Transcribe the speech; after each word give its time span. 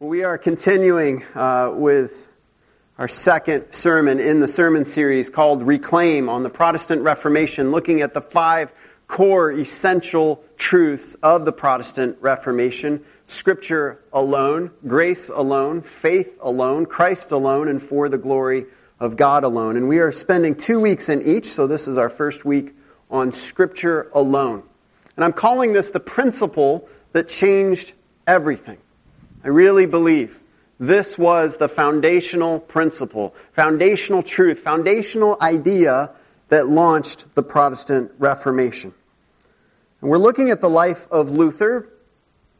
We 0.00 0.22
are 0.22 0.38
continuing 0.38 1.24
uh, 1.34 1.72
with 1.74 2.28
our 2.98 3.08
second 3.08 3.72
sermon 3.72 4.20
in 4.20 4.38
the 4.38 4.46
sermon 4.46 4.84
series 4.84 5.28
called 5.28 5.64
Reclaim 5.64 6.28
on 6.28 6.44
the 6.44 6.50
Protestant 6.50 7.02
Reformation, 7.02 7.72
looking 7.72 8.00
at 8.00 8.14
the 8.14 8.20
five 8.20 8.70
core 9.08 9.50
essential 9.50 10.44
truths 10.56 11.16
of 11.16 11.44
the 11.44 11.50
Protestant 11.50 12.18
Reformation 12.20 13.04
Scripture 13.26 13.98
alone, 14.12 14.70
grace 14.86 15.30
alone, 15.30 15.82
faith 15.82 16.38
alone, 16.40 16.86
Christ 16.86 17.32
alone, 17.32 17.66
and 17.66 17.82
for 17.82 18.08
the 18.08 18.18
glory 18.18 18.66
of 19.00 19.16
God 19.16 19.42
alone. 19.42 19.76
And 19.76 19.88
we 19.88 19.98
are 19.98 20.12
spending 20.12 20.54
two 20.54 20.78
weeks 20.78 21.08
in 21.08 21.22
each, 21.22 21.46
so 21.46 21.66
this 21.66 21.88
is 21.88 21.98
our 21.98 22.08
first 22.08 22.44
week 22.44 22.72
on 23.10 23.32
Scripture 23.32 24.08
alone. 24.14 24.62
And 25.16 25.24
I'm 25.24 25.32
calling 25.32 25.72
this 25.72 25.90
the 25.90 25.98
principle 25.98 26.88
that 27.10 27.26
changed 27.26 27.94
everything. 28.28 28.78
I 29.44 29.48
really 29.48 29.86
believe 29.86 30.36
this 30.80 31.16
was 31.16 31.56
the 31.56 31.68
foundational 31.68 32.58
principle, 32.58 33.34
foundational 33.52 34.22
truth, 34.22 34.60
foundational 34.60 35.36
idea 35.40 36.10
that 36.48 36.68
launched 36.68 37.34
the 37.34 37.42
Protestant 37.42 38.12
Reformation. 38.18 38.92
And 40.00 40.10
we're 40.10 40.18
looking 40.18 40.50
at 40.50 40.60
the 40.60 40.68
life 40.68 41.06
of 41.10 41.30
Luther 41.30 41.88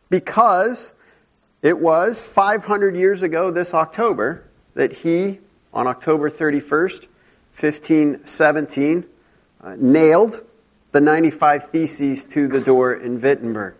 because 0.09 0.95
it 1.63 1.79
was 1.79 2.21
500 2.21 2.97
years 2.97 3.23
ago 3.23 3.51
this 3.51 3.75
October 3.75 4.45
that 4.75 4.93
he, 4.93 5.41
on 5.73 5.87
October 5.87 6.31
31st, 6.31 7.07
1517, 7.59 9.05
uh, 9.61 9.75
nailed 9.77 10.45
the 10.93 11.01
95 11.01 11.71
Theses 11.71 12.25
to 12.27 12.47
the 12.47 12.61
door 12.61 12.95
in 12.95 13.21
Wittenberg. 13.21 13.75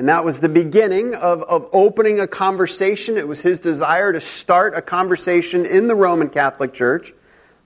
And 0.00 0.08
that 0.08 0.24
was 0.24 0.40
the 0.40 0.48
beginning 0.48 1.14
of, 1.14 1.42
of 1.42 1.68
opening 1.74 2.20
a 2.20 2.26
conversation. 2.26 3.18
It 3.18 3.28
was 3.28 3.38
his 3.38 3.58
desire 3.58 4.10
to 4.14 4.18
start 4.18 4.74
a 4.74 4.80
conversation 4.80 5.66
in 5.66 5.88
the 5.88 5.94
Roman 5.94 6.30
Catholic 6.30 6.72
Church 6.72 7.12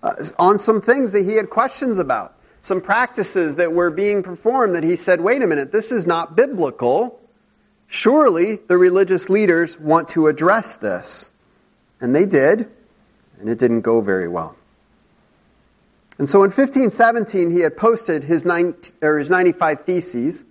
uh, 0.03 0.15
on 0.37 0.59
some 0.59 0.81
things 0.81 1.13
that 1.13 1.25
he 1.25 1.35
had 1.35 1.49
questions 1.49 2.01
about, 2.01 2.37
some 2.61 2.81
practices 2.81 3.55
that 3.55 3.73
were 3.73 3.91
being 3.91 4.25
performed 4.25 4.75
that 4.75 4.83
he 4.83 4.97
said, 4.97 5.21
wait 5.21 5.43
a 5.43 5.47
minute, 5.47 5.71
this 5.71 5.93
is 5.93 6.09
not 6.09 6.35
biblical. 6.35 7.21
Surely 7.87 8.57
the 8.57 8.77
religious 8.77 9.31
leaders 9.31 9.79
want 9.79 10.09
to 10.09 10.27
address 10.27 10.75
this. 10.79 11.31
And 12.01 12.13
they 12.13 12.27
did, 12.27 12.69
and 13.39 13.49
it 13.49 13.61
didn't 13.61 13.83
go 13.83 14.01
very 14.01 14.27
well. 14.27 14.57
And 16.19 16.29
so 16.29 16.41
in 16.41 16.51
1517, 16.51 17.53
he 17.53 17.61
had 17.61 17.77
posted 17.77 18.25
his, 18.25 18.45
90, 18.45 18.91
his 19.01 19.31
95 19.31 19.85
Theses. 19.85 20.43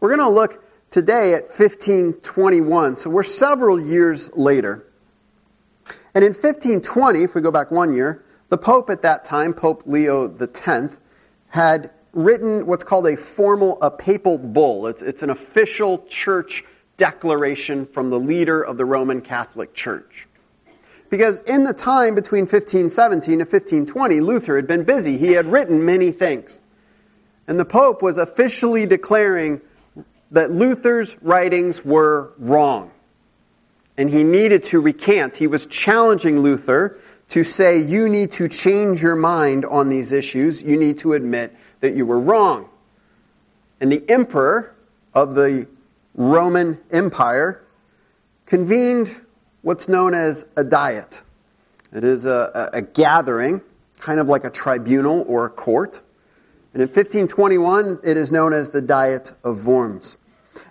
We're 0.00 0.16
going 0.16 0.28
to 0.28 0.34
look 0.34 0.64
today 0.90 1.34
at 1.34 1.44
1521. 1.44 2.96
So 2.96 3.10
we're 3.10 3.22
several 3.22 3.80
years 3.80 4.36
later. 4.36 4.84
And 6.14 6.24
in 6.24 6.32
1520, 6.32 7.22
if 7.22 7.34
we 7.34 7.40
go 7.40 7.52
back 7.52 7.70
one 7.70 7.94
year, 7.94 8.24
the 8.48 8.58
Pope 8.58 8.90
at 8.90 9.02
that 9.02 9.24
time, 9.24 9.54
Pope 9.54 9.84
Leo 9.86 10.34
X, 10.36 10.96
had 11.48 11.90
written 12.12 12.66
what's 12.66 12.82
called 12.82 13.06
a 13.06 13.16
formal, 13.16 13.80
a 13.80 13.90
papal 13.90 14.36
bull. 14.38 14.88
It's, 14.88 15.02
it's 15.02 15.22
an 15.22 15.30
official 15.30 16.04
church 16.08 16.64
declaration 16.96 17.86
from 17.86 18.10
the 18.10 18.18
leader 18.18 18.60
of 18.60 18.76
the 18.76 18.84
Roman 18.84 19.20
Catholic 19.20 19.72
Church. 19.72 20.26
Because 21.08 21.40
in 21.40 21.64
the 21.64 21.72
time 21.72 22.14
between 22.14 22.42
1517 22.42 23.32
and 23.34 23.40
1520, 23.40 24.20
Luther 24.20 24.56
had 24.56 24.66
been 24.66 24.84
busy. 24.84 25.16
He 25.18 25.32
had 25.32 25.46
written 25.46 25.84
many 25.84 26.10
things. 26.10 26.60
And 27.46 27.58
the 27.58 27.64
Pope 27.64 28.02
was 28.02 28.18
officially 28.18 28.86
declaring 28.86 29.60
that 30.30 30.50
Luther's 30.50 31.16
writings 31.22 31.84
were 31.84 32.32
wrong. 32.38 32.90
And 33.96 34.08
he 34.08 34.24
needed 34.24 34.64
to 34.64 34.80
recant. 34.80 35.36
He 35.36 35.46
was 35.46 35.66
challenging 35.66 36.40
Luther 36.40 36.98
to 37.30 37.42
say, 37.44 37.82
you 37.82 38.08
need 38.08 38.32
to 38.32 38.48
change 38.48 39.02
your 39.02 39.16
mind 39.16 39.64
on 39.64 39.88
these 39.88 40.12
issues. 40.12 40.62
You 40.62 40.78
need 40.78 40.98
to 41.00 41.12
admit 41.12 41.54
that 41.80 41.94
you 41.94 42.06
were 42.06 42.18
wrong. 42.18 42.68
And 43.80 43.90
the 43.90 44.02
emperor 44.08 44.74
of 45.14 45.34
the 45.34 45.66
Roman 46.14 46.78
Empire 46.90 47.62
convened 48.46 49.14
what's 49.62 49.88
known 49.88 50.14
as 50.14 50.46
a 50.56 50.64
diet. 50.64 51.22
It 51.92 52.04
is 52.04 52.26
a, 52.26 52.70
a, 52.72 52.82
gathering, 52.82 53.60
kind 53.98 54.20
of 54.20 54.28
like 54.28 54.44
a 54.44 54.50
tribunal 54.50 55.24
or 55.26 55.46
a 55.46 55.50
court. 55.50 56.00
And 56.72 56.82
in 56.82 56.88
1521, 56.88 58.00
it 58.04 58.16
is 58.16 58.30
known 58.30 58.52
as 58.52 58.70
the 58.70 58.80
Diet 58.80 59.32
of 59.42 59.66
Worms. 59.66 60.16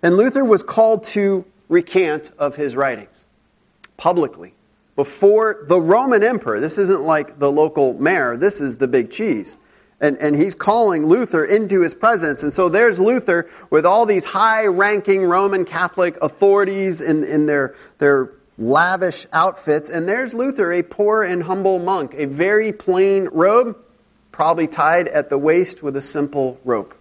And 0.01 0.15
Luther 0.15 0.43
was 0.43 0.63
called 0.63 1.05
to 1.05 1.45
recant 1.67 2.31
of 2.37 2.55
his 2.55 2.75
writings 2.75 3.25
publicly 3.97 4.53
before 4.95 5.65
the 5.67 5.79
Roman 5.79 6.23
emperor. 6.23 6.59
This 6.59 6.77
isn't 6.77 7.01
like 7.01 7.39
the 7.39 7.51
local 7.51 7.93
mayor, 7.93 8.37
this 8.37 8.59
is 8.59 8.77
the 8.77 8.87
big 8.87 9.11
cheese. 9.11 9.57
And, 10.01 10.21
and 10.21 10.35
he's 10.35 10.55
calling 10.55 11.05
Luther 11.05 11.43
into 11.43 11.81
his 11.81 11.93
presence. 11.93 12.43
And 12.43 12.53
so 12.53 12.69
there's 12.69 12.99
Luther 12.99 13.49
with 13.69 13.85
all 13.85 14.05
these 14.05 14.23
high 14.23 14.65
ranking 14.65 15.23
Roman 15.23 15.65
Catholic 15.65 16.17
authorities 16.21 17.01
in, 17.01 17.25
in 17.25 17.45
their, 17.45 17.75
their 17.97 18.31
lavish 18.57 19.27
outfits. 19.33 19.89
And 19.89 20.07
there's 20.07 20.33
Luther, 20.33 20.71
a 20.71 20.83
poor 20.83 21.23
and 21.23 21.43
humble 21.43 21.79
monk, 21.79 22.13
a 22.13 22.25
very 22.25 22.71
plain 22.71 23.29
robe, 23.31 23.77
probably 24.31 24.67
tied 24.67 25.09
at 25.09 25.29
the 25.29 25.37
waist 25.37 25.83
with 25.83 25.97
a 25.97 26.01
simple 26.01 26.59
rope. 26.63 26.93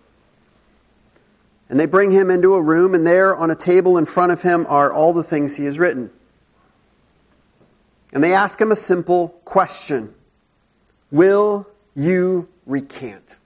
And 1.69 1.79
they 1.79 1.87
bring 1.87 2.11
him 2.11 2.31
into 2.31 2.55
a 2.55 2.63
room, 2.63 2.95
and 2.95 3.07
there 3.07 3.37
on 3.37 3.51
a 3.51 3.55
table 3.55 3.99
in 3.99 4.07
front 4.07 4.33
of 4.33 4.41
him 4.41 4.67
are 4.69 4.93
all 4.93 5.13
the 5.13 5.23
things 5.23 5.55
he 5.55 5.65
has 5.67 5.79
written. 5.79 6.11
And 8.13 8.25
they 8.25 8.33
ask 8.33 8.61
him 8.61 8.73
a 8.73 8.77
simple 8.77 9.29
question 9.45 10.15
Will 11.11 11.67
you 11.95 12.49
recant? 12.67 13.37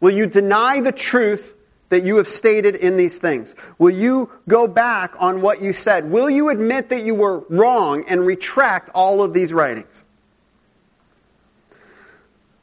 Will 0.00 0.10
you 0.12 0.26
deny 0.26 0.80
the 0.80 0.92
truth 0.92 1.54
that 1.90 2.04
you 2.04 2.16
have 2.16 2.26
stated 2.26 2.76
in 2.76 2.96
these 2.96 3.18
things? 3.18 3.54
Will 3.78 3.90
you 3.90 4.30
go 4.48 4.66
back 4.66 5.14
on 5.18 5.42
what 5.42 5.60
you 5.60 5.72
said? 5.72 6.10
Will 6.10 6.30
you 6.30 6.48
admit 6.48 6.88
that 6.88 7.04
you 7.04 7.14
were 7.14 7.40
wrong 7.48 8.04
and 8.08 8.24
retract 8.24 8.90
all 8.94 9.22
of 9.22 9.32
these 9.32 9.52
writings? 9.52 10.04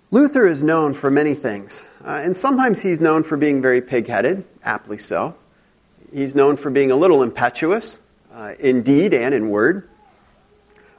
Luther 0.10 0.48
is 0.48 0.64
known 0.64 0.94
for 0.94 1.12
many 1.12 1.34
things, 1.34 1.84
uh, 2.06 2.12
and 2.12 2.38
sometimes 2.38 2.82
he's 2.82 3.02
known 3.02 3.24
for 3.24 3.36
being 3.36 3.62
very 3.62 3.82
pig-headed, 3.82 4.46
aptly 4.64 5.00
so. 5.00 5.36
He's 6.14 6.34
known 6.34 6.56
for 6.56 6.70
being 6.70 6.92
a 6.92 6.96
little 6.96 7.24
impetuous, 7.24 8.00
uh, 8.34 8.54
in 8.58 8.84
deed 8.84 9.14
and 9.14 9.36
in 9.36 9.50
word. 9.50 9.90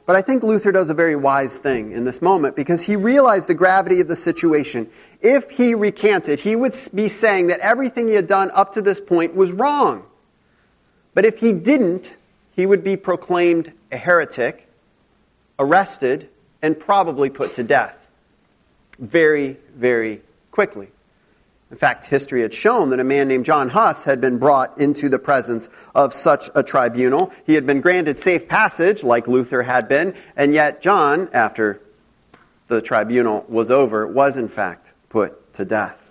But 0.05 0.15
I 0.15 0.21
think 0.21 0.43
Luther 0.43 0.71
does 0.71 0.91
a 0.91 0.93
very 0.93 1.15
wise 1.15 1.57
thing 1.57 1.91
in 1.93 2.03
this 2.03 2.21
moment 2.21 2.55
because 2.55 2.83
he 2.83 2.97
realized 2.97 3.47
the 3.47 3.55
gravity 3.55 3.99
of 4.01 4.07
the 4.07 4.15
situation. 4.15 4.91
If 5.21 5.49
he 5.49 5.73
recanted, 5.73 6.39
he 6.39 6.55
would 6.55 6.75
be 6.93 7.07
saying 7.07 7.47
that 7.47 7.61
everything 7.61 8.07
he 8.07 8.13
had 8.13 8.27
done 8.27 8.51
up 8.51 8.73
to 8.73 8.81
this 8.83 8.99
point 8.99 9.35
was 9.35 9.51
wrong. 9.51 10.03
But 11.15 11.25
if 11.25 11.39
he 11.39 11.51
didn't, 11.51 12.15
he 12.55 12.63
would 12.63 12.83
be 12.83 12.95
proclaimed 12.95 13.71
a 13.91 13.97
heretic, 13.97 14.67
arrested, 15.57 16.29
and 16.61 16.79
probably 16.79 17.31
put 17.31 17.55
to 17.55 17.63
death 17.63 17.98
very, 18.99 19.57
very 19.75 20.21
quickly. 20.51 20.89
In 21.71 21.77
fact, 21.77 22.05
history 22.05 22.41
had 22.41 22.53
shown 22.53 22.89
that 22.89 22.99
a 22.99 23.03
man 23.03 23.27
named 23.27 23.45
John 23.45 23.69
Huss 23.69 24.03
had 24.03 24.21
been 24.21 24.39
brought 24.39 24.79
into 24.79 25.07
the 25.07 25.19
presence 25.19 25.69
of 25.93 26.13
such 26.13 26.49
a 26.55 26.63
tribunal. 26.63 27.31
He 27.45 27.53
had 27.53 27.67
been 27.67 27.81
granted 27.81 28.17
safe 28.17 28.47
passage, 28.47 29.03
like 29.03 29.27
Luther 29.27 29.61
had 29.61 29.87
been, 29.87 30.15
and 30.35 30.51
yet 30.53 30.81
John, 30.81 31.29
after 31.31 31.79
the 32.67 32.81
tribunal 32.81 33.45
was 33.47 33.69
over, 33.69 34.07
was 34.07 34.37
in 34.37 34.47
fact 34.47 34.91
put 35.09 35.53
to 35.53 35.65
death. 35.65 36.05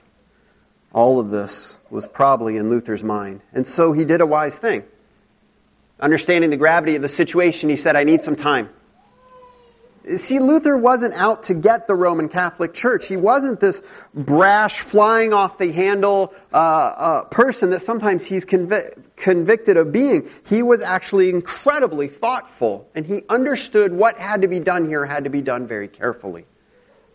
All 0.92 1.18
of 1.18 1.30
this 1.30 1.78
was 1.90 2.06
probably 2.06 2.56
in 2.56 2.70
Luther's 2.70 3.04
mind. 3.04 3.40
And 3.52 3.66
so 3.66 3.92
he 3.92 4.04
did 4.04 4.20
a 4.20 4.26
wise 4.26 4.56
thing. 4.56 4.84
Understanding 6.00 6.50
the 6.50 6.56
gravity 6.56 6.94
of 6.96 7.02
the 7.02 7.08
situation, 7.08 7.68
he 7.68 7.76
said, 7.76 7.96
I 7.96 8.04
need 8.04 8.22
some 8.22 8.36
time. 8.36 8.70
See, 10.16 10.38
Luther 10.38 10.76
wasn't 10.76 11.14
out 11.14 11.44
to 11.44 11.54
get 11.54 11.86
the 11.86 11.94
Roman 11.94 12.28
Catholic 12.28 12.72
Church. 12.72 13.06
He 13.06 13.16
wasn't 13.16 13.60
this 13.60 13.82
brash, 14.14 14.80
flying 14.80 15.32
off 15.32 15.58
the 15.58 15.70
handle 15.70 16.32
uh, 16.52 16.56
uh, 16.56 17.24
person 17.24 17.70
that 17.70 17.80
sometimes 17.80 18.24
he's 18.24 18.46
convi- 18.46 18.98
convicted 19.16 19.76
of 19.76 19.92
being. 19.92 20.30
He 20.46 20.62
was 20.62 20.82
actually 20.82 21.28
incredibly 21.28 22.08
thoughtful, 22.08 22.88
and 22.94 23.04
he 23.04 23.22
understood 23.28 23.92
what 23.92 24.18
had 24.18 24.42
to 24.42 24.48
be 24.48 24.60
done 24.60 24.86
here 24.88 25.04
had 25.04 25.24
to 25.24 25.30
be 25.30 25.42
done 25.42 25.66
very 25.66 25.88
carefully. 25.88 26.46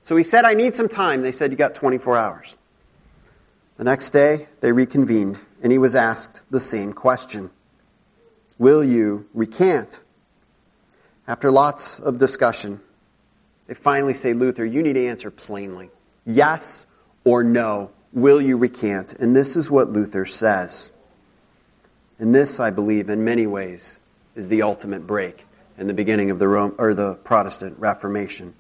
So 0.03 0.15
he 0.15 0.23
said, 0.23 0.45
I 0.45 0.53
need 0.53 0.75
some 0.75 0.89
time. 0.89 1.21
They 1.21 1.31
said, 1.31 1.51
You 1.51 1.57
got 1.57 1.75
24 1.75 2.17
hours. 2.17 2.57
The 3.77 3.85
next 3.85 4.11
day, 4.11 4.47
they 4.59 4.71
reconvened, 4.71 5.39
and 5.63 5.71
he 5.71 5.77
was 5.77 5.95
asked 5.95 6.43
the 6.51 6.59
same 6.59 6.93
question 6.93 7.49
Will 8.59 8.83
you 8.83 9.27
recant? 9.33 9.99
After 11.27 11.51
lots 11.51 11.99
of 11.99 12.17
discussion, 12.17 12.81
they 13.67 13.73
finally 13.73 14.13
say, 14.13 14.33
Luther, 14.33 14.65
you 14.65 14.83
need 14.83 14.93
to 14.93 15.07
answer 15.07 15.31
plainly. 15.31 15.89
Yes 16.25 16.85
or 17.23 17.43
no. 17.43 17.91
Will 18.11 18.41
you 18.41 18.57
recant? 18.57 19.13
And 19.13 19.35
this 19.35 19.55
is 19.55 19.71
what 19.71 19.89
Luther 19.89 20.25
says. 20.25 20.91
And 22.19 22.35
this, 22.35 22.59
I 22.59 22.69
believe, 22.69 23.09
in 23.09 23.23
many 23.23 23.47
ways, 23.47 23.99
is 24.35 24.49
the 24.49 24.63
ultimate 24.63 25.07
break 25.07 25.45
in 25.77 25.87
the 25.87 25.93
beginning 25.93 26.29
of 26.29 26.39
the 26.39 26.47
Rome, 26.47 26.75
or 26.77 26.93
the 26.93 27.15
Protestant 27.15 27.79
Reformation. 27.79 28.53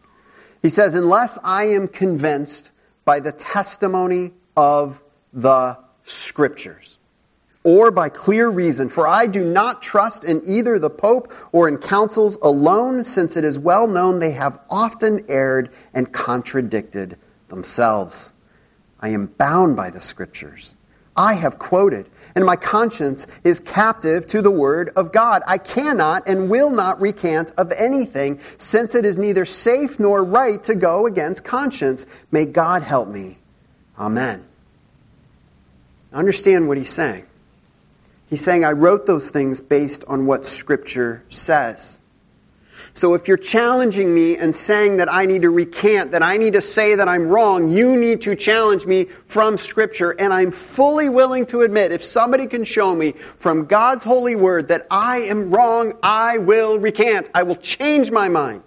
He 0.61 0.69
says, 0.69 0.95
unless 0.95 1.37
I 1.43 1.65
am 1.65 1.87
convinced 1.87 2.71
by 3.05 3.19
the 3.19 3.31
testimony 3.31 4.31
of 4.55 5.01
the 5.33 5.77
scriptures 6.05 6.97
or 7.63 7.91
by 7.91 8.09
clear 8.09 8.47
reason, 8.49 8.89
for 8.89 9.07
I 9.07 9.27
do 9.27 9.43
not 9.43 9.81
trust 9.81 10.23
in 10.23 10.43
either 10.47 10.79
the 10.79 10.89
Pope 10.89 11.33
or 11.51 11.67
in 11.67 11.77
councils 11.77 12.37
alone, 12.41 13.03
since 13.03 13.37
it 13.37 13.45
is 13.45 13.57
well 13.57 13.87
known 13.87 14.19
they 14.19 14.31
have 14.31 14.59
often 14.69 15.25
erred 15.29 15.71
and 15.93 16.11
contradicted 16.11 17.17
themselves. 17.47 18.33
I 18.99 19.09
am 19.09 19.27
bound 19.27 19.75
by 19.75 19.89
the 19.89 20.01
scriptures. 20.01 20.75
I 21.15 21.33
have 21.33 21.59
quoted, 21.59 22.09
and 22.35 22.43
my 22.43 22.55
conscience 22.55 23.27
is 23.43 23.59
captive 23.59 24.25
to 24.27 24.41
the 24.41 24.51
word 24.51 24.89
of 24.95 25.11
God. 25.11 25.43
I 25.45 25.59
cannot 25.59 26.27
and 26.27 26.49
will 26.49 26.71
not 26.71 27.01
recant 27.01 27.51
of 27.57 27.71
anything, 27.71 28.39
since 28.57 28.95
it 28.95 29.05
is 29.05 29.17
neither 29.17 29.45
safe 29.45 29.99
nor 29.99 30.23
right 30.23 30.61
to 30.63 30.75
go 30.75 31.05
against 31.05 31.43
conscience. 31.43 32.05
May 32.31 32.45
God 32.45 32.81
help 32.81 33.07
me. 33.07 33.37
Amen. 33.97 34.43
Understand 36.11 36.67
what 36.67 36.77
he's 36.77 36.91
saying. 36.91 37.25
He's 38.33 38.43
saying, 38.43 38.65
I 38.65 38.71
wrote 38.71 39.05
those 39.05 39.29
things 39.29 39.61
based 39.61 40.05
on 40.07 40.25
what 40.25 40.47
Scripture 40.47 41.21
says. 41.29 41.95
So 42.95 43.13
if 43.13 43.27
you're 43.27 43.37
challenging 43.37 44.11
me 44.11 44.37
and 44.37 44.55
saying 44.55 44.97
that 44.97 45.07
I 45.07 45.27
need 45.27 45.43
to 45.43 45.51
recant, 45.51 46.13
that 46.13 46.23
I 46.23 46.37
need 46.37 46.53
to 46.53 46.61
say 46.61 46.95
that 46.95 47.07
I'm 47.07 47.27
wrong, 47.27 47.69
you 47.69 47.95
need 47.95 48.21
to 48.21 48.35
challenge 48.35 48.87
me 48.87 49.03
from 49.27 49.59
Scripture. 49.59 50.09
And 50.09 50.33
I'm 50.33 50.51
fully 50.51 51.09
willing 51.09 51.45
to 51.45 51.61
admit, 51.61 51.91
if 51.91 52.03
somebody 52.03 52.47
can 52.47 52.63
show 52.63 52.95
me 52.95 53.11
from 53.11 53.65
God's 53.65 54.03
holy 54.03 54.35
word 54.35 54.69
that 54.69 54.87
I 54.89 55.25
am 55.25 55.51
wrong, 55.51 55.93
I 56.01 56.39
will 56.39 56.79
recant. 56.79 57.29
I 57.35 57.43
will 57.43 57.57
change 57.57 58.09
my 58.09 58.29
mind. 58.29 58.63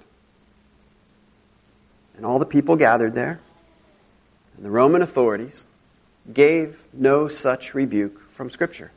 And 2.17 2.25
all 2.25 2.39
the 2.39 2.47
people 2.47 2.77
gathered 2.77 3.17
there, 3.17 3.41
and 4.57 4.65
the 4.65 4.71
Roman 4.71 5.03
authorities 5.03 5.67
gave 6.33 6.79
no 6.93 7.27
such 7.27 7.75
rebuke 7.75 8.31
from 8.35 8.53
Scripture. 8.53 8.93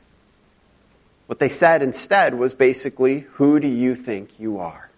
What 1.30 1.38
they 1.38 1.50
said 1.50 1.84
instead 1.84 2.34
was 2.34 2.56
basically, 2.56 3.20
Who 3.34 3.60
do 3.60 3.68
you 3.68 3.94
think 3.94 4.40
you 4.40 4.62
are? 4.62 4.90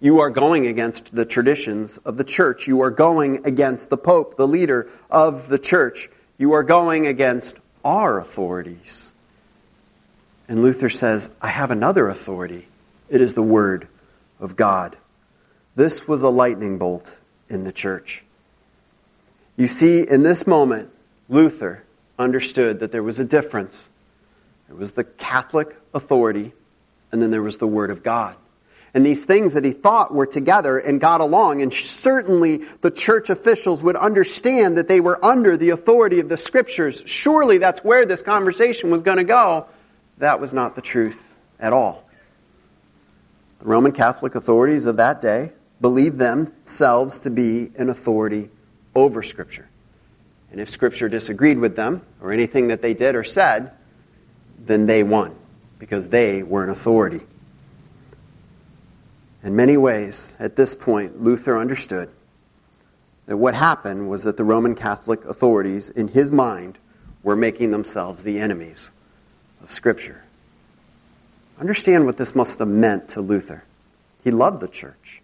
You 0.00 0.20
are 0.20 0.30
going 0.30 0.68
against 0.68 1.12
the 1.12 1.24
traditions 1.24 1.98
of 1.98 2.16
the 2.16 2.22
church. 2.22 2.68
You 2.68 2.82
are 2.82 2.92
going 2.92 3.44
against 3.44 3.90
the 3.90 3.96
Pope, 3.96 4.36
the 4.36 4.46
leader 4.46 4.88
of 5.10 5.48
the 5.48 5.58
church. 5.58 6.08
You 6.38 6.52
are 6.52 6.62
going 6.62 7.08
against 7.08 7.56
our 7.84 8.20
authorities. 8.20 9.12
And 10.46 10.62
Luther 10.62 10.88
says, 10.88 11.34
I 11.42 11.48
have 11.48 11.72
another 11.72 12.08
authority. 12.08 12.68
It 13.08 13.20
is 13.20 13.34
the 13.34 13.42
Word 13.42 13.88
of 14.38 14.54
God. 14.54 14.96
This 15.74 16.06
was 16.06 16.22
a 16.22 16.28
lightning 16.28 16.78
bolt 16.78 17.18
in 17.48 17.62
the 17.62 17.72
church. 17.72 18.22
You 19.56 19.66
see, 19.66 20.06
in 20.08 20.22
this 20.22 20.46
moment, 20.46 20.92
Luther 21.28 21.82
understood 22.16 22.78
that 22.78 22.92
there 22.92 23.02
was 23.02 23.18
a 23.18 23.24
difference 23.24 23.88
there 24.70 24.78
was 24.78 24.92
the 24.92 25.02
Catholic 25.02 25.76
authority, 25.92 26.52
and 27.10 27.20
then 27.20 27.32
there 27.32 27.42
was 27.42 27.58
the 27.58 27.66
Word 27.66 27.90
of 27.90 28.04
God. 28.04 28.36
And 28.94 29.04
these 29.04 29.24
things 29.24 29.54
that 29.54 29.64
he 29.64 29.72
thought 29.72 30.14
were 30.14 30.26
together 30.26 30.78
and 30.78 31.00
got 31.00 31.20
along, 31.20 31.60
and 31.60 31.72
certainly 31.72 32.58
the 32.80 32.92
church 32.92 33.30
officials 33.30 33.82
would 33.82 33.96
understand 33.96 34.76
that 34.76 34.86
they 34.86 35.00
were 35.00 35.22
under 35.24 35.56
the 35.56 35.70
authority 35.70 36.20
of 36.20 36.28
the 36.28 36.36
Scriptures. 36.36 37.02
Surely 37.04 37.58
that's 37.58 37.82
where 37.82 38.06
this 38.06 38.22
conversation 38.22 38.90
was 38.90 39.02
going 39.02 39.16
to 39.16 39.24
go. 39.24 39.66
That 40.18 40.38
was 40.38 40.52
not 40.52 40.76
the 40.76 40.82
truth 40.82 41.34
at 41.58 41.72
all. 41.72 42.04
The 43.58 43.66
Roman 43.66 43.90
Catholic 43.90 44.36
authorities 44.36 44.86
of 44.86 44.98
that 44.98 45.20
day 45.20 45.50
believed 45.80 46.16
themselves 46.16 47.18
to 47.20 47.30
be 47.30 47.72
an 47.76 47.88
authority 47.88 48.50
over 48.94 49.24
Scripture. 49.24 49.68
And 50.52 50.60
if 50.60 50.70
Scripture 50.70 51.08
disagreed 51.08 51.58
with 51.58 51.74
them, 51.74 52.02
or 52.20 52.30
anything 52.30 52.68
that 52.68 52.82
they 52.82 52.94
did 52.94 53.16
or 53.16 53.24
said, 53.24 53.72
then 54.66 54.86
they 54.86 55.02
won 55.02 55.34
because 55.78 56.08
they 56.08 56.42
were 56.42 56.62
an 56.62 56.70
authority. 56.70 57.20
In 59.42 59.56
many 59.56 59.76
ways, 59.76 60.36
at 60.38 60.54
this 60.54 60.74
point, 60.74 61.22
Luther 61.22 61.58
understood 61.58 62.10
that 63.26 63.36
what 63.36 63.54
happened 63.54 64.08
was 64.08 64.24
that 64.24 64.36
the 64.36 64.44
Roman 64.44 64.74
Catholic 64.74 65.24
authorities, 65.24 65.88
in 65.88 66.08
his 66.08 66.30
mind, 66.30 66.76
were 67.22 67.36
making 67.36 67.70
themselves 67.70 68.22
the 68.22 68.38
enemies 68.40 68.90
of 69.62 69.70
Scripture. 69.70 70.22
Understand 71.58 72.06
what 72.06 72.16
this 72.16 72.34
must 72.34 72.58
have 72.58 72.68
meant 72.68 73.10
to 73.10 73.20
Luther. 73.20 73.64
He 74.24 74.30
loved 74.30 74.60
the 74.60 74.68
church 74.68 75.19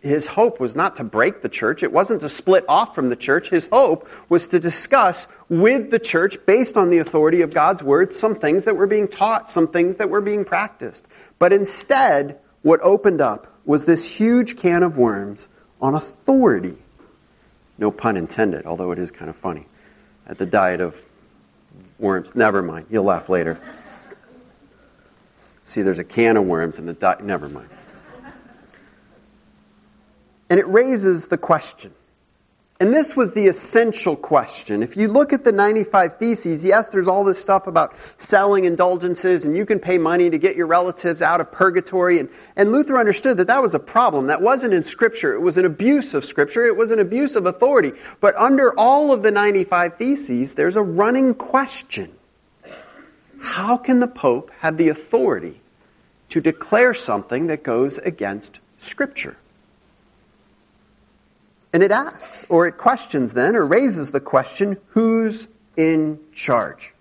his 0.00 0.26
hope 0.26 0.60
was 0.60 0.74
not 0.74 0.96
to 0.96 1.04
break 1.04 1.42
the 1.42 1.48
church. 1.48 1.82
It 1.82 1.92
wasn't 1.92 2.20
to 2.22 2.28
split 2.28 2.64
off 2.68 2.94
from 2.94 3.08
the 3.08 3.16
church. 3.16 3.48
His 3.48 3.66
hope 3.70 4.08
was 4.28 4.48
to 4.48 4.60
discuss 4.60 5.26
with 5.48 5.90
the 5.90 5.98
church, 5.98 6.36
based 6.46 6.76
on 6.76 6.90
the 6.90 6.98
authority 6.98 7.42
of 7.42 7.52
God's 7.52 7.82
word, 7.82 8.12
some 8.12 8.36
things 8.36 8.64
that 8.64 8.76
were 8.76 8.86
being 8.86 9.08
taught, 9.08 9.50
some 9.50 9.68
things 9.68 9.96
that 9.96 10.10
were 10.10 10.20
being 10.20 10.44
practiced. 10.44 11.06
But 11.38 11.52
instead, 11.52 12.38
what 12.62 12.80
opened 12.82 13.20
up 13.20 13.46
was 13.64 13.84
this 13.84 14.06
huge 14.06 14.56
can 14.56 14.82
of 14.82 14.96
worms 14.96 15.48
on 15.80 15.94
authority. 15.94 16.76
No 17.78 17.90
pun 17.90 18.16
intended, 18.16 18.66
although 18.66 18.92
it 18.92 18.98
is 18.98 19.10
kind 19.10 19.28
of 19.28 19.36
funny. 19.36 19.66
At 20.26 20.38
the 20.38 20.46
diet 20.46 20.80
of 20.80 21.00
worms. 21.98 22.34
Never 22.34 22.62
mind. 22.62 22.86
You'll 22.90 23.04
laugh 23.04 23.28
later. 23.28 23.58
See, 25.64 25.82
there's 25.82 25.98
a 25.98 26.04
can 26.04 26.36
of 26.36 26.44
worms 26.44 26.78
in 26.78 26.86
the 26.86 26.94
diet. 26.94 27.22
Never 27.22 27.48
mind. 27.48 27.68
And 30.50 30.60
it 30.60 30.68
raises 30.68 31.28
the 31.28 31.38
question. 31.38 31.92
And 32.80 32.92
this 32.92 33.16
was 33.16 33.32
the 33.34 33.46
essential 33.46 34.16
question. 34.16 34.82
If 34.82 34.96
you 34.96 35.06
look 35.06 35.32
at 35.32 35.44
the 35.44 35.52
95 35.52 36.16
Theses, 36.16 36.66
yes, 36.66 36.88
there's 36.88 37.06
all 37.06 37.22
this 37.22 37.38
stuff 37.38 37.68
about 37.68 37.94
selling 38.16 38.64
indulgences 38.64 39.44
and 39.44 39.56
you 39.56 39.64
can 39.64 39.78
pay 39.78 39.96
money 39.96 40.28
to 40.28 40.38
get 40.38 40.56
your 40.56 40.66
relatives 40.66 41.22
out 41.22 41.40
of 41.40 41.52
purgatory. 41.52 42.18
And, 42.18 42.30
and 42.56 42.72
Luther 42.72 42.98
understood 42.98 43.36
that 43.36 43.46
that 43.46 43.62
was 43.62 43.76
a 43.76 43.78
problem. 43.78 44.26
That 44.26 44.42
wasn't 44.42 44.74
in 44.74 44.82
Scripture. 44.82 45.34
It 45.34 45.40
was 45.40 45.56
an 45.56 45.66
abuse 45.66 46.14
of 46.14 46.24
Scripture. 46.24 46.66
It 46.66 46.76
was 46.76 46.90
an 46.90 46.98
abuse 46.98 47.36
of 47.36 47.46
authority. 47.46 47.92
But 48.20 48.34
under 48.34 48.76
all 48.76 49.12
of 49.12 49.22
the 49.22 49.30
95 49.30 49.96
Theses, 49.96 50.54
there's 50.54 50.76
a 50.76 50.82
running 50.82 51.34
question. 51.34 52.12
How 53.40 53.76
can 53.76 54.00
the 54.00 54.08
Pope 54.08 54.50
have 54.58 54.76
the 54.76 54.88
authority 54.88 55.60
to 56.30 56.40
declare 56.40 56.92
something 56.92 57.46
that 57.46 57.62
goes 57.62 57.98
against 57.98 58.58
Scripture? 58.78 59.36
And 61.74 61.82
it 61.82 61.90
asks, 61.90 62.46
or 62.48 62.68
it 62.68 62.78
questions 62.78 63.34
then, 63.34 63.56
or 63.56 63.66
raises 63.66 64.12
the 64.12 64.20
question, 64.20 64.76
who's 64.90 65.48
in 65.76 66.20
charge? 66.32 66.94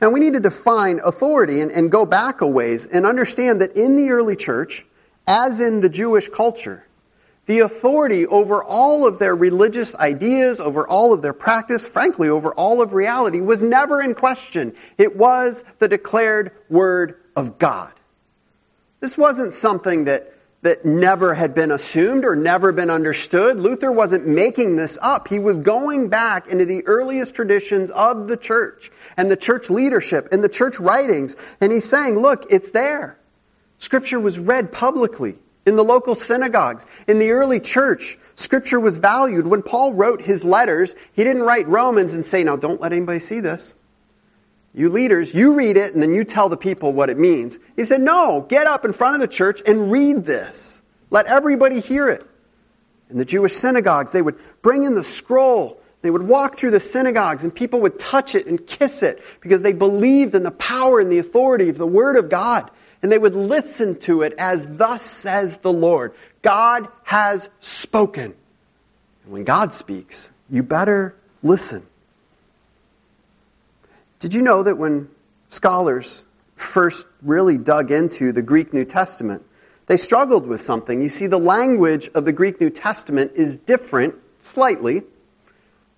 Now 0.00 0.08
we 0.08 0.18
need 0.18 0.32
to 0.32 0.40
define 0.40 1.00
authority 1.04 1.60
and, 1.60 1.70
and 1.70 1.92
go 1.92 2.06
back 2.06 2.40
a 2.40 2.46
ways 2.46 2.86
and 2.86 3.04
understand 3.04 3.60
that 3.60 3.76
in 3.76 3.96
the 3.96 4.12
early 4.12 4.34
church, 4.34 4.86
as 5.26 5.60
in 5.60 5.82
the 5.82 5.90
Jewish 5.90 6.28
culture, 6.28 6.86
the 7.44 7.58
authority 7.58 8.26
over 8.26 8.64
all 8.64 9.06
of 9.06 9.18
their 9.18 9.36
religious 9.36 9.94
ideas, 9.94 10.58
over 10.58 10.88
all 10.88 11.12
of 11.12 11.20
their 11.20 11.34
practice, 11.34 11.86
frankly, 11.86 12.30
over 12.30 12.54
all 12.54 12.80
of 12.80 12.94
reality, 12.94 13.42
was 13.42 13.62
never 13.62 14.00
in 14.00 14.14
question. 14.14 14.74
It 14.96 15.16
was 15.16 15.62
the 15.80 15.88
declared 15.88 16.52
Word 16.70 17.20
of 17.36 17.58
God. 17.58 17.92
This 19.00 19.18
wasn't 19.18 19.52
something 19.52 20.04
that 20.04 20.32
that 20.66 20.84
never 20.84 21.32
had 21.32 21.54
been 21.54 21.70
assumed 21.70 22.24
or 22.24 22.34
never 22.34 22.72
been 22.72 22.90
understood. 22.90 23.56
Luther 23.56 23.92
wasn't 23.92 24.26
making 24.26 24.74
this 24.74 24.98
up. 25.00 25.28
He 25.28 25.38
was 25.38 25.60
going 25.60 26.08
back 26.08 26.48
into 26.48 26.64
the 26.64 26.84
earliest 26.86 27.36
traditions 27.36 27.92
of 27.92 28.26
the 28.26 28.36
church 28.36 28.90
and 29.16 29.30
the 29.30 29.36
church 29.36 29.70
leadership 29.70 30.30
and 30.32 30.42
the 30.42 30.48
church 30.48 30.80
writings. 30.80 31.36
And 31.60 31.70
he's 31.70 31.88
saying, 31.88 32.18
look, 32.18 32.46
it's 32.50 32.70
there. 32.70 33.16
Scripture 33.78 34.18
was 34.18 34.40
read 34.40 34.72
publicly 34.72 35.38
in 35.64 35.76
the 35.76 35.84
local 35.84 36.16
synagogues. 36.16 36.84
In 37.06 37.20
the 37.20 37.30
early 37.30 37.60
church, 37.60 38.18
Scripture 38.34 38.80
was 38.80 38.96
valued. 38.96 39.46
When 39.46 39.62
Paul 39.62 39.94
wrote 39.94 40.20
his 40.20 40.42
letters, 40.42 40.96
he 41.12 41.22
didn't 41.22 41.42
write 41.42 41.68
Romans 41.68 42.12
and 42.12 42.26
say, 42.26 42.42
now 42.42 42.56
don't 42.56 42.80
let 42.80 42.92
anybody 42.92 43.20
see 43.20 43.38
this. 43.38 43.72
You 44.76 44.90
leaders, 44.90 45.34
you 45.34 45.54
read 45.54 45.78
it 45.78 45.94
and 45.94 46.02
then 46.02 46.12
you 46.12 46.24
tell 46.24 46.50
the 46.50 46.56
people 46.58 46.92
what 46.92 47.08
it 47.08 47.18
means. 47.18 47.58
He 47.76 47.84
said, 47.84 48.02
no, 48.02 48.42
get 48.42 48.66
up 48.66 48.84
in 48.84 48.92
front 48.92 49.14
of 49.14 49.22
the 49.22 49.26
church 49.26 49.62
and 49.66 49.90
read 49.90 50.26
this. 50.26 50.82
Let 51.08 51.26
everybody 51.26 51.80
hear 51.80 52.10
it. 52.10 52.26
In 53.08 53.16
the 53.16 53.24
Jewish 53.24 53.54
synagogues, 53.54 54.12
they 54.12 54.20
would 54.20 54.38
bring 54.60 54.84
in 54.84 54.92
the 54.92 55.02
scroll. 55.02 55.80
They 56.02 56.10
would 56.10 56.22
walk 56.22 56.58
through 56.58 56.72
the 56.72 56.80
synagogues 56.80 57.42
and 57.42 57.54
people 57.54 57.80
would 57.80 57.98
touch 57.98 58.34
it 58.34 58.46
and 58.46 58.66
kiss 58.66 59.02
it 59.02 59.22
because 59.40 59.62
they 59.62 59.72
believed 59.72 60.34
in 60.34 60.42
the 60.42 60.50
power 60.50 61.00
and 61.00 61.10
the 61.10 61.18
authority 61.18 61.70
of 61.70 61.78
the 61.78 61.86
Word 61.86 62.16
of 62.16 62.28
God. 62.28 62.70
And 63.02 63.10
they 63.10 63.18
would 63.18 63.34
listen 63.34 63.98
to 64.00 64.22
it 64.22 64.34
as 64.36 64.66
thus 64.66 65.02
says 65.04 65.56
the 65.58 65.72
Lord. 65.72 66.14
God 66.42 66.88
has 67.02 67.48
spoken. 67.60 68.34
And 69.24 69.32
when 69.32 69.44
God 69.44 69.72
speaks, 69.72 70.30
you 70.50 70.62
better 70.62 71.16
listen. 71.42 71.86
Did 74.18 74.34
you 74.34 74.42
know 74.42 74.62
that 74.62 74.78
when 74.78 75.08
scholars 75.48 76.24
first 76.56 77.06
really 77.22 77.58
dug 77.58 77.90
into 77.90 78.32
the 78.32 78.42
Greek 78.42 78.72
New 78.72 78.84
Testament, 78.84 79.42
they 79.86 79.96
struggled 79.96 80.46
with 80.46 80.60
something. 80.60 81.02
You 81.02 81.08
see, 81.08 81.26
the 81.26 81.38
language 81.38 82.08
of 82.14 82.24
the 82.24 82.32
Greek 82.32 82.60
New 82.60 82.70
Testament 82.70 83.32
is 83.36 83.56
different, 83.56 84.14
slightly, 84.40 85.02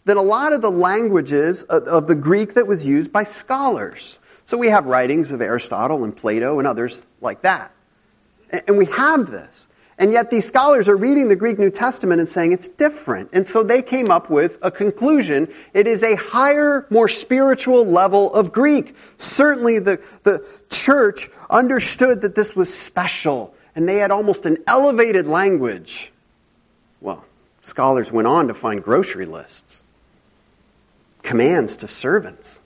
than 0.04 0.16
a 0.16 0.22
lot 0.22 0.52
of 0.52 0.60
the 0.60 0.70
languages 0.70 1.62
of 1.62 2.06
the 2.06 2.14
Greek 2.14 2.54
that 2.54 2.66
was 2.66 2.86
used 2.86 3.12
by 3.12 3.24
scholars. 3.24 4.18
So 4.46 4.56
we 4.56 4.68
have 4.68 4.86
writings 4.86 5.32
of 5.32 5.40
Aristotle 5.40 6.04
and 6.04 6.16
Plato 6.16 6.58
and 6.58 6.66
others 6.66 7.04
like 7.20 7.42
that. 7.42 7.72
And 8.50 8.78
we 8.78 8.86
have 8.86 9.30
this. 9.30 9.66
And 9.98 10.12
yet 10.12 10.30
these 10.30 10.46
scholars 10.46 10.88
are 10.88 10.96
reading 10.96 11.26
the 11.26 11.36
Greek 11.36 11.58
New 11.58 11.70
Testament 11.70 12.20
and 12.20 12.28
saying 12.28 12.52
it's 12.52 12.68
different. 12.68 13.30
And 13.32 13.46
so 13.46 13.64
they 13.64 13.82
came 13.82 14.12
up 14.12 14.30
with 14.30 14.58
a 14.62 14.70
conclusion. 14.70 15.48
It 15.74 15.88
is 15.88 16.04
a 16.04 16.14
higher, 16.14 16.86
more 16.88 17.08
spiritual 17.08 17.84
level 17.84 18.32
of 18.32 18.52
Greek. 18.52 18.94
Certainly 19.16 19.80
the, 19.80 20.00
the 20.22 20.48
church 20.70 21.28
understood 21.50 22.20
that 22.20 22.36
this 22.36 22.54
was 22.54 22.72
special 22.72 23.54
and 23.74 23.88
they 23.88 23.96
had 23.96 24.12
almost 24.12 24.46
an 24.46 24.58
elevated 24.68 25.26
language. 25.26 26.12
Well, 27.00 27.24
scholars 27.62 28.12
went 28.12 28.28
on 28.28 28.48
to 28.48 28.54
find 28.54 28.82
grocery 28.82 29.26
lists, 29.26 29.82
commands 31.22 31.78
to 31.78 31.88
servants 31.88 32.60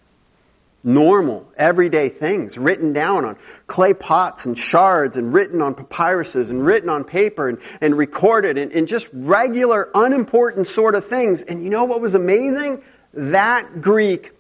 normal, 0.85 1.51
everyday 1.57 2.09
things 2.09 2.59
written 2.59 2.93
down 2.93 3.25
on 3.25 3.37
clay 3.67 3.95
pots 3.95 4.47
and 4.47 4.59
shards 4.59 5.17
and 5.17 5.33
written 5.33 5.62
on 5.62 5.75
papyruses 5.75 6.51
and 6.51 6.65
written 6.65 6.89
on 6.89 7.05
paper 7.05 7.49
and, 7.49 7.59
and 7.81 7.97
recorded 7.97 8.59
and, 8.59 8.73
and 8.73 8.89
just 8.89 9.09
regular, 9.12 9.89
unimportant 9.95 10.67
sort 10.67 10.95
of 10.95 11.05
things. 11.07 11.43
And 11.43 11.62
you 11.62 11.71
know 11.71 11.85
what 11.85 12.01
was 12.01 12.15
amazing? 12.15 12.83
That 13.15 13.81
Greek 13.81 14.33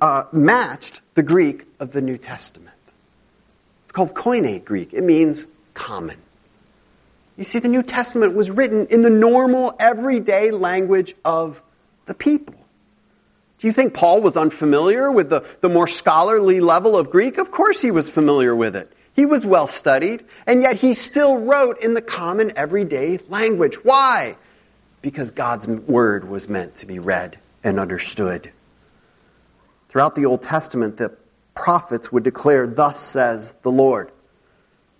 uh, 0.00 0.24
matched 0.32 1.00
the 1.14 1.22
Greek 1.22 1.64
of 1.80 1.92
the 1.92 2.00
New 2.00 2.18
Testament. 2.18 2.76
It's 3.84 3.92
called 3.92 4.14
Koine 4.14 4.64
Greek. 4.64 4.92
It 4.92 5.02
means 5.02 5.46
common. 5.74 6.18
You 7.36 7.44
see, 7.44 7.60
the 7.60 7.68
New 7.68 7.82
Testament 7.82 8.34
was 8.34 8.50
written 8.50 8.88
in 8.88 9.02
the 9.02 9.10
normal, 9.10 9.74
everyday 9.78 10.50
language 10.50 11.14
of 11.24 11.62
the 12.06 12.14
people. 12.14 12.54
Do 13.62 13.68
you 13.68 13.72
think 13.72 13.94
Paul 13.94 14.20
was 14.20 14.36
unfamiliar 14.36 15.08
with 15.08 15.30
the, 15.30 15.44
the 15.60 15.68
more 15.68 15.86
scholarly 15.86 16.58
level 16.58 16.96
of 16.96 17.10
Greek? 17.10 17.38
Of 17.38 17.52
course 17.52 17.80
he 17.80 17.92
was 17.92 18.10
familiar 18.10 18.56
with 18.56 18.74
it. 18.74 18.92
He 19.14 19.24
was 19.24 19.46
well 19.46 19.68
studied, 19.68 20.24
and 20.48 20.62
yet 20.62 20.74
he 20.74 20.94
still 20.94 21.38
wrote 21.38 21.80
in 21.80 21.94
the 21.94 22.02
common 22.02 22.54
everyday 22.56 23.20
language. 23.28 23.76
Why? 23.84 24.36
Because 25.00 25.30
God's 25.30 25.68
word 25.68 26.28
was 26.28 26.48
meant 26.48 26.74
to 26.78 26.86
be 26.86 26.98
read 26.98 27.38
and 27.62 27.78
understood. 27.78 28.50
Throughout 29.90 30.16
the 30.16 30.26
Old 30.26 30.42
Testament, 30.42 30.96
the 30.96 31.16
prophets 31.54 32.10
would 32.10 32.24
declare, 32.24 32.66
Thus 32.66 32.98
says 32.98 33.54
the 33.62 33.70
Lord. 33.70 34.10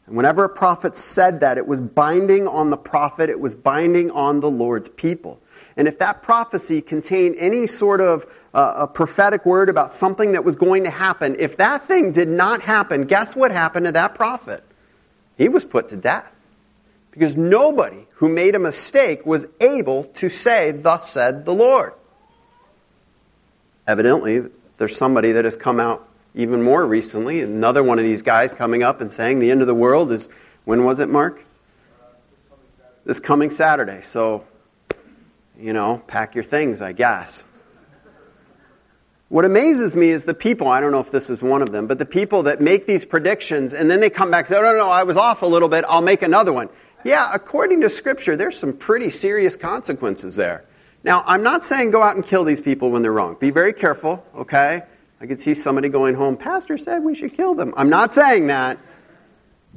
And 0.07 0.17
whenever 0.17 0.45
a 0.45 0.49
prophet 0.49 0.97
said 0.97 1.41
that, 1.41 1.59
it 1.59 1.67
was 1.67 1.81
binding 1.81 2.49
on 2.49 2.71
the 2.71 2.77
prophet, 2.77 3.31
it 3.31 3.39
was 3.39 3.55
binding 3.55 4.11
on 4.11 4.41
the 4.41 4.51
Lord's 4.51 4.89
people. 4.89 5.41
And 5.77 5.89
if 5.89 6.01
that 6.01 6.23
prophecy 6.23 6.83
contained 6.83 7.37
any 7.39 7.67
sort 7.67 8.01
of 8.01 8.27
uh, 8.53 8.75
a 8.79 8.87
prophetic 8.87 9.47
word 9.47 9.69
about 9.69 9.91
something 9.93 10.33
that 10.33 10.45
was 10.45 10.57
going 10.57 10.85
to 10.85 10.91
happen, 10.91 11.37
if 11.39 11.57
that 11.57 11.87
thing 11.87 12.13
did 12.13 12.29
not 12.29 12.63
happen, 12.63 13.05
guess 13.05 13.35
what 13.35 13.53
happened 13.53 13.87
to 13.87 13.93
that 13.93 14.15
prophet? 14.15 14.63
He 15.39 15.49
was 15.49 15.65
put 15.65 15.91
to 15.91 15.97
death. 15.97 16.31
Because 17.11 17.37
nobody 17.37 18.07
who 18.15 18.29
made 18.29 18.55
a 18.55 18.59
mistake 18.59 19.27
was 19.27 19.47
able 19.61 20.05
to 20.05 20.29
say, 20.29 20.73
Thus 20.73 21.11
said 21.11 21.45
the 21.45 21.53
Lord. 21.53 21.93
Evidently, 23.87 24.43
there's 24.79 24.97
somebody 24.97 25.33
that 25.33 25.45
has 25.45 25.57
come 25.57 25.79
out 25.79 26.09
even 26.35 26.63
more 26.63 26.85
recently, 26.85 27.43
another 27.43 27.83
one 27.83 27.99
of 27.99 28.05
these 28.05 28.23
guys 28.23 28.53
coming 28.53 28.83
up 28.83 29.01
and 29.01 29.13
saying 29.13 29.39
the 29.39 29.51
end 29.51 29.61
of 29.61 29.67
the 29.67 29.75
world 29.75 30.13
is, 30.13 30.29
when 30.65 30.85
was 30.85 31.01
it, 31.01 31.09
Mark? 31.09 31.45
Uh, 32.01 32.07
this 33.05 33.21
coming 33.21 33.51
Saturday. 33.51 34.01
So 34.03 34.45
you 35.59 35.73
know, 35.73 36.03
pack 36.07 36.35
your 36.35 36.45
things, 36.45 36.83
I 36.83 36.93
guess. 36.93 37.45
What 39.29 39.47
amazes 39.47 39.97
me 39.97 40.11
is 40.11 40.25
the 40.25 40.35
people, 40.35 40.69
I 40.69 40.83
don't 40.83 40.93
know 40.93 41.01
if 41.01 41.11
this 41.11 41.31
is 41.31 41.41
one 41.41 41.63
of 41.63 41.73
them, 41.73 41.87
but 41.87 41.99
the 41.99 42.05
people 42.05 42.43
that 42.43 42.61
make 42.61 42.85
these 42.85 43.05
predictions 43.05 43.73
and 43.73 43.91
then 43.91 44.01
they 44.01 44.11
come 44.11 44.31
back 44.31 44.41
and 44.41 44.49
say, 44.49 44.57
oh, 44.57 44.63
no, 44.63 44.77
no, 44.77 44.89
I 44.91 45.05
was 45.05 45.17
off 45.17 45.41
a 45.41 45.47
little 45.47 45.71
bit, 45.71 45.87
I'll 45.89 46.03
make 46.03 46.21
another 46.21 46.53
one. 46.53 46.69
Yeah, 47.03 47.31
according 47.33 47.81
to 47.81 47.91
Scripture, 47.91 48.37
there's 48.37 48.59
some 48.59 48.75
pretty 48.75 49.09
serious 49.09 49.57
consequences 49.57 50.37
there. 50.37 50.65
Now, 51.03 51.23
I'm 51.27 51.43
not 51.43 51.63
saying 51.63 51.93
go 51.93 52.03
out 52.03 52.15
and 52.15 52.25
kill 52.25 52.45
these 52.45 52.61
people 52.61 52.91
when 52.91 53.03
they're 53.03 53.13
wrong. 53.13 53.37
Be 53.41 53.51
very 53.51 53.73
careful, 53.73 54.25
okay? 54.37 54.83
I 55.23 55.27
could 55.27 55.39
see 55.39 55.55
somebody 55.55 55.89
going 55.89 56.17
home, 56.17 56.37
Pastor 56.37 56.77
said 56.77 57.05
we 57.05 57.15
should 57.15 57.35
kill 57.35 57.55
them. 57.55 57.75
I'm 57.77 57.91
not 57.91 58.13
saying 58.13 58.49
that. 58.49 58.79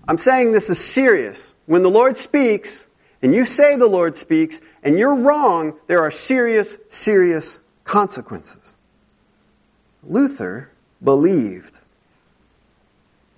I'm 0.07 0.17
saying 0.17 0.51
this 0.51 0.71
is 0.71 0.83
serious. 0.83 1.53
When 1.67 1.83
the 1.83 1.89
Lord 1.89 2.17
speaks, 2.17 2.87
and 3.21 3.33
you 3.33 3.45
say 3.45 3.75
the 3.75 3.85
Lord 3.85 4.17
speaks, 4.17 4.59
and 4.81 4.97
you're 4.97 5.13
wrong, 5.13 5.75
there 5.85 6.01
are 6.01 6.09
serious, 6.09 6.75
serious 6.89 7.61
consequences. 7.83 8.75
Luther 10.01 10.71
believed 11.03 11.79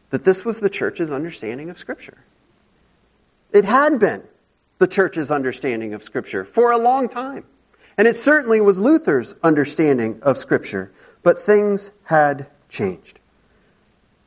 that 0.10 0.24
this 0.24 0.46
was 0.46 0.62
the 0.62 0.70
church's 0.70 1.12
understanding 1.12 1.70
of 1.70 1.78
Scripture. 1.78 2.18
It 3.52 3.66
had 3.66 4.00
been 4.00 4.24
the 4.78 4.88
church's 4.88 5.30
understanding 5.30 5.94
of 5.94 6.04
Scripture 6.04 6.46
for 6.46 6.72
a 6.72 6.78
long 6.78 7.10
time. 7.10 7.44
And 7.98 8.08
it 8.08 8.16
certainly 8.16 8.62
was 8.62 8.78
Luther's 8.78 9.34
understanding 9.44 10.20
of 10.22 10.38
Scripture. 10.38 10.92
But 11.24 11.40
things 11.40 11.92
had 12.04 12.48
changed. 12.70 13.20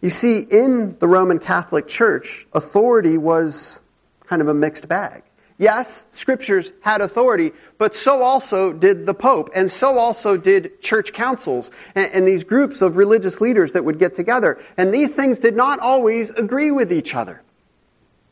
You 0.00 0.10
see, 0.10 0.38
in 0.40 0.96
the 0.98 1.06
Roman 1.06 1.38
Catholic 1.38 1.86
Church, 1.86 2.46
authority 2.52 3.18
was 3.18 3.80
kind 4.26 4.40
of 4.42 4.48
a 4.48 4.54
mixed 4.54 4.88
bag. 4.88 5.22
Yes, 5.58 6.06
scriptures 6.10 6.72
had 6.80 7.02
authority, 7.02 7.52
but 7.76 7.94
so 7.94 8.22
also 8.22 8.72
did 8.72 9.04
the 9.04 9.12
Pope, 9.12 9.50
and 9.54 9.70
so 9.70 9.98
also 9.98 10.38
did 10.38 10.80
church 10.80 11.12
councils 11.12 11.70
and, 11.94 12.10
and, 12.14 12.26
these 12.26 12.44
groups 12.44 12.80
of 12.80 12.96
religious 12.96 13.42
leaders 13.42 13.72
that 13.72 13.84
would 13.84 13.98
get 13.98 14.14
together. 14.14 14.58
And 14.78 14.94
these 14.94 15.14
things 15.14 15.38
did 15.38 15.54
not 15.54 15.80
always 15.80 16.30
agree 16.30 16.70
with 16.70 16.90
each 16.94 17.14
other. 17.14 17.42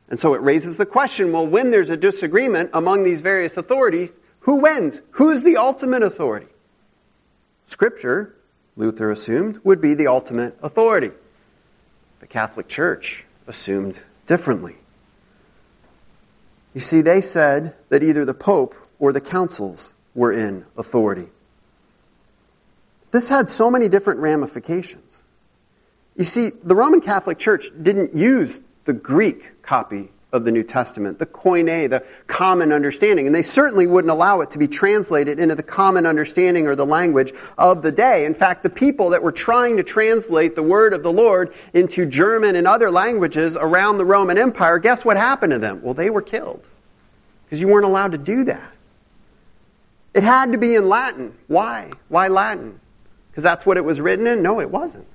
And 0.09 0.19
so 0.19 0.33
it 0.33 0.41
raises 0.41 0.79
the 0.79 0.87
question, 0.87 1.33
well, 1.33 1.47
when 1.47 1.71
there's 1.71 1.91
a 1.91 1.99
disagreement 1.99 2.71
among 2.73 3.03
these 3.03 3.21
various 3.21 3.59
authorities, 3.59 4.11
who 4.49 4.55
wins? 4.55 4.99
Who's 5.11 5.43
the 5.43 5.59
ultimate 5.59 6.03
authority? 6.03 6.47
Scripture, 7.67 8.35
Luther 8.77 9.11
assumed, 9.11 9.61
would 9.63 9.83
be 9.83 9.93
the 9.93 10.07
ultimate 10.07 10.57
authority. 10.63 11.11
The 12.21 12.27
Catholic 12.29 12.67
Church 12.67 13.27
assumed 13.47 14.03
differently. 14.25 14.77
You 16.73 16.81
see, 16.81 17.03
they 17.03 17.21
said 17.21 17.75
that 17.91 18.03
either 18.03 18.25
the 18.25 18.33
Pope 18.33 18.75
or 18.99 19.13
the 19.13 19.21
councils 19.21 19.93
were 20.15 20.33
in 20.33 20.65
authority. 20.79 21.29
This 23.11 23.29
had 23.29 23.51
so 23.51 23.71
many 23.71 23.91
different 23.91 24.21
ramifications. 24.21 25.23
You 26.17 26.25
see, 26.25 26.53
the 26.65 26.75
Roman 26.75 27.03
Catholic 27.03 27.39
Church 27.39 27.67
didn't 27.83 28.17
use 28.17 28.59
the 28.87 28.95
Greek 28.95 29.61
copy 29.61 30.09
of 30.31 30.45
the 30.45 30.53
New 30.53 30.63
Testament, 30.63 31.19
the 31.19 31.27
koine, 31.27 31.89
the 31.89 32.05
common 32.27 32.71
understanding. 32.71 33.27
And 33.27 33.35
they 33.35 33.43
certainly 33.43 33.87
wouldn't 33.87 34.11
allow 34.11 34.43
it 34.43 34.51
to 34.51 34.59
be 34.59 34.69
translated 34.69 35.39
into 35.39 35.55
the 35.55 35.63
common 35.63 36.05
understanding 36.05 36.67
or 36.67 36.77
the 36.77 36.85
language 36.85 37.33
of 37.57 37.81
the 37.81 37.93
day. 37.93 38.27
In 38.27 38.35
fact, 38.35 38.63
the 38.63 38.71
people 38.71 39.11
that 39.11 39.23
were 39.23 39.33
trying 39.33 39.79
to 39.79 39.83
translate 39.83 40.55
the 40.55 40.63
word 40.63 40.93
of 40.93 41.03
the 41.03 41.13
Lord 41.13 41.55
into 41.73 42.05
German 42.05 42.57
and 42.57 42.67
other 42.67 42.91
languages 42.91 43.57
around 43.57 43.97
the 43.97 44.05
Roman 44.05 44.37
Empire, 44.37 44.79
guess 44.79 45.03
what 45.03 45.17
happened 45.17 45.53
to 45.53 45.59
them? 45.59 45.81
Well, 45.83 45.95
they 45.95 46.11
were 46.11 46.23
killed. 46.23 46.63
Because 47.45 47.61
you 47.61 47.69
weren't 47.69 47.87
allowed 47.87 48.13
to 48.13 48.19
do 48.19 48.45
that. 48.45 48.71
It 50.13 50.25
had 50.25 50.53
to 50.53 50.59
be 50.59 50.75
in 50.75 50.91
Latin. 50.91 51.35
Why? 51.47 51.91
Why 52.09 52.29
Latin? 52.29 52.79
Because 53.31 53.45
that's 53.45 53.65
what 53.65 53.79
it 53.79 53.85
was 53.85 53.99
written 53.99 54.27
in? 54.27 54.43
No, 54.43 54.61
it 54.61 54.71
wasn't. 54.71 55.07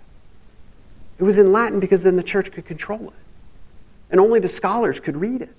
It 1.20 1.24
was 1.24 1.38
in 1.38 1.52
Latin 1.52 1.80
because 1.80 2.02
then 2.02 2.16
the 2.16 2.24
church 2.24 2.52
could 2.52 2.66
control 2.66 3.10
it 3.10 3.24
and 4.14 4.22
only 4.22 4.40
the 4.40 4.48
scholars 4.48 5.00
could 5.00 5.18
read 5.18 5.42
it. 5.42 5.56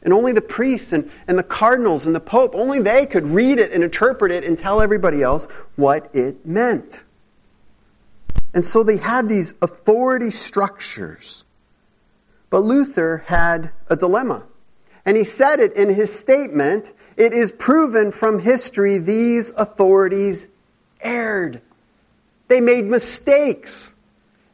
And 0.00 0.14
only 0.14 0.32
the 0.32 0.40
priests 0.40 0.92
and, 0.92 1.10
and 1.26 1.36
the 1.36 1.42
cardinals 1.42 2.06
and 2.06 2.14
the 2.14 2.20
pope, 2.20 2.54
only 2.54 2.78
they 2.78 3.06
could 3.06 3.26
read 3.26 3.58
it 3.58 3.72
and 3.72 3.82
interpret 3.82 4.30
it 4.30 4.44
and 4.44 4.56
tell 4.56 4.80
everybody 4.80 5.20
else 5.20 5.46
what 5.74 6.14
it 6.14 6.46
meant. 6.46 7.02
And 8.54 8.64
so 8.64 8.84
they 8.84 8.98
had 8.98 9.28
these 9.28 9.52
authority 9.60 10.30
structures. 10.30 11.44
But 12.50 12.60
Luther 12.60 13.24
had 13.26 13.72
a 13.88 13.96
dilemma. 13.96 14.44
And 15.04 15.16
he 15.16 15.24
said 15.24 15.58
it 15.58 15.72
in 15.72 15.88
his 15.88 16.16
statement 16.16 16.92
it 17.16 17.32
is 17.32 17.50
proven 17.50 18.12
from 18.12 18.38
history 18.38 18.98
these 18.98 19.50
authorities 19.50 20.46
erred. 21.00 21.62
They 22.46 22.60
made 22.60 22.84
mistakes. 22.84 23.92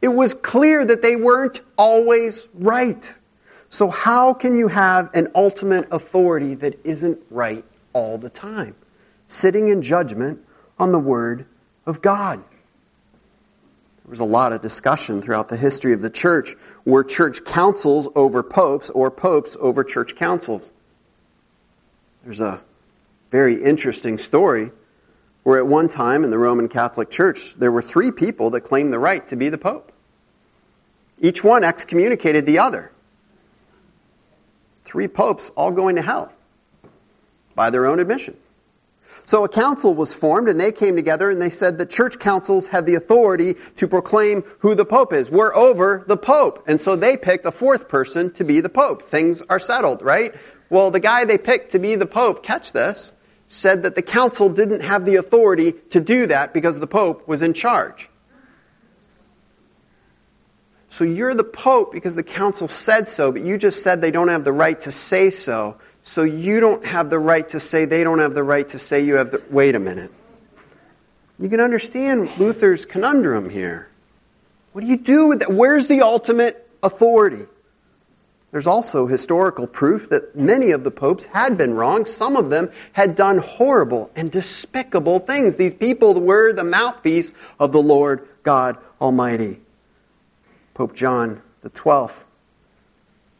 It 0.03 0.13
was 0.13 0.33
clear 0.33 0.83
that 0.85 1.01
they 1.01 1.15
weren't 1.15 1.61
always 1.77 2.45
right. 2.53 3.09
So 3.69 3.89
how 3.89 4.33
can 4.33 4.57
you 4.57 4.67
have 4.67 5.11
an 5.13 5.29
ultimate 5.33 5.87
authority 5.91 6.55
that 6.55 6.81
isn't 6.83 7.19
right 7.29 7.63
all 7.93 8.17
the 8.17 8.29
time? 8.29 8.75
Sitting 9.27 9.69
in 9.69 9.81
judgment 9.81 10.41
on 10.77 10.91
the 10.91 10.99
Word 10.99 11.45
of 11.85 12.01
God. 12.01 12.39
There 14.03 14.09
was 14.09 14.19
a 14.19 14.25
lot 14.25 14.51
of 14.51 14.59
discussion 14.59 15.21
throughout 15.21 15.47
the 15.47 15.55
history 15.55 15.93
of 15.93 16.01
the 16.01 16.09
church. 16.09 16.57
Were 16.83 17.05
church 17.05 17.45
councils 17.45 18.09
over 18.13 18.43
popes 18.43 18.89
or 18.89 19.09
popes 19.09 19.55
over 19.57 19.85
church 19.85 20.17
councils? 20.17 20.69
There's 22.25 22.41
a 22.41 22.59
very 23.31 23.63
interesting 23.63 24.17
story 24.17 24.71
where 25.43 25.59
at 25.59 25.65
one 25.65 25.87
time 25.87 26.25
in 26.25 26.29
the 26.29 26.37
Roman 26.37 26.67
Catholic 26.67 27.09
Church 27.09 27.53
there 27.53 27.71
were 27.71 27.81
three 27.81 28.11
people 28.11 28.49
that 28.49 28.61
claimed 28.61 28.91
the 28.91 28.99
right 28.99 29.25
to 29.27 29.37
be 29.37 29.47
the 29.47 29.57
pope. 29.57 29.91
Each 31.23 31.41
one 31.41 31.63
excommunicated 31.63 32.45
the 32.45 32.59
other. 32.59 32.91
Three 34.83 35.07
popes 35.07 35.51
all 35.55 35.71
going 35.71 35.95
to 35.95 36.01
hell 36.01 36.33
by 37.55 37.69
their 37.69 37.85
own 37.85 37.99
admission. 37.99 38.35
So 39.23 39.45
a 39.45 39.49
council 39.49 39.95
was 39.95 40.13
formed 40.13 40.49
and 40.49 40.59
they 40.59 40.73
came 40.73 40.97
together 40.97 41.29
and 41.29 41.41
they 41.41 41.49
said 41.49 41.77
that 41.77 41.89
church 41.89 42.19
councils 42.19 42.67
have 42.67 42.85
the 42.85 42.95
authority 42.95 43.55
to 43.77 43.87
proclaim 43.87 44.43
who 44.59 44.75
the 44.75 44.83
pope 44.83 45.13
is. 45.13 45.29
We're 45.29 45.55
over 45.55 46.03
the 46.05 46.17
pope. 46.17 46.65
And 46.67 46.81
so 46.81 46.97
they 46.97 47.15
picked 47.15 47.45
a 47.45 47.51
fourth 47.51 47.87
person 47.87 48.33
to 48.33 48.43
be 48.43 48.59
the 48.59 48.67
pope. 48.67 49.09
Things 49.09 49.41
are 49.49 49.59
settled, 49.59 50.01
right? 50.01 50.35
Well, 50.69 50.91
the 50.91 50.99
guy 50.99 51.23
they 51.23 51.37
picked 51.37 51.71
to 51.71 51.79
be 51.79 51.95
the 51.95 52.05
pope, 52.05 52.43
catch 52.43 52.73
this, 52.73 53.13
said 53.47 53.83
that 53.83 53.95
the 53.95 54.01
council 54.01 54.49
didn't 54.49 54.81
have 54.81 55.05
the 55.05 55.15
authority 55.15 55.71
to 55.91 56.01
do 56.01 56.27
that 56.27 56.53
because 56.53 56.77
the 56.77 56.87
pope 56.87 57.25
was 57.29 57.41
in 57.41 57.53
charge. 57.53 58.09
So 60.93 61.05
you're 61.05 61.33
the 61.33 61.43
pope 61.43 61.91
because 61.91 62.13
the 62.13 62.21
council 62.21 62.67
said 62.67 63.09
so, 63.09 63.31
but 63.31 63.41
you 63.41 63.57
just 63.57 63.81
said 63.81 63.99
they 63.99 64.11
don't 64.11 64.27
have 64.27 64.43
the 64.43 64.53
right 64.53 64.79
to 64.81 64.91
say 64.91 65.31
so. 65.31 65.77
So 66.03 66.21
you 66.21 66.59
don't 66.59 66.85
have 66.85 67.09
the 67.09 67.17
right 67.17 67.49
to 67.49 67.59
say 67.59 67.85
they 67.85 68.03
don't 68.03 68.19
have 68.19 68.35
the 68.35 68.43
right 68.43 68.69
to 68.69 68.77
say 68.77 69.03
you 69.03 69.15
have 69.15 69.31
the. 69.31 69.41
Wait 69.49 69.73
a 69.73 69.79
minute. 69.79 70.11
You 71.39 71.49
can 71.49 71.61
understand 71.61 72.37
Luther's 72.37 72.85
conundrum 72.85 73.49
here. 73.49 73.89
What 74.73 74.81
do 74.81 74.87
you 74.87 74.97
do 74.97 75.29
with 75.29 75.39
that? 75.39 75.51
Where's 75.51 75.87
the 75.87 76.03
ultimate 76.03 76.69
authority? 76.83 77.47
There's 78.51 78.67
also 78.67 79.07
historical 79.07 79.65
proof 79.65 80.09
that 80.09 80.35
many 80.35 80.71
of 80.73 80.83
the 80.83 80.91
popes 80.91 81.25
had 81.25 81.57
been 81.57 81.73
wrong. 81.73 82.05
Some 82.05 82.35
of 82.35 82.51
them 82.51 82.69
had 82.91 83.15
done 83.15 83.39
horrible 83.39 84.11
and 84.15 84.31
despicable 84.31 85.17
things. 85.17 85.55
These 85.55 85.73
people 85.73 86.13
were 86.21 86.53
the 86.53 86.63
mouthpiece 86.63 87.33
of 87.59 87.71
the 87.71 87.81
Lord 87.81 88.27
God 88.43 88.77
Almighty. 89.01 89.62
Pope 90.73 90.95
John 90.95 91.41
the 91.61 91.69
Twelfth 91.69 92.25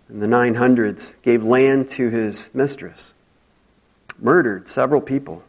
in 0.09 0.19
the 0.19 0.27
900s 0.27 1.13
gave 1.23 1.43
land 1.43 1.89
to 1.89 2.09
his 2.09 2.49
mistress, 2.53 3.13
murdered 4.19 4.69
several 4.69 5.01
people. 5.01 5.43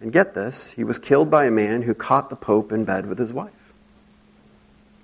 And 0.00 0.12
get 0.12 0.34
this, 0.34 0.70
he 0.70 0.84
was 0.84 0.98
killed 0.98 1.30
by 1.30 1.46
a 1.46 1.50
man 1.50 1.82
who 1.82 1.94
caught 1.94 2.30
the 2.30 2.36
Pope 2.36 2.70
in 2.70 2.84
bed 2.84 3.06
with 3.06 3.18
his 3.18 3.32
wife. 3.32 3.52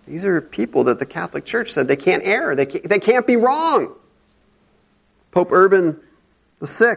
These 0.06 0.24
are 0.24 0.40
people 0.40 0.84
that 0.84 0.98
the 0.98 1.06
Catholic 1.06 1.44
Church 1.44 1.72
said 1.72 1.88
they 1.88 1.96
can't 1.96 2.22
err, 2.24 2.54
they 2.54 2.66
can't, 2.66 2.88
they 2.88 2.98
can't 2.98 3.26
be 3.26 3.36
wrong. 3.36 3.94
Pope 5.30 5.50
Urban 5.50 5.98
VI 6.60 6.96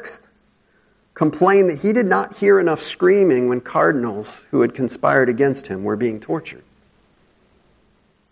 complained 1.13 1.69
that 1.69 1.79
he 1.79 1.93
did 1.93 2.05
not 2.05 2.35
hear 2.35 2.59
enough 2.59 2.81
screaming 2.81 3.47
when 3.47 3.61
cardinals 3.61 4.27
who 4.51 4.61
had 4.61 4.75
conspired 4.75 5.29
against 5.29 5.67
him 5.67 5.83
were 5.83 5.95
being 5.95 6.19
tortured. 6.19 6.63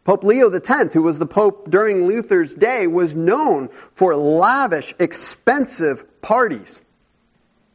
Pope 0.03 0.23
Leo 0.23 0.51
X, 0.51 0.93
who 0.93 1.01
was 1.01 1.17
the 1.17 1.25
Pope 1.25 1.69
during 1.69 2.07
Luther's 2.07 2.55
day, 2.55 2.87
was 2.87 3.15
known 3.15 3.69
for 3.69 4.15
lavish, 4.15 4.93
expensive 4.99 6.21
parties. 6.21 6.81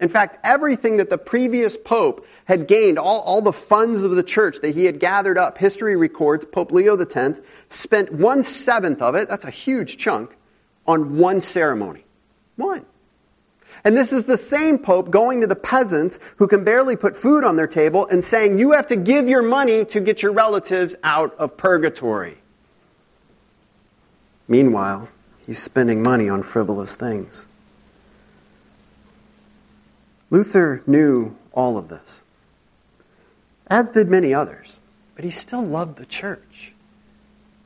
In 0.01 0.09
fact, 0.09 0.39
everything 0.45 0.99
that 0.99 1.11
the 1.11 1.19
previous 1.19 1.77
Pope 1.77 2.27
had 2.45 2.69
gained, 2.69 2.99
all, 2.99 3.21
all 3.23 3.43
the 3.43 3.53
funds 3.53 4.03
of 4.03 4.13
the 4.13 4.23
church 4.23 4.61
that 4.61 4.75
he 4.75 4.85
had 4.85 5.01
gathered 5.01 5.39
up, 5.39 5.59
history 5.59 5.97
records 5.97 6.45
Pope 6.45 6.71
Leo 6.71 6.97
X 6.97 7.39
spent 7.69 8.13
one 8.13 8.43
seventh 8.43 9.03
of 9.03 9.15
it, 9.15 9.29
that's 9.29 9.45
a 9.45 9.51
huge 9.51 9.97
chunk, 9.97 10.37
on 10.87 11.17
one 11.17 11.41
ceremony. 11.41 12.05
One. 12.57 12.85
And 13.85 13.97
this 13.97 14.13
is 14.13 14.27
the 14.27 14.37
same 14.37 14.79
Pope 14.79 15.11
going 15.11 15.43
to 15.43 15.47
the 15.47 15.57
peasants 15.57 16.19
who 16.37 16.49
can 16.49 16.65
barely 16.65 16.97
put 16.97 17.17
food 17.17 17.45
on 17.45 17.57
their 17.57 17.67
table 17.67 18.07
and 18.07 18.25
saying, 18.25 18.59
you 18.59 18.73
have 18.73 18.89
to 18.89 18.97
give 18.97 19.29
your 19.29 19.43
money 19.43 19.85
to 19.87 20.01
get 20.01 20.23
your 20.23 20.33
relatives 20.33 20.97
out 21.03 21.37
of 21.39 21.57
purgatory. 21.57 22.37
Meanwhile, 24.49 25.09
he's 25.47 25.63
spending 25.63 26.03
money 26.03 26.29
on 26.29 26.43
frivolous 26.43 26.97
things. 26.97 27.47
Luther 30.31 30.83
knew 30.87 31.37
all 31.53 31.79
of 31.79 31.89
this, 31.89 32.23
as 33.67 33.91
did 33.93 34.09
many 34.09 34.35
others, 34.35 34.77
but 35.15 35.25
he 35.25 35.31
still 35.31 35.63
loved 35.63 35.97
the 35.97 36.07
church. 36.07 36.75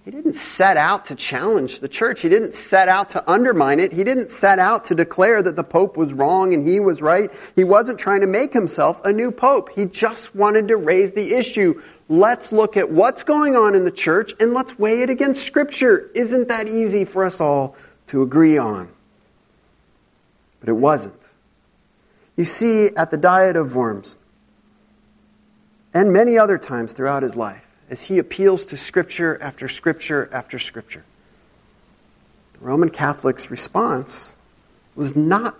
He 0.05 0.11
didn't 0.11 0.35
set 0.35 0.77
out 0.77 1.07
to 1.07 1.15
challenge 1.15 1.79
the 1.79 1.88
church. 1.88 2.23
He 2.23 2.29
didn't 2.29 2.57
set 2.57 2.88
out 2.88 3.11
to 3.11 3.31
undermine 3.31 3.79
it. 3.79 3.93
He 3.93 4.03
didn't 4.03 4.31
set 4.31 4.59
out 4.59 4.87
to 4.87 4.97
declare 4.97 5.41
that 5.41 5.55
the 5.55 5.62
Pope 5.62 5.97
was 5.97 6.12
wrong 6.12 6.55
and 6.55 6.67
he 6.67 6.81
was 6.81 7.01
right. 7.01 7.31
He 7.55 7.62
wasn't 7.62 8.01
trying 8.01 8.23
to 8.23 8.27
make 8.27 8.53
himself 8.53 9.05
a 9.05 9.12
new 9.12 9.31
Pope. 9.31 9.71
He 9.77 9.85
just 9.85 10.35
wanted 10.35 10.69
to 10.69 10.77
raise 10.77 11.12
the 11.12 11.35
issue. 11.35 11.83
Let's 12.09 12.51
look 12.51 12.77
at 12.77 12.91
what's 12.91 13.23
going 13.23 13.55
on 13.55 13.77
in 13.77 13.85
the 13.85 13.93
church 13.93 14.35
and 14.41 14.53
let's 14.53 14.77
weigh 14.77 15.03
it 15.03 15.11
against 15.11 15.45
Scripture. 15.45 16.11
Isn't 16.17 16.49
that 16.49 16.67
easy 16.67 17.05
for 17.05 17.25
us 17.25 17.41
all 17.41 17.77
to 18.09 18.23
agree 18.23 18.59
on? 18.59 18.88
But 20.59 20.69
it 20.69 20.77
wasn't. 20.77 21.15
You 22.37 22.45
see, 22.45 22.88
at 22.97 23.11
the 23.11 23.17
Diet 23.17 23.55
of 23.55 23.77
Worms, 23.77 24.17
and 25.95 26.12
many 26.12 26.38
other 26.38 26.59
times 26.59 26.93
throughout 26.93 27.23
his 27.23 27.37
life, 27.37 27.65
as 27.93 28.01
he 28.01 28.17
appeals 28.19 28.65
to 28.65 28.77
Scripture 28.79 29.39
after 29.39 29.69
Scripture 29.69 30.27
after 30.33 30.59
Scripture. 30.59 31.05
The 32.55 32.65
Roman 32.65 32.89
Catholic's 32.89 33.51
response 33.51 34.35
was 34.97 35.15
not 35.15 35.55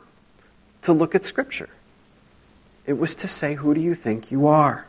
to 0.83 0.95
look 0.95 1.15
at 1.15 1.27
Scripture. 1.27 1.69
It 2.87 2.95
was 2.95 3.17
to 3.17 3.29
say, 3.29 3.53
Who 3.53 3.75
do 3.75 3.83
you 3.83 3.95
think 3.95 4.31
you 4.31 4.47
are? 4.47 4.87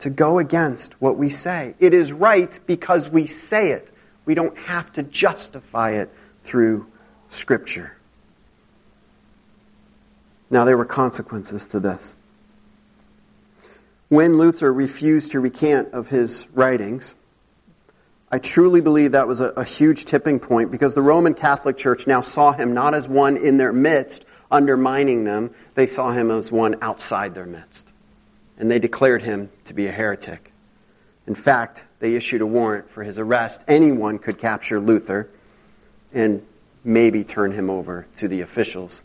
To 0.00 0.10
go 0.10 0.38
against 0.38 1.00
what 1.00 1.16
we 1.16 1.30
say. 1.30 1.74
It 1.80 1.94
is 1.94 2.12
right 2.12 2.60
because 2.66 3.08
we 3.08 3.26
say 3.26 3.70
it. 3.70 3.90
We 4.26 4.34
don't 4.34 4.58
have 4.58 4.92
to 4.92 5.02
justify 5.02 5.92
it 5.92 6.10
through 6.44 6.86
Scripture. 7.30 7.96
Now, 10.50 10.66
there 10.66 10.76
were 10.76 10.84
consequences 10.84 11.68
to 11.68 11.80
this 11.80 12.14
when 14.08 14.38
Luther 14.38 14.72
refused 14.72 15.32
to 15.32 15.40
recant 15.40 15.92
of 15.92 16.08
his 16.08 16.46
writings, 16.54 17.14
I 18.30 18.38
truly 18.38 18.80
believe 18.80 19.12
that 19.12 19.26
was 19.26 19.40
a, 19.40 19.46
a, 19.48 19.64
huge 19.64 20.04
tipping 20.04 20.40
point 20.40 20.70
because 20.70 20.94
the 20.94 21.02
Roman 21.02 21.34
Catholic 21.34 21.76
Church 21.76 22.06
now 22.06 22.20
saw 22.20 22.52
him 22.52 22.74
not 22.74 22.94
as 22.94 23.08
one 23.08 23.36
in 23.36 23.56
their 23.56 23.72
midst, 23.72 24.24
undermining 24.50 25.24
them, 25.24 25.50
they 25.74 25.86
saw 25.86 26.12
him 26.12 26.30
as 26.30 26.50
one 26.50 26.76
outside 26.82 27.34
their 27.34 27.46
midst. 27.46 27.86
And 28.58 28.70
they 28.70 28.78
declared 28.78 29.22
him 29.22 29.50
to 29.66 29.74
be 29.74 29.86
a 29.86 29.92
heretic. 29.92 30.52
In 31.26 31.34
fact, 31.34 31.86
they 31.98 32.14
issued 32.14 32.40
a 32.40 32.46
warrant 32.46 32.90
for 32.90 33.02
his 33.02 33.18
arrest. 33.18 33.64
Anyone 33.66 34.18
could 34.18 34.38
capture 34.38 34.80
Luther 34.80 35.28
and 36.12 36.44
maybe 36.84 37.24
turn 37.24 37.50
him 37.50 37.70
over 37.70 38.06
to 38.16 38.28
the 38.28 38.42
officials. 38.42 39.02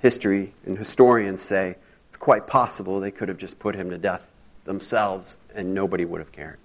History 0.00 0.52
and 0.66 0.76
historians 0.76 1.40
say 1.40 1.76
it's 2.08 2.18
quite 2.18 2.46
possible 2.46 3.00
they 3.00 3.10
could 3.10 3.28
have 3.28 3.38
just 3.38 3.58
put 3.58 3.74
him 3.74 3.90
to 3.90 3.98
death 3.98 4.22
themselves, 4.64 5.36
and 5.54 5.74
nobody 5.74 6.04
would 6.04 6.20
have 6.20 6.32
cared. 6.32 6.58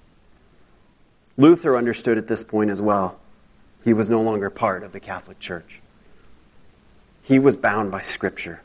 Luther 1.37 1.77
understood 1.77 2.17
at 2.17 2.27
this 2.27 2.43
point 2.43 2.69
as 2.69 2.81
well. 2.81 3.19
He 3.83 3.93
was 3.93 4.09
no 4.09 4.21
longer 4.21 4.49
part 4.49 4.83
of 4.83 4.91
the 4.91 4.99
Catholic 4.99 5.39
Church. 5.39 5.79
He 7.23 7.39
was 7.39 7.55
bound 7.55 7.91
by 7.91 8.01
Scripture. 8.01 8.61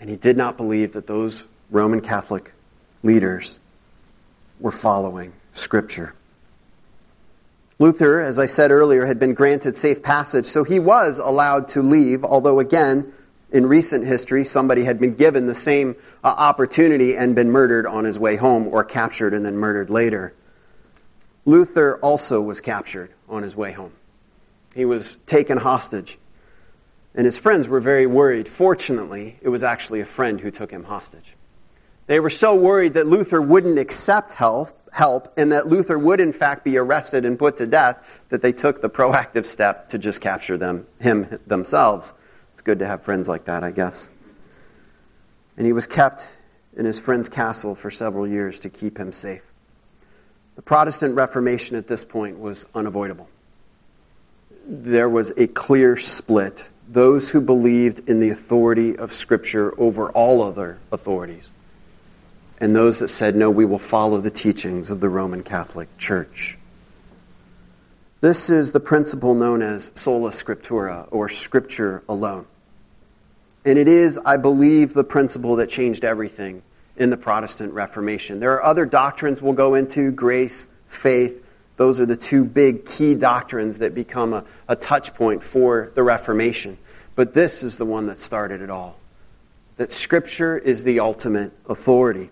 And 0.00 0.10
he 0.10 0.16
did 0.16 0.36
not 0.36 0.56
believe 0.56 0.92
that 0.94 1.06
those 1.06 1.42
Roman 1.70 2.00
Catholic 2.00 2.52
leaders 3.02 3.58
were 4.60 4.72
following 4.72 5.32
Scripture. 5.52 6.14
Luther, 7.78 8.20
as 8.20 8.38
I 8.38 8.46
said 8.46 8.70
earlier, 8.70 9.04
had 9.04 9.18
been 9.18 9.34
granted 9.34 9.76
safe 9.76 10.02
passage, 10.02 10.46
so 10.46 10.64
he 10.64 10.78
was 10.78 11.18
allowed 11.18 11.68
to 11.68 11.82
leave, 11.82 12.24
although 12.24 12.58
again, 12.58 13.12
in 13.50 13.66
recent 13.66 14.04
history, 14.04 14.44
somebody 14.44 14.84
had 14.84 14.98
been 14.98 15.14
given 15.14 15.46
the 15.46 15.54
same 15.54 15.96
uh, 16.22 16.28
opportunity 16.28 17.16
and 17.16 17.34
been 17.34 17.50
murdered 17.50 17.86
on 17.86 18.04
his 18.04 18.18
way 18.18 18.36
home 18.36 18.68
or 18.68 18.84
captured 18.84 19.34
and 19.34 19.44
then 19.44 19.56
murdered 19.56 19.90
later. 19.90 20.34
Luther 21.44 21.96
also 21.98 22.40
was 22.40 22.60
captured 22.60 23.10
on 23.28 23.42
his 23.42 23.54
way 23.54 23.72
home. 23.72 23.92
He 24.74 24.84
was 24.84 25.16
taken 25.26 25.58
hostage. 25.58 26.18
And 27.14 27.24
his 27.24 27.38
friends 27.38 27.66
were 27.66 27.80
very 27.80 28.06
worried. 28.06 28.48
Fortunately, 28.48 29.38
it 29.40 29.48
was 29.48 29.62
actually 29.62 30.00
a 30.00 30.06
friend 30.06 30.40
who 30.40 30.50
took 30.50 30.70
him 30.70 30.84
hostage. 30.84 31.34
They 32.06 32.20
were 32.20 32.30
so 32.30 32.56
worried 32.56 32.94
that 32.94 33.06
Luther 33.06 33.40
wouldn't 33.40 33.78
accept 33.78 34.32
help, 34.32 34.70
help 34.92 35.32
and 35.38 35.52
that 35.52 35.66
Luther 35.66 35.98
would 35.98 36.20
in 36.20 36.32
fact 36.32 36.64
be 36.64 36.76
arrested 36.76 37.24
and 37.24 37.38
put 37.38 37.58
to 37.58 37.66
death 37.66 38.24
that 38.28 38.42
they 38.42 38.52
took 38.52 38.82
the 38.82 38.90
proactive 38.90 39.46
step 39.46 39.90
to 39.90 39.98
just 39.98 40.20
capture 40.20 40.56
them, 40.56 40.86
him 41.00 41.38
themselves. 41.46 42.12
It's 42.56 42.62
good 42.62 42.78
to 42.78 42.86
have 42.86 43.02
friends 43.02 43.28
like 43.28 43.44
that, 43.44 43.64
I 43.64 43.70
guess. 43.70 44.10
And 45.58 45.66
he 45.66 45.74
was 45.74 45.86
kept 45.86 46.24
in 46.74 46.86
his 46.86 46.98
friend's 46.98 47.28
castle 47.28 47.74
for 47.74 47.90
several 47.90 48.26
years 48.26 48.60
to 48.60 48.70
keep 48.70 48.96
him 48.96 49.12
safe. 49.12 49.42
The 50.54 50.62
Protestant 50.62 51.16
Reformation 51.16 51.76
at 51.76 51.86
this 51.86 52.02
point 52.02 52.38
was 52.38 52.64
unavoidable. 52.74 53.28
There 54.66 55.06
was 55.06 55.34
a 55.36 55.46
clear 55.46 55.98
split. 55.98 56.66
Those 56.88 57.28
who 57.28 57.42
believed 57.42 58.08
in 58.08 58.20
the 58.20 58.30
authority 58.30 58.96
of 58.96 59.12
Scripture 59.12 59.78
over 59.78 60.08
all 60.10 60.42
other 60.42 60.78
authorities, 60.90 61.50
and 62.58 62.74
those 62.74 63.00
that 63.00 63.08
said, 63.08 63.36
no, 63.36 63.50
we 63.50 63.66
will 63.66 63.78
follow 63.78 64.22
the 64.22 64.30
teachings 64.30 64.90
of 64.90 64.98
the 64.98 65.10
Roman 65.10 65.42
Catholic 65.42 65.98
Church. 65.98 66.56
This 68.20 68.48
is 68.48 68.72
the 68.72 68.80
principle 68.80 69.34
known 69.34 69.60
as 69.60 69.92
sola 69.94 70.30
scriptura, 70.30 71.06
or 71.10 71.28
Scripture 71.28 72.02
alone. 72.08 72.46
And 73.66 73.78
it 73.78 73.88
is, 73.88 74.18
I 74.18 74.38
believe, 74.38 74.94
the 74.94 75.04
principle 75.04 75.56
that 75.56 75.68
changed 75.68 76.02
everything 76.02 76.62
in 76.96 77.10
the 77.10 77.18
Protestant 77.18 77.74
Reformation. 77.74 78.40
There 78.40 78.54
are 78.54 78.64
other 78.64 78.86
doctrines 78.86 79.42
we'll 79.42 79.52
go 79.52 79.74
into 79.74 80.12
grace, 80.12 80.66
faith. 80.88 81.44
Those 81.76 82.00
are 82.00 82.06
the 82.06 82.16
two 82.16 82.46
big 82.46 82.86
key 82.86 83.14
doctrines 83.14 83.78
that 83.78 83.94
become 83.94 84.32
a, 84.32 84.44
a 84.66 84.76
touch 84.76 85.12
point 85.14 85.44
for 85.44 85.92
the 85.94 86.02
Reformation. 86.02 86.78
But 87.16 87.34
this 87.34 87.62
is 87.62 87.76
the 87.76 87.84
one 87.84 88.06
that 88.06 88.16
started 88.16 88.62
it 88.62 88.70
all 88.70 88.96
that 89.76 89.92
Scripture 89.92 90.56
is 90.56 90.84
the 90.84 91.00
ultimate 91.00 91.52
authority. 91.68 92.30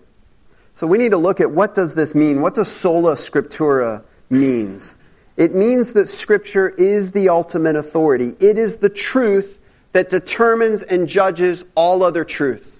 So 0.73 0.87
we 0.87 0.97
need 0.97 1.11
to 1.11 1.17
look 1.17 1.41
at 1.41 1.51
what 1.51 1.75
does 1.75 1.93
this 1.93 2.15
mean? 2.15 2.41
What 2.41 2.55
does 2.55 2.69
sola 2.69 3.13
scriptura 3.13 4.03
means? 4.31 4.95
It 5.37 5.53
means 5.53 5.93
that 5.93 6.07
Scripture 6.07 6.69
is 6.69 7.11
the 7.11 7.29
ultimate 7.29 7.75
authority. 7.75 8.33
It 8.39 8.57
is 8.57 8.77
the 8.77 8.89
truth 8.89 9.57
that 9.91 10.09
determines 10.09 10.81
and 10.81 11.07
judges 11.07 11.63
all 11.75 12.03
other 12.03 12.23
truths. 12.23 12.71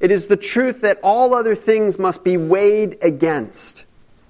It 0.00 0.10
is 0.10 0.26
the 0.26 0.36
truth 0.36 0.82
that 0.82 1.00
all 1.02 1.34
other 1.34 1.54
things 1.54 1.98
must 1.98 2.22
be 2.22 2.36
weighed 2.36 2.98
against. 3.02 3.84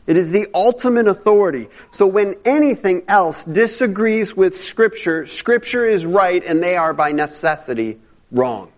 It 0.07 0.17
is 0.17 0.31
the 0.31 0.47
ultimate 0.55 1.07
authority. 1.07 1.69
So 1.91 2.07
when 2.07 2.37
anything 2.47 3.03
else 3.09 3.45
disagrees 3.45 4.35
with 4.35 4.57
Scripture, 4.57 5.27
Scripture 5.27 5.87
is 5.87 6.07
right 6.07 6.43
and 6.43 6.63
they 6.63 6.77
are 6.77 6.95
by 6.95 7.13
necessity 7.13 7.99
wrong. 8.33 8.73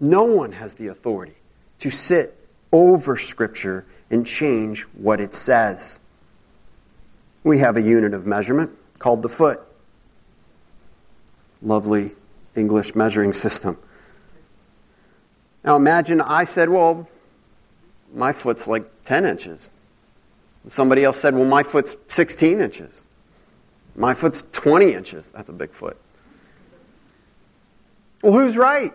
No 0.00 0.24
one 0.24 0.52
has 0.52 0.72
the 0.74 0.86
authority 0.86 1.34
to 1.80 1.90
sit 1.90 2.34
over 2.72 3.18
Scripture 3.18 3.84
and 4.10 4.26
change 4.26 4.82
what 4.94 5.20
it 5.20 5.34
says. 5.34 6.00
We 7.42 7.58
have 7.58 7.76
a 7.76 7.82
unit 7.82 8.14
of 8.14 8.26
measurement 8.26 8.70
called 8.98 9.22
the 9.22 9.28
foot. 9.28 9.60
Lovely 11.62 12.12
English 12.54 12.94
measuring 12.94 13.32
system. 13.32 13.78
Now 15.64 15.76
imagine 15.76 16.20
I 16.20 16.44
said, 16.44 16.68
well, 16.68 17.08
my 18.14 18.32
foot's 18.32 18.66
like 18.66 19.04
10 19.04 19.26
inches. 19.26 19.68
Somebody 20.68 21.04
else 21.04 21.18
said, 21.18 21.34
well, 21.34 21.46
my 21.46 21.62
foot's 21.62 21.94
16 22.08 22.60
inches. 22.60 23.02
My 23.96 24.14
foot's 24.14 24.42
20 24.52 24.92
inches. 24.92 25.30
That's 25.30 25.48
a 25.48 25.52
big 25.52 25.70
foot. 25.70 25.96
Well, 28.22 28.32
who's 28.32 28.56
right? 28.56 28.92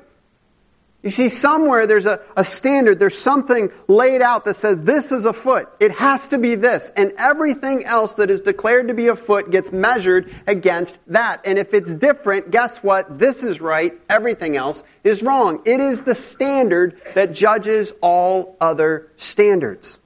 You 1.06 1.12
see, 1.12 1.30
somewhere 1.30 1.86
there's 1.86 2.08
a, 2.08 2.22
a 2.36 2.44
standard, 2.44 2.98
there's 2.98 3.16
something 3.16 3.72
laid 3.88 4.24
out 4.24 4.46
that 4.46 4.56
says 4.56 4.82
this 4.82 5.12
is 5.12 5.26
a 5.26 5.34
foot. 5.34 5.70
It 5.80 5.92
has 5.92 6.30
to 6.30 6.40
be 6.40 6.56
this. 6.56 6.90
And 6.98 7.14
everything 7.20 7.86
else 7.86 8.14
that 8.14 8.32
is 8.32 8.42
declared 8.42 8.88
to 8.88 8.96
be 8.96 9.10
a 9.10 9.16
foot 9.16 9.52
gets 9.52 9.72
measured 9.72 10.34
against 10.48 10.98
that. 11.06 11.42
And 11.46 11.60
if 11.60 11.76
it's 11.76 11.94
different, 11.94 12.50
guess 12.50 12.80
what? 12.80 13.20
This 13.20 13.44
is 13.44 13.62
right, 13.62 13.94
everything 14.10 14.58
else 14.58 14.84
is 15.04 15.22
wrong. 15.22 15.62
It 15.66 15.80
is 15.80 16.02
the 16.02 16.16
standard 16.16 17.00
that 17.14 17.34
judges 17.34 17.94
all 18.02 18.58
other 18.60 19.12
standards. 19.18 20.00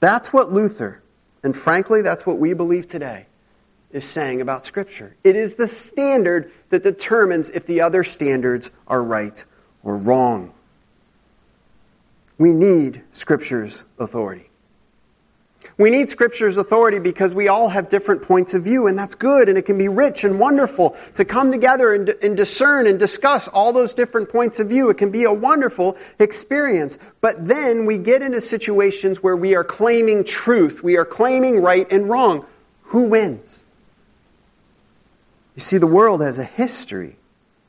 That's 0.00 0.32
what 0.32 0.52
Luther, 0.52 1.02
and 1.42 1.54
frankly, 1.54 2.00
that's 2.00 2.24
what 2.24 2.38
we 2.38 2.54
believe 2.54 2.88
today, 2.88 3.26
is 3.94 4.04
saying 4.04 4.40
about 4.40 4.66
Scripture. 4.66 5.14
It 5.22 5.36
is 5.36 5.54
the 5.54 5.68
standard 5.68 6.50
that 6.70 6.82
determines 6.82 7.48
if 7.48 7.64
the 7.64 7.82
other 7.82 8.02
standards 8.02 8.70
are 8.88 9.00
right 9.00 9.42
or 9.84 9.96
wrong. 9.96 10.52
We 12.36 12.52
need 12.52 13.02
Scripture's 13.12 13.84
authority. 13.96 14.50
We 15.78 15.90
need 15.90 16.10
Scripture's 16.10 16.56
authority 16.56 16.98
because 16.98 17.32
we 17.32 17.46
all 17.46 17.68
have 17.68 17.88
different 17.88 18.22
points 18.22 18.54
of 18.54 18.64
view, 18.64 18.88
and 18.88 18.98
that's 18.98 19.14
good, 19.14 19.48
and 19.48 19.56
it 19.56 19.62
can 19.62 19.78
be 19.78 19.88
rich 19.88 20.24
and 20.24 20.40
wonderful 20.40 20.96
to 21.14 21.24
come 21.24 21.52
together 21.52 21.94
and, 21.94 22.08
and, 22.08 22.36
discern 22.36 22.88
and 22.88 22.98
discuss 22.98 23.46
all 23.46 23.72
those 23.72 23.94
different 23.94 24.28
points 24.28 24.58
of 24.58 24.68
view. 24.68 24.90
It 24.90 24.98
can 24.98 25.10
be 25.10 25.24
a 25.24 25.32
wonderful 25.32 25.96
experience. 26.18 26.98
But 27.20 27.46
then 27.46 27.86
we 27.86 27.98
get 27.98 28.22
into 28.22 28.40
situations 28.40 29.22
where 29.22 29.36
we 29.36 29.54
are 29.54 29.64
claiming 29.64 30.24
truth, 30.24 30.82
we 30.82 30.96
are 30.96 31.04
claiming 31.04 31.60
right 31.60 31.90
and 31.90 32.08
wrong. 32.08 32.44
Who 32.82 33.04
wins? 33.04 33.63
You 35.54 35.60
see, 35.60 35.78
the 35.78 35.86
world 35.86 36.20
has 36.20 36.38
a 36.38 36.44
history 36.44 37.16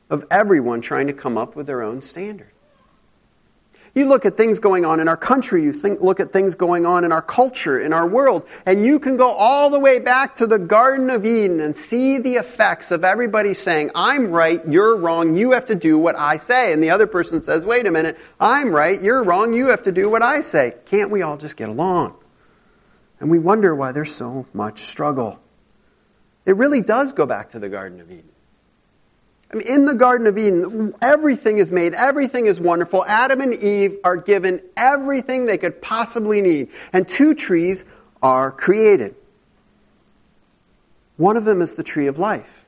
of 0.09 0.25
everyone 0.31 0.81
trying 0.81 1.07
to 1.07 1.13
come 1.13 1.37
up 1.37 1.55
with 1.55 1.67
their 1.67 1.81
own 1.81 2.01
standard. 2.01 2.51
You 3.95 4.07
look 4.07 4.25
at 4.25 4.35
things 4.35 4.59
going 4.59 4.83
on 4.83 4.99
in 4.99 5.07
our 5.07 5.15
country, 5.15 5.63
you 5.63 5.71
think, 5.71 6.01
look 6.01 6.19
at 6.19 6.33
things 6.33 6.55
going 6.55 6.85
on 6.85 7.05
in 7.05 7.13
our 7.13 7.21
culture, 7.21 7.79
in 7.79 7.93
our 7.93 8.05
world, 8.05 8.45
and 8.65 8.83
you 8.85 8.99
can 8.99 9.15
go 9.15 9.29
all 9.29 9.69
the 9.69 9.79
way 9.79 9.99
back 9.99 10.35
to 10.37 10.47
the 10.47 10.59
Garden 10.59 11.09
of 11.09 11.25
Eden 11.25 11.61
and 11.61 11.77
see 11.77 12.17
the 12.17 12.35
effects 12.35 12.91
of 12.91 13.05
everybody 13.05 13.53
saying, 13.53 13.91
I'm 13.95 14.31
right, 14.31 14.61
you're 14.67 14.97
wrong, 14.97 15.37
you 15.37 15.51
have 15.51 15.67
to 15.67 15.75
do 15.75 15.97
what 15.97 16.17
I 16.17 16.37
say. 16.37 16.73
And 16.73 16.83
the 16.83 16.89
other 16.89 17.07
person 17.07 17.41
says, 17.41 17.65
wait 17.65 17.87
a 17.87 17.91
minute, 17.91 18.17
I'm 18.37 18.71
right, 18.71 19.01
you're 19.01 19.23
wrong, 19.23 19.53
you 19.53 19.67
have 19.69 19.83
to 19.83 19.93
do 19.93 20.09
what 20.09 20.21
I 20.21 20.41
say. 20.41 20.73
Can't 20.87 21.09
we 21.09 21.21
all 21.21 21.37
just 21.37 21.55
get 21.55 21.69
along? 21.69 22.15
And 23.21 23.29
we 23.29 23.39
wonder 23.39 23.73
why 23.73 23.93
there's 23.93 24.13
so 24.13 24.45
much 24.53 24.79
struggle. 24.79 25.39
It 26.45 26.55
really 26.57 26.81
does 26.81 27.13
go 27.13 27.25
back 27.25 27.51
to 27.51 27.59
the 27.59 27.69
Garden 27.69 27.99
of 28.01 28.11
Eden. 28.11 28.29
I 29.51 29.57
mean, 29.57 29.67
in 29.67 29.85
the 29.85 29.95
Garden 29.95 30.27
of 30.27 30.37
Eden, 30.37 30.93
everything 31.01 31.59
is 31.59 31.71
made, 31.71 31.93
everything 31.93 32.45
is 32.45 32.59
wonderful. 32.59 33.05
Adam 33.05 33.41
and 33.41 33.53
Eve 33.53 33.99
are 34.03 34.17
given 34.17 34.61
everything 34.75 35.45
they 35.45 35.57
could 35.57 35.81
possibly 35.81 36.41
need, 36.41 36.69
and 36.93 37.07
two 37.07 37.35
trees 37.35 37.85
are 38.21 38.51
created. 38.51 39.15
One 41.17 41.37
of 41.37 41.45
them 41.45 41.61
is 41.61 41.75
the 41.75 41.83
tree 41.83 42.07
of 42.07 42.19
life. 42.19 42.65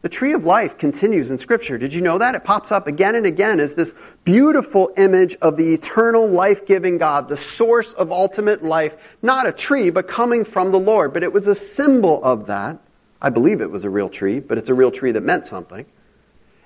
The 0.00 0.08
tree 0.08 0.32
of 0.32 0.44
life 0.44 0.78
continues 0.78 1.30
in 1.30 1.38
Scripture. 1.38 1.76
Did 1.76 1.92
you 1.92 2.00
know 2.00 2.18
that? 2.18 2.36
It 2.36 2.44
pops 2.44 2.70
up 2.70 2.86
again 2.86 3.16
and 3.16 3.26
again 3.26 3.58
as 3.58 3.74
this 3.74 3.92
beautiful 4.24 4.92
image 4.96 5.36
of 5.42 5.56
the 5.56 5.74
eternal 5.74 6.28
life 6.28 6.66
giving 6.66 6.98
God, 6.98 7.28
the 7.28 7.36
source 7.36 7.92
of 7.92 8.12
ultimate 8.12 8.62
life. 8.62 8.94
Not 9.22 9.48
a 9.48 9.52
tree, 9.52 9.90
but 9.90 10.06
coming 10.06 10.44
from 10.44 10.70
the 10.70 10.78
Lord. 10.78 11.12
But 11.12 11.24
it 11.24 11.32
was 11.32 11.48
a 11.48 11.54
symbol 11.54 12.22
of 12.22 12.46
that. 12.46 12.78
I 13.20 13.30
believe 13.30 13.60
it 13.60 13.70
was 13.70 13.84
a 13.84 13.90
real 13.90 14.08
tree, 14.08 14.40
but 14.40 14.58
it's 14.58 14.68
a 14.68 14.74
real 14.74 14.90
tree 14.90 15.12
that 15.12 15.22
meant 15.22 15.46
something. 15.46 15.86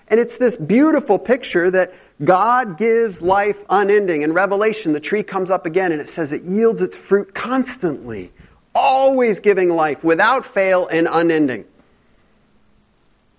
And 0.09 0.21
it's 0.21 0.37
this 0.37 0.55
beautiful 0.57 1.19
picture 1.19 1.71
that 1.71 1.95
God 2.23 2.77
gives 2.77 3.23
life 3.23 3.65
unending. 3.71 4.23
In 4.23 4.35
Revelation, 4.35 4.93
the 4.93 5.01
tree 5.01 5.23
comes 5.23 5.51
up 5.51 5.65
again 5.65 5.93
and 5.93 6.01
it 6.01 6.09
says 6.09 6.33
it 6.33 6.43
yields 6.43 6.83
its 6.83 6.97
fruit 6.97 7.35
constantly, 7.35 8.31
always 8.75 9.41
giving 9.41 9.71
life 9.71 10.05
without 10.05 10.45
fail 10.45 10.87
and 10.87 11.09
unending. 11.11 11.65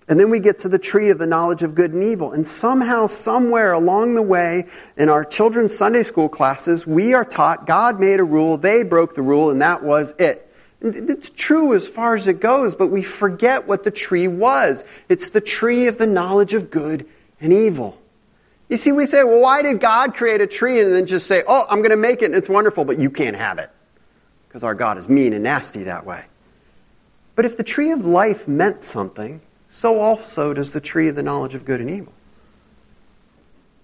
And 0.06 0.20
then 0.20 0.30
we 0.30 0.38
get 0.38 0.58
to 0.60 0.68
the 0.68 0.78
tree 0.78 1.10
of 1.10 1.18
the 1.18 1.26
knowledge 1.26 1.62
of 1.62 1.74
good 1.74 1.92
and 1.92 2.04
evil. 2.04 2.32
And 2.32 2.46
somehow, 2.46 3.06
somewhere 3.06 3.72
along 3.72 4.14
the 4.14 4.22
way, 4.22 4.66
in 4.96 5.08
our 5.08 5.24
children's 5.24 5.76
Sunday 5.76 6.02
school 6.02 6.28
classes, 6.28 6.86
we 6.86 7.14
are 7.14 7.24
taught 7.24 7.66
God 7.66 8.00
made 8.00 8.20
a 8.20 8.24
rule, 8.24 8.58
they 8.58 8.82
broke 8.82 9.14
the 9.14 9.22
rule, 9.22 9.50
and 9.50 9.62
that 9.62 9.82
was 9.82 10.12
it. 10.18 10.43
It's 10.84 11.30
true 11.30 11.74
as 11.74 11.88
far 11.88 12.14
as 12.14 12.28
it 12.28 12.40
goes, 12.40 12.74
but 12.74 12.88
we 12.88 13.02
forget 13.02 13.66
what 13.66 13.84
the 13.84 13.90
tree 13.90 14.28
was. 14.28 14.84
It's 15.08 15.30
the 15.30 15.40
tree 15.40 15.86
of 15.86 15.96
the 15.96 16.06
knowledge 16.06 16.52
of 16.52 16.70
good 16.70 17.08
and 17.40 17.52
evil. 17.52 17.98
You 18.68 18.76
see, 18.76 18.92
we 18.92 19.06
say, 19.06 19.24
well, 19.24 19.40
why 19.40 19.62
did 19.62 19.80
God 19.80 20.14
create 20.14 20.42
a 20.42 20.46
tree 20.46 20.80
and 20.80 20.92
then 20.92 21.06
just 21.06 21.26
say, 21.26 21.42
oh, 21.46 21.66
I'm 21.68 21.78
going 21.78 21.90
to 21.90 21.96
make 21.96 22.20
it 22.20 22.26
and 22.26 22.34
it's 22.34 22.48
wonderful, 22.48 22.84
but 22.84 22.98
you 22.98 23.10
can't 23.10 23.36
have 23.36 23.58
it? 23.58 23.70
Because 24.48 24.62
our 24.62 24.74
God 24.74 24.98
is 24.98 25.08
mean 25.08 25.32
and 25.32 25.42
nasty 25.42 25.84
that 25.84 26.04
way. 26.04 26.24
But 27.34 27.46
if 27.46 27.56
the 27.56 27.64
tree 27.64 27.90
of 27.92 28.04
life 28.04 28.46
meant 28.46 28.82
something, 28.82 29.40
so 29.70 30.00
also 30.00 30.52
does 30.52 30.70
the 30.70 30.80
tree 30.80 31.08
of 31.08 31.16
the 31.16 31.22
knowledge 31.22 31.54
of 31.54 31.64
good 31.64 31.80
and 31.80 31.90
evil. 31.90 32.12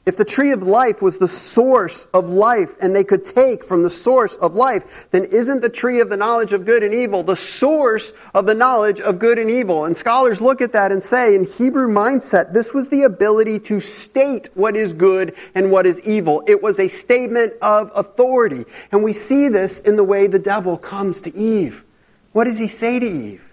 If 0.07 0.17
the 0.17 0.25
tree 0.25 0.53
of 0.53 0.63
life 0.63 1.03
was 1.03 1.19
the 1.19 1.29
source 1.29 2.07
of 2.07 2.31
life 2.31 2.77
and 2.81 2.97
they 2.97 3.05
could 3.05 3.27
take 3.27 3.63
from 3.63 3.83
the 3.83 3.91
source 3.91 4.35
of 4.35 4.55
life, 4.55 5.09
then 5.11 5.25
isn't 5.25 5.61
the 5.61 5.69
tree 5.69 6.01
of 6.01 6.09
the 6.09 6.17
knowledge 6.17 6.55
of 6.55 6.65
good 6.65 6.83
and 6.83 6.95
evil 6.95 7.23
the 7.23 7.37
source 7.37 8.11
of 8.33 8.47
the 8.47 8.55
knowledge 8.55 9.01
of 9.01 9.19
good 9.19 9.39
and 9.39 9.51
evil? 9.51 9.85
And 9.85 9.95
scholars 9.95 10.41
look 10.41 10.63
at 10.63 10.73
that 10.73 10.91
and 10.91 11.03
say, 11.03 11.35
in 11.35 11.45
Hebrew 11.45 11.87
mindset, 11.87 12.55
this 12.55 12.73
was 12.73 12.89
the 12.89 13.03
ability 13.03 13.61
to 13.61 13.81
state 13.81 14.49
what 14.55 14.75
is 14.75 14.95
good 14.95 15.35
and 15.55 15.71
what 15.71 15.85
is 15.85 16.01
evil. 16.01 16.45
It 16.47 16.63
was 16.63 16.81
a 16.81 16.89
statement 16.89 17.53
of 17.61 17.93
authority. 17.95 18.65
And 18.91 19.05
we 19.05 19.13
see 19.13 19.49
this 19.49 19.81
in 19.81 19.97
the 19.97 20.05
way 20.05 20.29
the 20.29 20.39
devil 20.39 20.79
comes 20.79 21.21
to 21.23 21.37
Eve. 21.37 21.85
What 22.33 22.45
does 22.45 22.59
he 22.59 22.69
say 22.69 23.01
to 23.01 23.07
Eve? 23.07 23.45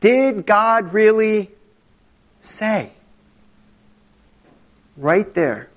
Did 0.00 0.44
God 0.44 0.92
really 0.92 1.50
say? 2.40 2.92
Right 4.98 5.32
there 5.32 5.70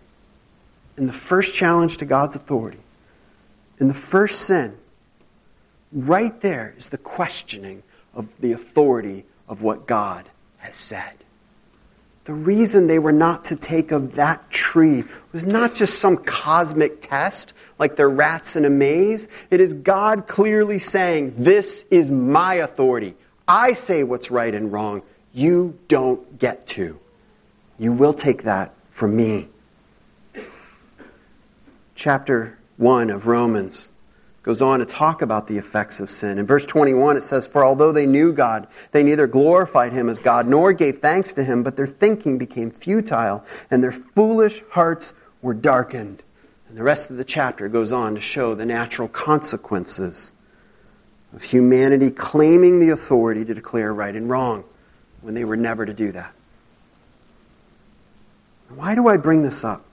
in 0.99 1.07
the 1.07 1.13
first 1.13 1.53
challenge 1.53 1.97
to 1.99 2.05
God's 2.05 2.35
authority, 2.35 2.79
in 3.79 3.88
the 3.88 3.93
first 3.93 4.41
sin, 4.41 4.77
right 5.93 6.39
there 6.41 6.73
is 6.77 6.89
the 6.89 6.97
questioning 6.97 7.81
of 8.13 8.29
the 8.39 8.51
authority 8.51 9.23
of 9.47 9.63
what 9.63 9.88
God 9.88 10.25
has 10.57 10.75
said. 10.75 11.13
The 12.25 12.33
reason 12.33 12.88
they 12.88 12.99
were 12.99 13.13
not 13.13 13.45
to 13.45 13.55
take 13.55 13.91
of 13.91 14.15
that 14.15 14.51
tree 14.51 15.05
was 15.31 15.45
not 15.45 15.73
just 15.73 15.97
some 15.97 16.17
cosmic 16.17 17.01
test, 17.01 17.53
like 17.79 17.95
they're 17.95 18.09
rats 18.09 18.57
in 18.57 18.65
a 18.65 18.69
maze. 18.69 19.27
It 19.49 19.62
is 19.62 19.73
God 19.73 20.27
clearly 20.27 20.79
saying, 20.79 21.35
This 21.38 21.85
is 21.89 22.12
my 22.12 22.55
authority. 22.55 23.15
I 23.47 23.73
say 23.73 24.03
what's 24.03 24.29
right 24.29 24.53
and 24.53 24.71
wrong. 24.71 25.01
You 25.33 25.79
don't 25.88 26.38
get 26.38 26.67
to. 26.67 26.99
You 27.79 27.93
will 27.93 28.13
take 28.13 28.43
that 28.43 28.73
from 28.89 29.15
me. 29.15 29.47
Chapter 31.99 32.57
1 32.77 33.09
of 33.09 33.27
Romans 33.27 33.85
goes 34.41 34.62
on 34.62 34.79
to 34.79 34.85
talk 34.85 35.21
about 35.21 35.47
the 35.47 35.57
effects 35.57 35.99
of 35.99 36.09
sin. 36.09 36.38
In 36.38 36.45
verse 36.45 36.65
21, 36.65 37.17
it 37.17 37.23
says, 37.23 37.45
For 37.45 37.65
although 37.65 37.91
they 37.91 38.05
knew 38.05 38.31
God, 38.31 38.67
they 38.93 39.03
neither 39.03 39.27
glorified 39.27 39.91
him 39.91 40.07
as 40.07 40.21
God 40.21 40.47
nor 40.47 40.71
gave 40.71 40.99
thanks 40.99 41.33
to 41.33 41.43
him, 41.43 41.63
but 41.63 41.75
their 41.75 41.88
thinking 41.88 42.38
became 42.38 42.71
futile, 42.71 43.43
and 43.69 43.83
their 43.83 43.91
foolish 43.91 44.63
hearts 44.69 45.13
were 45.41 45.53
darkened. 45.53 46.23
And 46.69 46.77
the 46.77 46.83
rest 46.83 47.12
of 47.12 47.17
the 47.17 47.25
chapter 47.25 47.67
goes 47.67 47.91
on 47.91 48.15
to 48.15 48.21
show 48.21 48.55
the 48.55 48.65
natural 48.65 49.09
consequences 49.09 50.31
of 51.33 51.43
humanity 51.43 52.12
claiming 52.12 52.79
the 52.79 52.91
authority 52.91 53.43
to 53.43 53.53
declare 53.53 53.93
right 53.93 54.15
and 54.15 54.29
wrong 54.29 54.63
when 55.19 55.33
they 55.33 55.43
were 55.43 55.57
never 55.57 55.85
to 55.85 55.93
do 55.93 56.13
that. 56.13 56.31
Why 58.69 58.95
do 58.95 59.09
I 59.09 59.17
bring 59.17 59.41
this 59.41 59.65
up? 59.65 59.83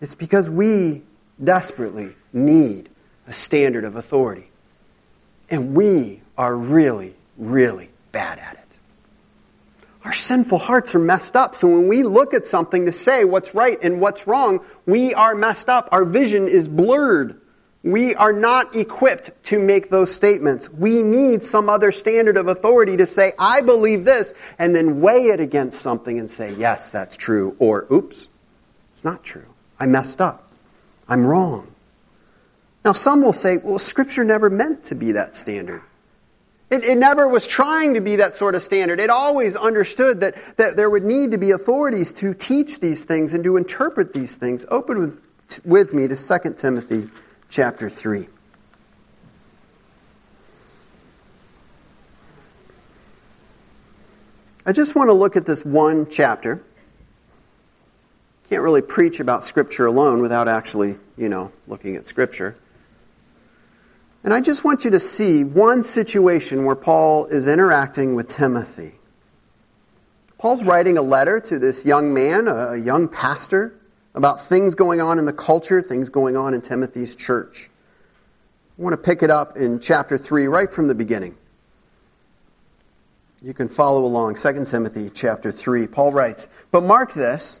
It's 0.00 0.14
because 0.14 0.48
we 0.50 1.02
desperately 1.42 2.14
need 2.32 2.88
a 3.26 3.32
standard 3.32 3.84
of 3.84 3.96
authority. 3.96 4.48
And 5.50 5.74
we 5.74 6.20
are 6.36 6.54
really, 6.54 7.14
really 7.38 7.90
bad 8.12 8.38
at 8.38 8.54
it. 8.54 8.60
Our 10.04 10.12
sinful 10.12 10.58
hearts 10.58 10.94
are 10.94 11.00
messed 11.00 11.34
up, 11.34 11.56
so 11.56 11.66
when 11.66 11.88
we 11.88 12.04
look 12.04 12.32
at 12.32 12.44
something 12.44 12.86
to 12.86 12.92
say 12.92 13.24
what's 13.24 13.54
right 13.54 13.76
and 13.82 14.00
what's 14.00 14.26
wrong, 14.26 14.60
we 14.86 15.14
are 15.14 15.34
messed 15.34 15.68
up. 15.68 15.88
Our 15.90 16.04
vision 16.04 16.46
is 16.46 16.68
blurred. 16.68 17.40
We 17.82 18.14
are 18.14 18.32
not 18.32 18.76
equipped 18.76 19.30
to 19.46 19.58
make 19.58 19.90
those 19.90 20.14
statements. 20.14 20.70
We 20.70 21.02
need 21.02 21.42
some 21.42 21.68
other 21.68 21.90
standard 21.90 22.36
of 22.36 22.46
authority 22.46 22.98
to 22.98 23.06
say, 23.06 23.32
I 23.36 23.62
believe 23.62 24.04
this, 24.04 24.32
and 24.60 24.76
then 24.76 25.00
weigh 25.00 25.26
it 25.26 25.40
against 25.40 25.80
something 25.80 26.18
and 26.18 26.30
say, 26.30 26.54
yes, 26.54 26.92
that's 26.92 27.16
true, 27.16 27.56
or 27.58 27.86
oops, 27.90 28.28
it's 28.94 29.04
not 29.04 29.24
true. 29.24 29.46
I 29.78 29.86
messed 29.86 30.20
up. 30.20 30.48
I'm 31.08 31.26
wrong. 31.26 31.68
Now, 32.84 32.92
some 32.92 33.22
will 33.22 33.32
say, 33.32 33.56
well, 33.56 33.78
Scripture 33.78 34.24
never 34.24 34.48
meant 34.48 34.84
to 34.84 34.94
be 34.94 35.12
that 35.12 35.34
standard. 35.34 35.82
It, 36.68 36.84
it, 36.84 36.98
never 36.98 37.28
was 37.28 37.46
trying 37.46 37.94
to 37.94 38.00
be 38.00 38.16
that 38.16 38.36
sort 38.36 38.56
of 38.56 38.62
standard. 38.62 38.98
It 38.98 39.10
always 39.10 39.54
understood 39.54 40.20
that, 40.20 40.34
that 40.56 40.76
there 40.76 40.90
would 40.90 41.04
need 41.04 41.30
to 41.30 41.38
be 41.38 41.52
authorities 41.52 42.12
to 42.14 42.34
teach 42.34 42.80
these 42.80 43.04
things 43.04 43.34
and 43.34 43.44
to 43.44 43.56
interpret 43.56 44.12
these 44.12 44.34
things. 44.34 44.64
Open 44.68 44.98
with, 44.98 45.20
with 45.64 45.94
me 45.94 46.08
to 46.08 46.16
2 46.16 46.54
Timothy 46.54 47.08
chapter 47.48 47.88
3. 47.88 48.26
I 54.64 54.72
just 54.72 54.96
want 54.96 55.08
to 55.08 55.12
look 55.12 55.36
at 55.36 55.46
this 55.46 55.64
one 55.64 56.08
chapter. 56.10 56.60
Can't 58.48 58.62
really 58.62 58.82
preach 58.82 59.18
about 59.18 59.42
Scripture 59.42 59.86
alone 59.86 60.22
without 60.22 60.46
actually, 60.46 60.96
you 61.16 61.28
know, 61.28 61.50
looking 61.66 61.96
at 61.96 62.06
Scripture. 62.06 62.56
And 64.22 64.32
I 64.32 64.40
just 64.40 64.64
want 64.64 64.84
you 64.84 64.92
to 64.92 65.00
see 65.00 65.42
one 65.44 65.82
situation 65.82 66.64
where 66.64 66.76
Paul 66.76 67.26
is 67.26 67.48
interacting 67.48 68.14
with 68.14 68.28
Timothy. 68.28 68.92
Paul's 70.38 70.62
writing 70.62 70.98
a 70.98 71.02
letter 71.02 71.40
to 71.40 71.58
this 71.58 71.84
young 71.84 72.14
man, 72.14 72.46
a 72.46 72.76
young 72.76 73.08
pastor, 73.08 73.74
about 74.14 74.40
things 74.42 74.74
going 74.74 75.00
on 75.00 75.18
in 75.18 75.24
the 75.24 75.32
culture, 75.32 75.82
things 75.82 76.10
going 76.10 76.36
on 76.36 76.54
in 76.54 76.60
Timothy's 76.60 77.16
church. 77.16 77.70
I 78.78 78.82
want 78.82 78.92
to 78.92 78.98
pick 78.98 79.22
it 79.22 79.30
up 79.30 79.56
in 79.56 79.80
chapter 79.80 80.18
3, 80.18 80.46
right 80.46 80.70
from 80.70 80.86
the 80.86 80.94
beginning. 80.94 81.36
You 83.42 83.54
can 83.54 83.68
follow 83.68 84.04
along. 84.04 84.36
2 84.36 84.64
Timothy 84.66 85.10
chapter 85.10 85.50
3. 85.50 85.86
Paul 85.86 86.12
writes, 86.12 86.48
But 86.70 86.82
mark 86.82 87.14
this, 87.14 87.60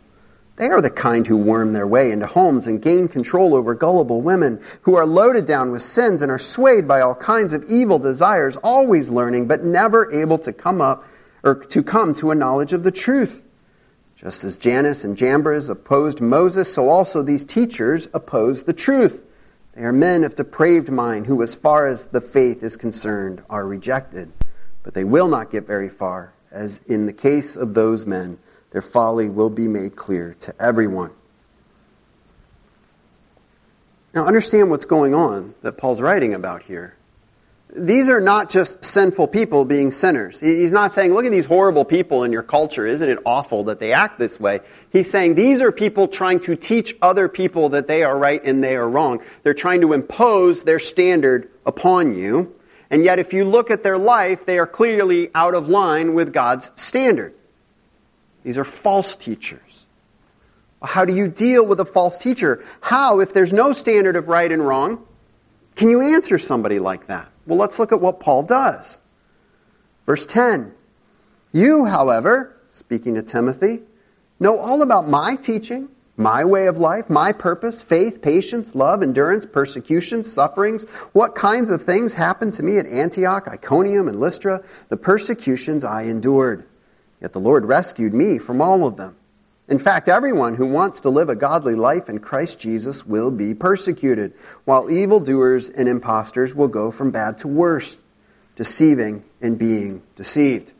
They 0.61 0.69
are 0.69 0.79
the 0.79 0.91
kind 0.91 1.25
who 1.25 1.37
worm 1.37 1.73
their 1.73 1.87
way 1.87 2.11
into 2.11 2.27
homes 2.27 2.67
and 2.67 2.79
gain 2.79 3.07
control 3.07 3.55
over 3.55 3.73
gullible 3.73 4.21
women 4.21 4.61
who 4.83 4.93
are 4.93 5.07
loaded 5.07 5.47
down 5.47 5.71
with 5.71 5.81
sins 5.81 6.21
and 6.21 6.31
are 6.31 6.37
swayed 6.37 6.87
by 6.87 7.01
all 7.01 7.15
kinds 7.15 7.53
of 7.53 7.63
evil 7.63 7.97
desires, 7.97 8.57
always 8.57 9.09
learning 9.09 9.47
but 9.47 9.63
never 9.63 10.13
able 10.13 10.37
to 10.37 10.53
come 10.53 10.79
up 10.79 11.03
or 11.43 11.55
to 11.55 11.81
come 11.81 12.13
to 12.13 12.29
a 12.29 12.35
knowledge 12.35 12.73
of 12.73 12.83
the 12.83 12.91
truth. 12.91 13.41
Just 14.17 14.43
as 14.43 14.57
Jannes 14.57 15.03
and 15.03 15.17
Jambres 15.17 15.69
opposed 15.69 16.21
Moses, 16.21 16.71
so 16.71 16.89
also 16.89 17.23
these 17.23 17.43
teachers 17.43 18.07
oppose 18.13 18.61
the 18.61 18.73
truth. 18.73 19.25
They 19.73 19.81
are 19.81 19.91
men 19.91 20.23
of 20.23 20.35
depraved 20.35 20.91
mind 20.91 21.25
who, 21.25 21.41
as 21.41 21.55
far 21.55 21.87
as 21.87 22.05
the 22.05 22.21
faith 22.21 22.61
is 22.61 22.77
concerned, 22.77 23.41
are 23.49 23.65
rejected. 23.65 24.31
But 24.83 24.93
they 24.93 25.05
will 25.05 25.27
not 25.27 25.49
get 25.49 25.65
very 25.65 25.89
far, 25.89 26.33
as 26.51 26.81
in 26.85 27.07
the 27.07 27.13
case 27.13 27.55
of 27.55 27.73
those 27.73 28.05
men 28.05 28.37
their 28.71 28.81
folly 28.81 29.29
will 29.29 29.49
be 29.49 29.67
made 29.67 29.95
clear 29.95 30.35
to 30.41 30.55
everyone. 30.59 31.11
Now, 34.13 34.25
understand 34.25 34.69
what's 34.69 34.85
going 34.85 35.13
on 35.13 35.53
that 35.61 35.77
Paul's 35.77 36.01
writing 36.01 36.33
about 36.33 36.63
here. 36.63 36.95
These 37.73 38.09
are 38.09 38.19
not 38.19 38.49
just 38.49 38.83
sinful 38.83 39.29
people 39.29 39.63
being 39.63 39.91
sinners. 39.91 40.37
He's 40.37 40.73
not 40.73 40.91
saying, 40.91 41.13
look 41.13 41.23
at 41.23 41.31
these 41.31 41.45
horrible 41.45 41.85
people 41.85 42.25
in 42.25 42.33
your 42.33 42.43
culture. 42.43 42.85
Isn't 42.85 43.07
it 43.07 43.19
awful 43.25 43.65
that 43.65 43.79
they 43.79 43.93
act 43.93 44.19
this 44.19 44.37
way? 44.37 44.59
He's 44.91 45.09
saying 45.09 45.35
these 45.35 45.61
are 45.61 45.71
people 45.71 46.09
trying 46.09 46.41
to 46.41 46.57
teach 46.57 46.97
other 47.01 47.29
people 47.29 47.69
that 47.69 47.87
they 47.87 48.03
are 48.03 48.17
right 48.17 48.43
and 48.43 48.61
they 48.61 48.75
are 48.75 48.87
wrong. 48.87 49.21
They're 49.43 49.53
trying 49.53 49.81
to 49.81 49.93
impose 49.93 50.63
their 50.63 50.79
standard 50.79 51.49
upon 51.65 52.17
you. 52.17 52.53
And 52.89 53.05
yet, 53.05 53.19
if 53.19 53.31
you 53.31 53.45
look 53.45 53.71
at 53.71 53.83
their 53.83 53.97
life, 53.97 54.45
they 54.45 54.59
are 54.59 54.67
clearly 54.67 55.29
out 55.33 55.55
of 55.55 55.69
line 55.69 56.13
with 56.13 56.33
God's 56.33 56.69
standard. 56.75 57.33
These 58.43 58.57
are 58.57 58.63
false 58.63 59.15
teachers. 59.15 59.85
How 60.81 61.05
do 61.05 61.15
you 61.15 61.27
deal 61.27 61.65
with 61.65 61.79
a 61.79 61.85
false 61.85 62.17
teacher? 62.17 62.65
How, 62.81 63.19
if 63.19 63.33
there's 63.33 63.53
no 63.53 63.71
standard 63.73 64.15
of 64.15 64.27
right 64.27 64.51
and 64.51 64.65
wrong, 64.65 65.05
can 65.75 65.89
you 65.89 66.01
answer 66.01 66.37
somebody 66.37 66.79
like 66.79 67.07
that? 67.07 67.29
Well, 67.45 67.59
let's 67.59 67.77
look 67.77 67.91
at 67.91 68.01
what 68.01 68.19
Paul 68.19 68.43
does. 68.43 68.99
Verse 70.05 70.25
10. 70.25 70.73
You, 71.51 71.85
however, 71.85 72.57
speaking 72.71 73.15
to 73.15 73.21
Timothy, 73.21 73.81
know 74.39 74.57
all 74.57 74.81
about 74.81 75.07
my 75.07 75.35
teaching, 75.35 75.89
my 76.17 76.45
way 76.45 76.67
of 76.67 76.77
life, 76.77 77.09
my 77.09 77.31
purpose, 77.31 77.81
faith, 77.81 78.21
patience, 78.21 78.73
love, 78.73 79.03
endurance, 79.03 79.45
persecutions, 79.45 80.31
sufferings, 80.31 80.83
what 81.13 81.35
kinds 81.35 81.69
of 81.69 81.83
things 81.83 82.13
happened 82.13 82.53
to 82.53 82.63
me 82.63 82.77
at 82.77 82.87
Antioch, 82.87 83.47
Iconium, 83.47 84.07
and 84.07 84.19
Lystra, 84.19 84.63
the 84.89 84.97
persecutions 84.97 85.83
I 85.83 86.03
endured. 86.03 86.65
Yet 87.21 87.33
the 87.33 87.39
Lord 87.39 87.65
rescued 87.65 88.13
me 88.13 88.39
from 88.39 88.61
all 88.61 88.87
of 88.87 88.97
them. 88.97 89.15
In 89.67 89.79
fact, 89.79 90.09
everyone 90.09 90.55
who 90.55 90.65
wants 90.65 91.01
to 91.01 91.09
live 91.09 91.29
a 91.29 91.35
godly 91.35 91.75
life 91.75 92.09
in 92.09 92.19
Christ 92.19 92.59
Jesus 92.59 93.05
will 93.05 93.31
be 93.31 93.53
persecuted, 93.53 94.33
while 94.65 94.89
evildoers 94.89 95.69
and 95.69 95.87
impostors 95.87 96.53
will 96.53 96.67
go 96.67 96.91
from 96.91 97.11
bad 97.11 97.37
to 97.39 97.47
worse, 97.47 97.97
deceiving 98.55 99.23
and 99.39 99.57
being 99.57 100.01
deceived. 100.15 100.73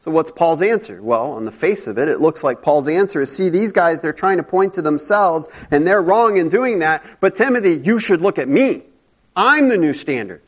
So 0.00 0.10
what's 0.10 0.30
Paul's 0.30 0.62
answer? 0.62 1.00
Well, 1.00 1.32
on 1.32 1.44
the 1.44 1.52
face 1.52 1.86
of 1.86 1.96
it, 1.98 2.08
it 2.08 2.20
looks 2.20 2.44
like 2.44 2.62
Paul's 2.62 2.88
answer 2.88 3.20
is, 3.20 3.34
see, 3.34 3.48
these 3.48 3.72
guys, 3.72 4.00
they're 4.00 4.12
trying 4.12 4.36
to 4.36 4.42
point 4.42 4.74
to 4.74 4.82
themselves, 4.82 5.48
and 5.70 5.86
they're 5.86 6.02
wrong 6.02 6.36
in 6.36 6.48
doing 6.48 6.80
that, 6.80 7.04
but 7.20 7.34
Timothy, 7.34 7.80
you 7.82 7.98
should 7.98 8.20
look 8.20 8.38
at 8.38 8.48
me. 8.48 8.82
I'm 9.34 9.68
the 9.68 9.78
new 9.78 9.94
standard. 9.94 10.42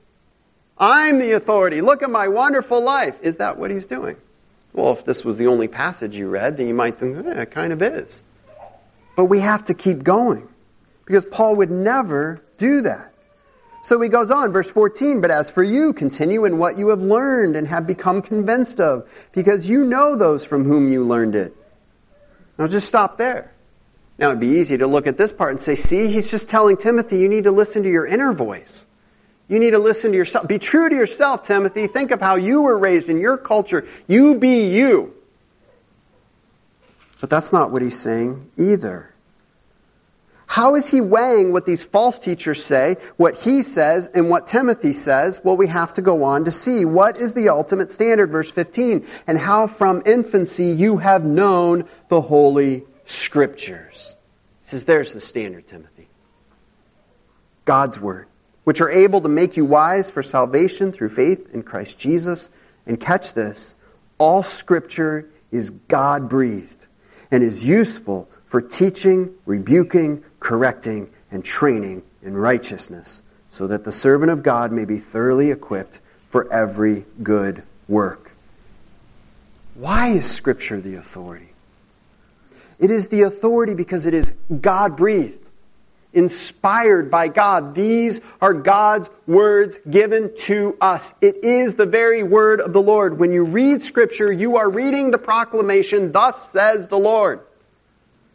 I'm 0.77 1.19
the 1.19 1.33
authority. 1.33 1.81
Look 1.81 2.03
at 2.03 2.11
my 2.11 2.29
wonderful 2.29 2.83
life. 2.83 3.17
Is 3.23 3.37
that 3.37 3.59
what 3.59 3.71
he's 3.71 3.87
doing? 3.87 4.17
Well, 4.75 4.93
if 4.93 5.05
this 5.05 5.25
was 5.25 5.37
the 5.37 5.47
only 5.47 5.69
passage 5.69 6.17
you 6.17 6.29
read, 6.29 6.57
then 6.57 6.67
you 6.67 6.75
might 6.75 6.99
think, 6.99 7.17
it 7.25 7.51
kind 7.53 7.73
of 7.73 7.81
is. 7.81 8.23
But 9.17 9.27
we 9.27 9.39
have 9.39 9.65
to 9.67 9.75
keep 9.75 10.03
going 10.03 10.49
because 11.07 11.25
Paul 11.25 11.57
would 11.57 11.71
never 11.71 12.45
do 12.59 12.83
that. 12.83 13.13
So 13.83 14.01
he 14.01 14.09
goes 14.09 14.31
on, 14.31 14.51
verse 14.51 14.71
14, 14.71 15.21
but 15.21 15.31
as 15.31 15.49
for 15.51 15.63
you, 15.63 15.93
continue 15.93 16.45
in 16.45 16.59
what 16.59 16.77
you 16.77 16.89
have 16.89 17.03
learned 17.03 17.55
and 17.55 17.69
have 17.69 17.87
become 17.87 18.23
convinced 18.23 18.81
of, 18.81 19.09
because 19.33 19.69
you 19.69 19.85
know 19.85 20.17
those 20.17 20.45
from 20.45 20.65
whom 20.65 20.91
you 20.91 21.05
learned 21.05 21.37
it. 21.37 21.55
Now 22.59 22.67
just 22.67 22.89
stop 22.89 23.19
there. 23.19 23.53
Now 24.19 24.29
it'd 24.31 24.41
be 24.41 24.59
easy 24.59 24.79
to 24.79 24.87
look 24.87 25.07
at 25.07 25.19
this 25.19 25.33
part 25.33 25.51
and 25.51 25.61
say, 25.61 25.77
see, 25.77 26.09
he's 26.09 26.31
just 26.31 26.49
telling 26.49 26.79
Timothy, 26.79 27.19
you 27.19 27.29
need 27.29 27.45
to 27.45 27.53
listen 27.53 27.83
to 27.83 27.91
your 27.91 28.07
inner 28.07 28.33
voice. 28.33 28.87
You 29.48 29.59
need 29.59 29.72
to 29.72 29.78
listen 29.78 30.12
to 30.12 30.16
yourself. 30.16 30.48
Be 30.48 30.59
true 30.59 30.88
to 30.88 30.94
yourself, 30.94 31.46
Timothy. 31.46 31.87
Think 31.87 32.11
of 32.11 32.20
how 32.20 32.37
you 32.37 32.62
were 32.62 32.78
raised 32.78 33.11
in 33.11 33.18
your 33.18 33.37
culture. 33.37 33.87
You 34.07 34.37
be 34.37 34.66
you. 34.68 35.14
But 37.20 37.30
that's 37.30 37.52
not 37.52 37.70
what 37.70 37.83
he's 37.83 37.98
saying 37.98 38.50
either. 38.57 39.11
How 40.46 40.76
is 40.76 40.88
he 40.90 41.00
weighing 41.00 41.52
what 41.52 41.66
these 41.66 41.83
false 41.83 42.18
teachers 42.18 42.64
say, 42.64 42.98
what 43.16 43.35
he 43.40 43.62
says, 43.62 44.09
and 44.14 44.28
what 44.28 44.46
Timothy 44.46 44.92
says? 44.92 45.40
Well, 45.42 45.57
we 45.57 45.66
have 45.66 45.94
to 45.94 46.02
go 46.02 46.24
on 46.24 46.44
to 46.44 46.50
see 46.50 46.85
what 46.85 47.20
is 47.20 47.33
the 47.33 47.48
ultimate 47.48 47.90
standard, 47.90 48.30
verse 48.30 48.50
15, 48.50 49.07
and 49.26 49.38
how 49.38 49.66
from 49.66 50.02
infancy 50.07 50.70
you 50.70 50.98
have 50.98 51.24
known 51.24 51.88
the 52.09 52.20
Holy 52.20 52.85
Scriptures. 53.07 54.14
He 54.62 54.68
says, 54.68 54.85
there's 54.85 55.12
the 55.12 55.20
standard, 55.20 55.66
Timothy. 55.66 56.09
God's 57.64 57.98
Word, 57.98 58.26
which 58.64 58.81
are 58.81 58.90
able 58.90 59.20
to 59.20 59.29
make 59.29 59.57
you 59.57 59.64
wise 59.64 60.11
for 60.11 60.22
salvation 60.22 60.92
through 60.92 61.11
faith 61.11 61.55
in 61.55 61.62
Christ 61.62 61.98
Jesus. 61.98 62.50
And 62.87 63.00
catch 63.00 63.33
this, 63.33 63.74
all 64.18 64.42
Scripture 64.42 65.31
is 65.50 65.70
God 65.70 66.29
breathed 66.29 66.87
and 67.31 67.42
is 67.42 67.64
useful 67.64 68.29
for 68.46 68.61
teaching, 68.61 69.35
rebuking, 69.46 70.24
correcting, 70.40 71.11
and 71.31 71.44
training 71.44 72.03
in 72.22 72.37
righteousness, 72.37 73.22
so 73.48 73.68
that 73.68 73.85
the 73.85 73.92
servant 73.92 74.31
of 74.31 74.42
God 74.42 74.72
may 74.72 74.85
be 74.85 74.98
thoroughly 74.98 75.50
equipped 75.50 76.00
for 76.29 76.53
every 76.53 77.05
good 77.22 77.62
work. 77.88 78.31
Why 79.74 80.09
is 80.09 80.31
Scripture 80.31 80.81
the 80.81 80.96
authority? 80.96 81.48
It 82.79 82.90
is 82.90 83.09
the 83.09 83.22
authority 83.22 83.74
because 83.74 84.07
it 84.07 84.14
is 84.14 84.33
God 84.61 84.96
breathed, 84.96 85.43
inspired 86.14 87.11
by 87.11 87.29
God. 87.29 87.74
These 87.74 88.20
are 88.40 88.55
God's 88.55 89.11
words 89.27 89.79
given 89.88 90.35
to 90.42 90.77
us. 90.81 91.12
It 91.20 91.44
is 91.44 91.74
the 91.74 91.87
very 91.87 92.22
word 92.22 92.61
of 92.61 92.72
the 92.72 92.83
Lord. 92.83 93.18
When 93.18 93.33
you 93.33 93.44
read 93.44 93.83
Scripture, 93.83 94.33
you 94.33 94.57
are 94.57 94.70
reading 94.70 95.11
the 95.11 95.18
proclamation, 95.18 96.12
Thus 96.12 96.50
says 96.50 96.87
the 96.87 96.98
Lord. 96.98 97.40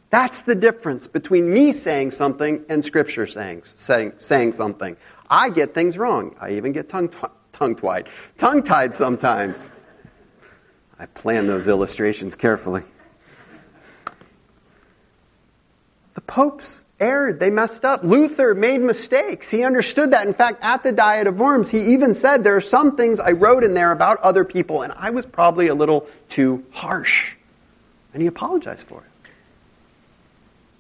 That's 0.10 0.42
the 0.42 0.56
difference 0.56 1.08
between 1.08 1.52
me 1.52 1.72
saying 1.72 2.12
something 2.12 2.66
and 2.68 2.84
Scripture 2.84 3.28
saying, 3.28 3.64
saying, 3.64 4.14
saying 4.18 4.54
something. 4.54 4.98
I 5.30 5.50
get 5.50 5.74
things 5.74 5.98
wrong. 5.98 6.36
I 6.40 6.54
even 6.54 6.72
get 6.72 6.90
tongue, 6.90 7.14
tongue 7.54 7.76
tied. 7.76 8.10
Tongue 8.38 8.64
tied 8.64 8.96
sometimes. 8.96 9.70
I 10.98 11.06
plan 11.06 11.48
those 11.48 11.68
illustrations 11.68 12.36
carefully. 12.36 12.84
The 16.20 16.26
popes 16.26 16.84
erred. 17.00 17.40
They 17.40 17.50
messed 17.50 17.86
up. 17.86 18.04
Luther 18.04 18.54
made 18.54 18.82
mistakes. 18.82 19.50
He 19.50 19.64
understood 19.64 20.12
that. 20.12 20.28
In 20.28 20.34
fact, 20.34 20.58
at 20.62 20.84
the 20.84 20.92
Diet 20.92 21.28
of 21.28 21.40
Worms, 21.40 21.70
he 21.70 21.94
even 21.94 22.14
said, 22.14 22.44
There 22.44 22.58
are 22.58 22.62
some 22.62 22.98
things 22.98 23.22
I 23.22 23.32
wrote 23.32 23.64
in 23.64 23.74
there 23.74 23.94
about 23.94 24.20
other 24.20 24.44
people, 24.44 24.82
and 24.82 24.92
I 24.92 25.12
was 25.12 25.26
probably 25.26 25.68
a 25.68 25.74
little 25.74 26.10
too 26.28 26.66
harsh. 26.72 27.32
And 28.12 28.22
he 28.22 28.28
apologized 28.28 28.86
for 28.86 29.00
it. 29.00 29.32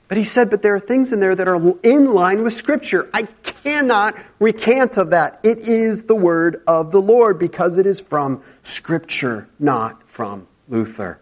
But 0.10 0.17
he 0.17 0.25
said, 0.25 0.49
but 0.49 0.62
there 0.62 0.75
are 0.75 0.80
things 0.82 1.13
in 1.13 1.21
there 1.21 1.36
that 1.36 1.47
are 1.47 1.73
in 1.84 2.13
line 2.13 2.43
with 2.43 2.52
Scripture. 2.52 3.10
I 3.13 3.23
cannot 3.23 4.17
recant 4.39 4.97
of 4.97 5.12
that. 5.12 5.39
It 5.43 5.69
is 5.69 6.04
the 6.04 6.15
word 6.15 6.63
of 6.67 6.91
the 6.91 7.02
Lord 7.02 7.39
because 7.39 7.78
it 7.78 7.86
is 7.86 8.02
from 8.02 8.43
Scripture, 8.63 9.47
not 9.58 10.04
from 10.10 10.47
Luther. 10.67 11.17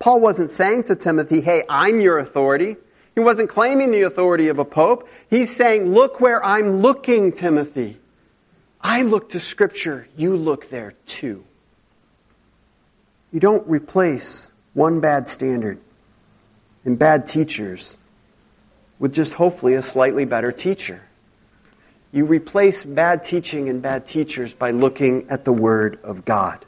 Paul 0.00 0.18
wasn't 0.20 0.50
saying 0.50 0.84
to 0.84 0.96
Timothy, 0.96 1.40
hey, 1.40 1.62
I'm 1.68 2.00
your 2.00 2.18
authority. 2.18 2.78
He 3.14 3.20
wasn't 3.20 3.48
claiming 3.48 3.90
the 3.90 4.02
authority 4.02 4.48
of 4.48 4.58
a 4.58 4.64
pope. 4.64 5.08
He's 5.30 5.54
saying, 5.54 5.92
look 5.92 6.20
where 6.20 6.44
I'm 6.44 6.82
looking, 6.82 7.32
Timothy. 7.32 7.98
I 8.80 9.02
look 9.02 9.30
to 9.30 9.40
Scripture. 9.40 10.06
You 10.16 10.36
look 10.36 10.68
there 10.68 10.94
too. 11.06 11.44
You 13.32 13.40
don't 13.40 13.66
replace 13.68 14.50
one 14.74 15.00
bad 15.00 15.28
standard 15.28 15.78
and 16.84 16.98
bad 16.98 17.26
teachers 17.26 17.96
with 18.98 19.12
just 19.14 19.32
hopefully 19.32 19.74
a 19.74 19.82
slightly 19.82 20.24
better 20.24 20.52
teacher. 20.52 21.00
You 22.12 22.26
replace 22.26 22.84
bad 22.84 23.24
teaching 23.24 23.68
and 23.68 23.82
bad 23.82 24.06
teachers 24.06 24.52
by 24.52 24.70
looking 24.70 25.30
at 25.30 25.44
the 25.44 25.52
Word 25.52 25.98
of 26.04 26.24
God. 26.24 26.64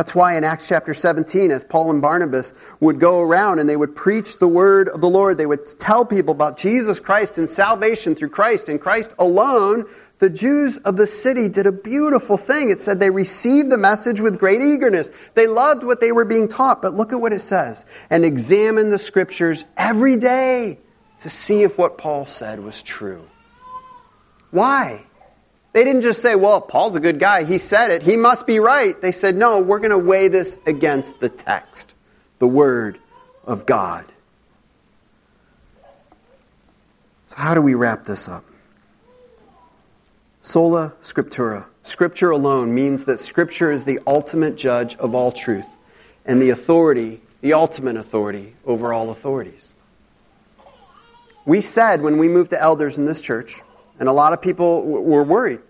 That's 0.00 0.14
why 0.14 0.38
in 0.38 0.44
Acts 0.44 0.66
chapter 0.66 0.94
17, 0.94 1.50
as 1.50 1.62
Paul 1.62 1.90
and 1.90 2.00
Barnabas 2.00 2.54
would 2.80 3.00
go 3.00 3.20
around 3.20 3.58
and 3.58 3.68
they 3.68 3.76
would 3.76 3.94
preach 3.94 4.38
the 4.38 4.48
word 4.48 4.88
of 4.88 5.02
the 5.02 5.10
Lord, 5.10 5.36
they 5.36 5.44
would 5.44 5.66
tell 5.78 6.06
people 6.06 6.32
about 6.32 6.56
Jesus 6.56 7.00
Christ 7.00 7.36
and 7.36 7.50
salvation 7.50 8.14
through 8.14 8.30
Christ 8.30 8.70
and 8.70 8.80
Christ 8.80 9.12
alone, 9.18 9.84
the 10.18 10.30
Jews 10.30 10.78
of 10.78 10.96
the 10.96 11.06
city 11.06 11.50
did 11.50 11.66
a 11.66 11.70
beautiful 11.72 12.38
thing. 12.38 12.70
It 12.70 12.80
said 12.80 12.98
they 12.98 13.10
received 13.10 13.68
the 13.68 13.76
message 13.76 14.22
with 14.22 14.38
great 14.38 14.62
eagerness. 14.62 15.10
They 15.34 15.46
loved 15.46 15.84
what 15.84 16.00
they 16.00 16.12
were 16.12 16.24
being 16.24 16.48
taught, 16.48 16.80
but 16.80 16.94
look 16.94 17.12
at 17.12 17.20
what 17.20 17.34
it 17.34 17.40
says. 17.40 17.84
And 18.08 18.24
examine 18.24 18.88
the 18.88 18.98
scriptures 18.98 19.66
every 19.76 20.16
day 20.16 20.78
to 21.20 21.28
see 21.28 21.62
if 21.62 21.76
what 21.76 21.98
Paul 21.98 22.24
said 22.24 22.58
was 22.64 22.80
true. 22.80 23.28
Why? 24.50 25.04
They 25.72 25.84
didn't 25.84 26.02
just 26.02 26.20
say, 26.20 26.34
well, 26.34 26.60
Paul's 26.60 26.96
a 26.96 27.00
good 27.00 27.20
guy. 27.20 27.44
He 27.44 27.58
said 27.58 27.90
it. 27.90 28.02
He 28.02 28.16
must 28.16 28.46
be 28.46 28.58
right. 28.58 29.00
They 29.00 29.12
said, 29.12 29.36
no, 29.36 29.60
we're 29.60 29.78
going 29.78 29.90
to 29.90 29.98
weigh 29.98 30.28
this 30.28 30.58
against 30.66 31.20
the 31.20 31.28
text, 31.28 31.94
the 32.40 32.48
Word 32.48 32.98
of 33.44 33.66
God. 33.66 34.04
So, 37.28 37.36
how 37.38 37.54
do 37.54 37.62
we 37.62 37.74
wrap 37.74 38.04
this 38.04 38.28
up? 38.28 38.44
Sola 40.42 40.94
Scriptura. 41.02 41.66
Scripture 41.82 42.30
alone 42.30 42.74
means 42.74 43.04
that 43.04 43.20
Scripture 43.20 43.70
is 43.70 43.84
the 43.84 44.00
ultimate 44.06 44.56
judge 44.56 44.96
of 44.96 45.14
all 45.14 45.30
truth 45.30 45.66
and 46.24 46.42
the 46.42 46.50
authority, 46.50 47.20
the 47.40 47.52
ultimate 47.52 47.96
authority 47.96 48.54
over 48.66 48.92
all 48.92 49.10
authorities. 49.10 49.72
We 51.44 51.60
said 51.60 52.02
when 52.02 52.18
we 52.18 52.28
moved 52.28 52.50
to 52.50 52.60
elders 52.60 52.98
in 52.98 53.06
this 53.06 53.22
church, 53.22 53.60
and 54.00 54.08
a 54.08 54.12
lot 54.12 54.32
of 54.32 54.40
people 54.40 54.82
were 54.82 55.22
worried. 55.22 55.60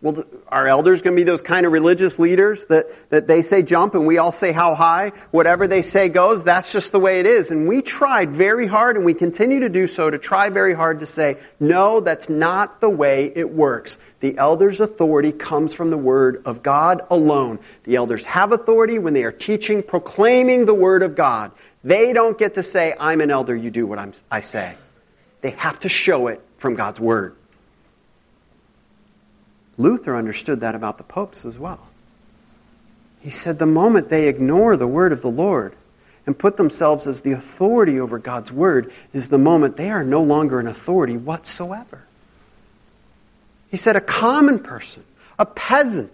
Well, 0.00 0.24
are 0.46 0.68
elders 0.68 1.02
going 1.02 1.16
to 1.16 1.20
be 1.20 1.24
those 1.24 1.42
kind 1.42 1.66
of 1.66 1.72
religious 1.72 2.20
leaders 2.20 2.66
that, 2.66 2.86
that 3.10 3.26
they 3.26 3.42
say 3.42 3.62
jump 3.62 3.96
and 3.96 4.06
we 4.06 4.18
all 4.18 4.30
say 4.30 4.52
how 4.52 4.76
high? 4.76 5.10
Whatever 5.32 5.66
they 5.66 5.82
say 5.82 6.08
goes, 6.08 6.44
that's 6.44 6.70
just 6.70 6.92
the 6.92 7.00
way 7.00 7.18
it 7.18 7.26
is. 7.26 7.50
And 7.50 7.66
we 7.66 7.82
tried 7.82 8.30
very 8.30 8.68
hard 8.68 8.94
and 8.94 9.04
we 9.04 9.12
continue 9.12 9.60
to 9.60 9.68
do 9.68 9.88
so 9.88 10.08
to 10.08 10.16
try 10.16 10.50
very 10.50 10.72
hard 10.72 11.00
to 11.00 11.06
say, 11.06 11.38
no, 11.58 11.98
that's 11.98 12.28
not 12.28 12.80
the 12.80 12.88
way 12.88 13.32
it 13.34 13.52
works. 13.52 13.98
The 14.20 14.38
elder's 14.38 14.78
authority 14.78 15.32
comes 15.32 15.74
from 15.74 15.90
the 15.90 15.98
Word 15.98 16.42
of 16.44 16.62
God 16.62 17.02
alone. 17.10 17.58
The 17.82 17.96
elders 17.96 18.24
have 18.26 18.52
authority 18.52 19.00
when 19.00 19.14
they 19.14 19.24
are 19.24 19.32
teaching, 19.32 19.82
proclaiming 19.82 20.64
the 20.64 20.74
Word 20.74 21.02
of 21.02 21.16
God. 21.16 21.50
They 21.82 22.12
don't 22.12 22.38
get 22.38 22.54
to 22.54 22.62
say, 22.62 22.94
I'm 22.98 23.20
an 23.20 23.32
elder, 23.32 23.56
you 23.56 23.72
do 23.72 23.84
what 23.84 23.98
I'm, 23.98 24.12
I 24.30 24.42
say. 24.42 24.76
They 25.40 25.50
have 25.50 25.80
to 25.80 25.88
show 25.88 26.28
it 26.28 26.40
from 26.58 26.74
God's 26.74 27.00
Word. 27.00 27.34
Luther 29.76 30.16
understood 30.16 30.60
that 30.60 30.74
about 30.74 30.98
the 30.98 31.04
popes 31.04 31.44
as 31.44 31.58
well. 31.58 31.80
He 33.20 33.30
said 33.30 33.58
the 33.58 33.66
moment 33.66 34.08
they 34.08 34.28
ignore 34.28 34.76
the 34.76 34.86
Word 34.86 35.12
of 35.12 35.22
the 35.22 35.30
Lord 35.30 35.74
and 36.26 36.38
put 36.38 36.56
themselves 36.56 37.06
as 37.06 37.20
the 37.20 37.32
authority 37.32 38.00
over 38.00 38.18
God's 38.18 38.52
Word 38.52 38.92
is 39.12 39.28
the 39.28 39.38
moment 39.38 39.76
they 39.76 39.90
are 39.90 40.04
no 40.04 40.22
longer 40.22 40.60
an 40.60 40.66
authority 40.66 41.16
whatsoever. 41.16 42.02
He 43.70 43.76
said 43.76 43.96
a 43.96 44.00
common 44.00 44.60
person, 44.60 45.04
a 45.38 45.46
peasant 45.46 46.12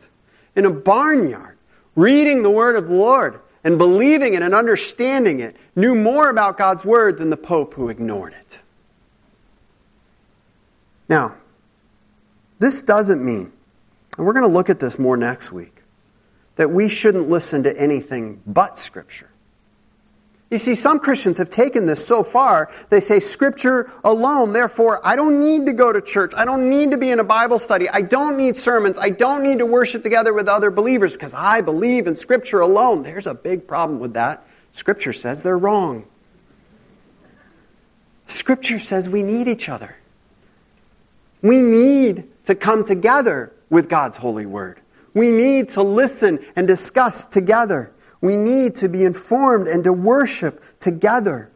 in 0.55 0.67
a 0.67 0.71
barnyard, 0.71 1.57
reading 1.97 2.43
the 2.43 2.51
Word 2.51 2.77
of 2.77 2.89
the 2.89 2.95
Lord 2.95 3.41
and 3.65 3.79
believing 3.79 4.35
it 4.35 4.43
and 4.43 4.55
understanding 4.55 5.41
it, 5.41 5.57
knew 5.75 5.95
more 5.95 6.29
about 6.29 6.59
God's 6.59 6.85
Word 6.85 7.17
than 7.17 7.31
the 7.31 7.37
Pope 7.37 7.75
who 7.75 7.89
ignored 7.89 8.35
it. 8.35 8.59
Now, 11.09 11.37
this 12.59 12.83
doesn't 12.83 13.23
mean, 13.25 13.53
and 14.17 14.27
we're 14.27 14.33
going 14.33 14.49
to 14.49 14.55
look 14.55 14.71
at 14.71 14.79
this 14.79 14.99
more 14.99 15.17
next 15.17 15.53
week, 15.53 15.75
that 16.57 16.71
we 16.71 16.89
shouldn't 16.89 17.29
listen 17.29 17.65
to 17.65 17.77
anything 17.77 18.41
but 18.47 18.79
Scripture. 18.79 19.29
You 20.51 20.59
see, 20.59 20.77
some 20.77 21.01
Christians 21.01 21.39
have 21.39 21.51
taken 21.51 21.85
this 21.85 22.07
so 22.07 22.23
far, 22.23 22.71
they 22.89 23.01
say 23.01 23.19
Scripture 23.19 23.91
alone, 24.05 24.53
therefore 24.53 25.05
I 25.05 25.17
don't 25.17 25.41
need 25.41 25.67
to 25.67 25.73
go 25.73 25.93
to 25.93 26.01
church. 26.01 26.33
I 26.37 26.45
don't 26.45 26.71
need 26.71 26.93
to 26.93 26.97
be 26.97 27.11
in 27.11 27.19
a 27.19 27.25
Bible 27.25 27.59
study. 27.59 27.89
I 27.89 28.03
don't 28.03 28.37
need 28.37 28.57
sermons. 28.57 28.97
I 28.97 29.11
don't 29.11 29.43
need 29.43 29.59
to 29.59 29.67
worship 29.67 30.05
together 30.05 30.33
with 30.33 30.49
other 30.49 30.71
believers 30.71 31.13
because 31.13 31.35
I 31.35 31.63
believe 31.63 32.07
in 32.07 32.15
Scripture 32.15 32.61
alone. 32.61 33.03
There's 33.03 33.27
a 33.27 33.35
big 33.35 33.67
problem 33.67 33.99
with 33.99 34.15
that. 34.15 34.47
Scripture 34.75 35.13
says 35.13 35.43
they're 35.43 35.59
wrong. 35.59 36.05
Scripture 38.27 38.79
says 38.79 39.09
we 39.09 39.23
need 39.23 39.49
each 39.49 39.69
other. 39.69 39.97
We 41.45 41.59
need 41.59 42.25
to 42.47 42.55
come 42.55 42.85
together 42.85 43.53
with 43.69 43.91
God's 43.91 44.17
holy 44.17 44.47
word. 44.47 44.81
We 45.13 45.31
need 45.31 45.69
to 45.71 45.83
listen 45.83 46.39
and 46.57 46.67
discuss 46.67 47.27
together. 47.27 47.93
We 48.23 48.37
need 48.37 48.77
to 48.77 48.89
be 48.89 49.05
informed 49.05 49.69
and 49.69 49.85
to 49.85 49.93
worship 49.93 50.65
together. 50.81 51.51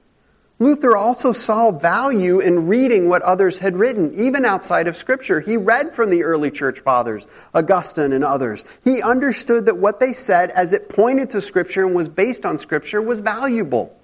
Luther 0.59 0.95
also 0.95 1.33
saw 1.33 1.71
value 1.71 2.41
in 2.41 2.67
reading 2.67 3.09
what 3.09 3.23
others 3.23 3.57
had 3.57 3.77
written, 3.77 4.27
even 4.27 4.45
outside 4.45 4.89
of 4.89 4.97
Scripture. 4.99 5.41
He 5.41 5.57
read 5.57 5.95
from 5.95 6.11
the 6.11 6.25
early 6.25 6.51
church 6.51 6.81
fathers, 6.81 7.27
Augustine 7.55 8.13
and 8.13 8.25
others. 8.25 8.67
He 8.85 9.01
understood 9.01 9.67
that 9.67 9.79
what 9.79 10.01
they 10.01 10.13
said, 10.13 10.51
as 10.51 10.75
it 10.75 10.91
pointed 10.91 11.31
to 11.31 11.41
Scripture 11.41 11.87
and 11.87 11.95
was 11.95 12.09
based 12.11 12.45
on 12.45 12.59
Scripture, 12.59 13.01
was 13.01 13.21
valuable. 13.21 13.97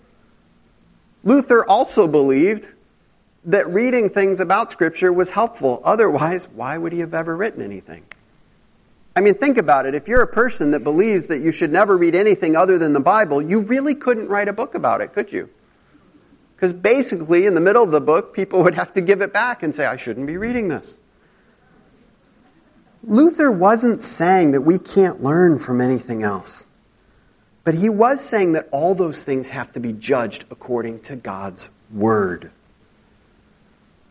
Luther 1.24 1.62
also 1.68 2.09
believed 2.09 2.66
that 3.47 3.68
reading 3.70 4.09
things 4.11 4.40
about 4.40 4.70
Scripture 4.70 5.12
was 5.12 5.28
helpful. 5.28 5.82
Otherwise, 5.84 6.49
why 6.49 6.76
would 6.76 6.92
he 6.92 7.01
have 7.01 7.14
ever 7.14 7.36
written 7.36 7.62
anything? 7.62 8.05
I 9.16 9.20
mean, 9.20 9.34
think 9.34 9.59
about 9.59 9.86
it. 9.86 9.95
If 9.95 10.09
you're 10.09 10.22
a 10.22 10.26
person 10.26 10.72
that 10.72 10.80
believes 10.80 11.26
that 11.26 11.38
you 11.38 11.53
should 11.53 11.70
never 11.70 11.97
read 11.97 12.14
anything 12.14 12.57
other 12.57 12.78
than 12.78 12.92
the 12.92 13.01
Bible, 13.01 13.40
you 13.40 13.61
really 13.61 13.95
couldn't 13.95 14.28
write 14.28 14.49
a 14.49 14.53
book 14.53 14.74
about 14.74 15.03
it, 15.03 15.12
could 15.12 15.32
you? 15.32 15.51
Because 16.57 16.72
basically, 16.72 17.47
in 17.47 17.55
the 17.55 17.61
middle 17.61 17.82
of 17.82 17.90
the 17.90 18.01
book, 18.01 18.34
people 18.34 18.62
would 18.64 18.74
have 18.74 18.95
to 18.95 19.01
give 19.01 19.20
it 19.20 19.32
back 19.32 19.62
and 19.62 19.74
say, 19.74 19.84
I 19.84 19.97
shouldn't 19.97 20.26
be 20.26 20.36
reading 20.36 20.68
this. 20.68 20.99
Luther 23.05 23.51
wasn't 23.51 24.01
saying 24.01 24.53
that 24.53 24.62
we 24.62 24.78
can't 24.78 25.22
learn 25.22 25.59
from 25.59 25.80
anything 25.80 26.22
else. 26.22 26.66
But 27.62 27.74
he 27.74 27.88
was 27.88 28.20
saying 28.20 28.53
that 28.53 28.68
all 28.72 28.95
those 28.95 29.22
things 29.22 29.49
have 29.51 29.72
to 29.74 29.80
be 29.80 29.92
judged 29.92 30.45
according 30.51 31.01
to 31.03 31.16
God's 31.16 31.68
Word. 31.92 32.51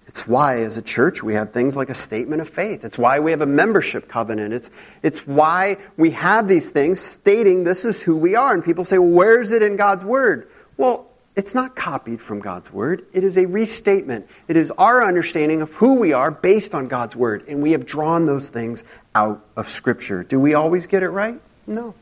It's 0.08 0.28
why, 0.28 0.64
as 0.64 0.78
a 0.78 0.82
church, 0.82 1.24
we 1.24 1.36
have 1.36 1.52
things 1.52 1.78
like 1.78 1.90
a 1.90 1.94
statement 1.94 2.42
of 2.42 2.50
faith. 2.50 2.84
It's 2.84 2.98
why 2.98 3.20
we 3.20 3.32
have 3.32 3.42
a 3.42 3.46
membership 3.46 4.10
covenant. 4.10 4.54
It's, 4.54 4.70
it's 5.02 5.26
why 5.26 5.78
we 5.98 6.12
have 6.12 6.48
these 6.48 6.72
things 6.72 7.00
stating 7.00 7.64
this 7.64 7.86
is 7.86 8.04
who 8.04 8.18
we 8.18 8.36
are. 8.36 8.54
And 8.54 8.64
people 8.64 8.84
say, 8.84 8.98
well, 8.98 9.10
where's 9.10 9.52
it 9.52 9.62
in 9.62 9.78
God's 9.78 10.04
Word? 10.04 10.50
Well, 10.76 11.08
it's 11.36 11.56
not 11.56 11.76
copied 11.76 12.22
from 12.22 12.42
God's 12.42 12.72
Word. 12.72 13.06
It 13.14 13.24
is 13.24 13.38
a 13.38 13.46
restatement. 13.46 14.28
It 14.48 14.58
is 14.58 14.72
our 14.72 15.04
understanding 15.04 15.62
of 15.62 15.72
who 15.72 15.96
we 15.96 16.14
are 16.14 16.30
based 16.30 16.76
on 16.76 16.90
God's 16.90 17.16
Word. 17.16 17.46
And 17.48 17.64
we 17.64 17.72
have 17.72 17.86
drawn 17.86 18.26
those 18.26 18.50
things 18.50 18.84
out 19.16 19.44
of 19.56 19.68
Scripture. 19.68 20.24
Do 20.24 20.40
we 20.40 20.54
always 20.54 20.88
get 20.88 21.02
it 21.04 21.10
right? 21.10 21.40
No. 21.66 21.96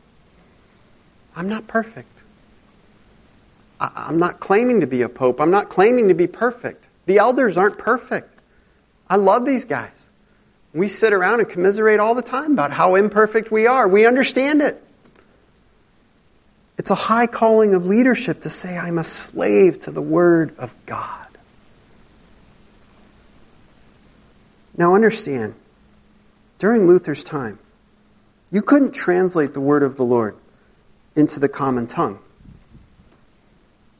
I'm 1.34 1.48
not 1.48 1.66
perfect. 1.66 2.08
I, 3.80 4.08
am 4.08 4.18
not 4.18 4.38
claiming 4.38 4.80
to 4.80 4.86
be 4.86 5.02
a 5.02 5.08
pope. 5.08 5.40
I'm 5.40 5.50
not 5.50 5.70
claiming 5.70 6.08
to 6.08 6.14
be 6.14 6.26
perfect. 6.26 6.84
The 7.06 7.18
elders 7.18 7.56
aren't 7.56 7.78
perfect. 7.78 8.38
I 9.08 9.16
love 9.16 9.44
these 9.44 9.64
guys. 9.64 10.08
We 10.72 10.88
sit 10.88 11.12
around 11.12 11.40
and 11.40 11.48
commiserate 11.48 12.00
all 12.00 12.14
the 12.14 12.22
time 12.22 12.52
about 12.52 12.72
how 12.72 12.94
imperfect 12.94 13.50
we 13.50 13.66
are. 13.66 13.86
We 13.86 14.06
understand 14.06 14.62
it. 14.62 14.82
It's 16.78 16.90
a 16.90 16.96
high 16.96 17.26
calling 17.26 17.74
of 17.74 17.86
leadership 17.86 18.42
to 18.42 18.48
say, 18.48 18.76
I'm 18.78 18.98
a 18.98 19.04
slave 19.04 19.80
to 19.80 19.90
the 19.90 20.00
Word 20.00 20.56
of 20.58 20.74
God. 20.86 21.26
Now 24.76 24.94
understand, 24.94 25.54
during 26.58 26.86
Luther's 26.86 27.24
time, 27.24 27.58
you 28.50 28.62
couldn't 28.62 28.92
translate 28.92 29.52
the 29.52 29.60
Word 29.60 29.82
of 29.82 29.96
the 29.96 30.04
Lord 30.04 30.36
into 31.14 31.40
the 31.40 31.48
common 31.48 31.86
tongue. 31.86 32.18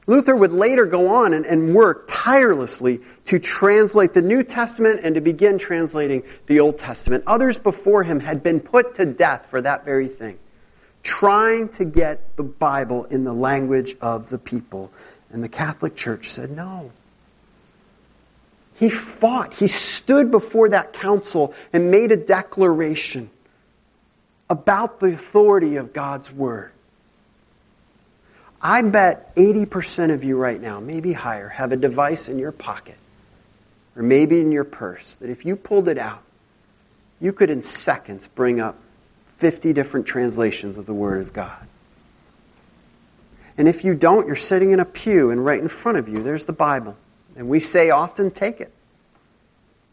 Luther 0.07 0.35
would 0.35 0.53
later 0.53 0.85
go 0.85 1.15
on 1.15 1.33
and, 1.33 1.47
and, 1.47 1.75
work 1.75 2.07
tirelessly 2.09 3.01
to 3.27 3.39
translate 3.39 4.13
the 4.13 4.23
New 4.23 4.43
Testament 4.43 5.01
and 5.05 5.15
to 5.15 5.21
begin 5.21 5.59
translating 5.59 6.25
the 6.47 6.61
Old 6.61 6.79
Testament. 6.79 7.25
Others 7.27 7.59
before 7.59 8.03
him 8.03 8.19
had 8.19 8.43
been 8.43 8.61
put 8.61 8.97
to 8.97 9.07
death 9.07 9.47
for 9.51 9.63
that 9.63 9.85
very 9.85 10.09
thing, 10.09 10.39
trying 11.05 11.69
to 11.71 11.85
get 11.85 12.37
the 12.37 12.43
Bible 12.43 13.05
in 13.05 13.23
the 13.23 13.33
language 13.33 13.97
of 14.01 14.29
the 14.29 14.39
people. 14.39 14.91
And 15.31 15.43
the 15.43 15.49
Catholic 15.49 15.95
Church 15.95 16.27
said 16.27 16.51
no. 16.51 16.91
He 18.79 18.91
fought. 18.91 19.55
He 19.55 19.69
stood 19.69 20.33
before 20.33 20.71
that 20.71 20.95
council 20.95 21.55
and 21.73 21.93
made 21.93 22.11
a 22.11 22.17
declaration 22.17 23.31
about 24.51 24.99
the 24.99 25.07
authority 25.07 25.77
of 25.77 25.93
God's 25.93 26.31
Word. 26.31 26.73
I 28.63 28.83
bet 28.83 29.35
80% 29.35 30.15
of 30.15 30.23
you 30.23 30.37
right 30.37 30.61
now, 30.61 30.79
maybe 30.79 31.13
higher, 31.13 31.49
have 31.49 31.73
a 31.73 31.77
device 31.77 32.29
in 32.29 32.39
your 32.39 32.53
pocket 32.53 32.97
or 33.97 34.03
maybe 34.03 34.41
in 34.41 34.53
your 34.53 34.65
purse 34.65 35.17
that 35.17 35.31
if 35.31 35.45
you 35.45 35.57
pulled 35.57 35.89
it 35.89 35.99
out, 35.99 36.23
you 37.21 37.33
could 37.33 37.51
in 37.51 37.63
seconds 37.63 38.29
bring 38.29 38.61
up 38.61 38.79
50 39.39 39.73
different 39.73 40.07
translations 40.07 40.79
of 40.79 40.87
the 40.87 40.95
Word 40.95 41.23
of 41.23 41.33
God. 41.33 41.67
And 43.59 43.69
if 43.69 43.85
you 43.85 43.95
don't, 43.95 44.27
you're 44.27 44.37
sitting 44.37 44.71
in 44.71 44.81
a 44.81 44.85
pew 44.85 45.31
and 45.31 45.45
right 45.45 45.61
in 45.61 45.69
front 45.69 45.99
of 45.99 46.09
you, 46.09 46.23
there's 46.23 46.45
the 46.47 46.53
Bible. 46.53 46.97
And 47.37 47.49
we 47.49 47.61
say 47.61 47.91
often, 47.91 48.31
take 48.31 48.61
it. 48.61 48.73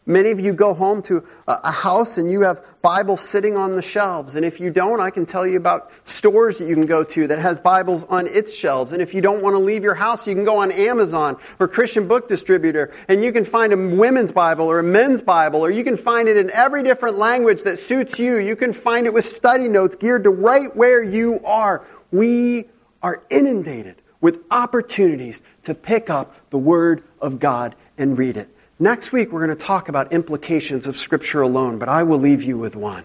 Many 0.09 0.31
of 0.31 0.39
you 0.39 0.53
go 0.53 0.73
home 0.73 1.03
to 1.03 1.23
a 1.47 1.71
house 1.71 2.17
and 2.17 2.31
you 2.31 2.41
have 2.41 2.65
Bibles 2.81 3.21
sitting 3.21 3.57
on 3.57 3.75
the 3.75 3.83
shelves. 3.83 4.33
And 4.33 4.43
if 4.43 4.59
you 4.59 4.71
don't, 4.71 4.99
I 4.99 5.11
can 5.11 5.27
tell 5.27 5.45
you 5.45 5.55
about 5.55 5.91
stores 6.03 6.57
that 6.57 6.67
you 6.67 6.73
can 6.73 6.87
go 6.87 7.03
to 7.03 7.27
that 7.27 7.37
has 7.37 7.59
Bibles 7.59 8.05
on 8.05 8.25
its 8.25 8.51
shelves. 8.55 8.91
And 8.91 9.03
if 9.03 9.13
you 9.13 9.21
don't 9.21 9.43
want 9.43 9.53
to 9.53 9.59
leave 9.59 9.83
your 9.83 9.93
house, 9.93 10.25
you 10.25 10.33
can 10.33 10.45
go 10.45 10.57
on 10.61 10.71
Amazon 10.71 11.37
or 11.59 11.67
Christian 11.67 12.07
Book 12.07 12.27
Distributor 12.27 12.91
and 13.07 13.23
you 13.23 13.31
can 13.31 13.45
find 13.45 13.71
a 13.71 13.77
women's 13.77 14.31
Bible 14.31 14.65
or 14.65 14.79
a 14.79 14.83
men's 14.83 15.21
Bible 15.21 15.63
or 15.63 15.69
you 15.69 15.83
can 15.83 15.95
find 15.95 16.27
it 16.27 16.37
in 16.37 16.49
every 16.49 16.81
different 16.81 17.19
language 17.19 17.61
that 17.65 17.77
suits 17.77 18.17
you. 18.17 18.39
You 18.39 18.55
can 18.55 18.73
find 18.73 19.05
it 19.05 19.13
with 19.13 19.25
study 19.25 19.67
notes 19.67 19.95
geared 19.95 20.23
to 20.23 20.31
right 20.31 20.75
where 20.75 21.03
you 21.03 21.41
are. 21.45 21.85
We 22.11 22.65
are 23.03 23.21
inundated 23.29 24.01
with 24.21 24.39
opportunities 24.49 25.39
to 25.65 25.75
pick 25.75 26.09
up 26.09 26.35
the 26.49 26.57
Word 26.57 27.03
of 27.21 27.39
God 27.39 27.75
and 27.95 28.17
read 28.17 28.37
it. 28.37 28.49
Next 28.81 29.11
week, 29.11 29.31
we're 29.31 29.45
going 29.45 29.57
to 29.57 29.65
talk 29.65 29.89
about 29.89 30.13
implications 30.13 30.87
of 30.87 30.97
Scripture 30.97 31.41
alone, 31.41 31.79
but 31.79 31.89
I 31.89 32.03
will 32.03 32.19
leave 32.19 32.43
you 32.43 32.57
with 32.57 32.77
one. 32.77 33.03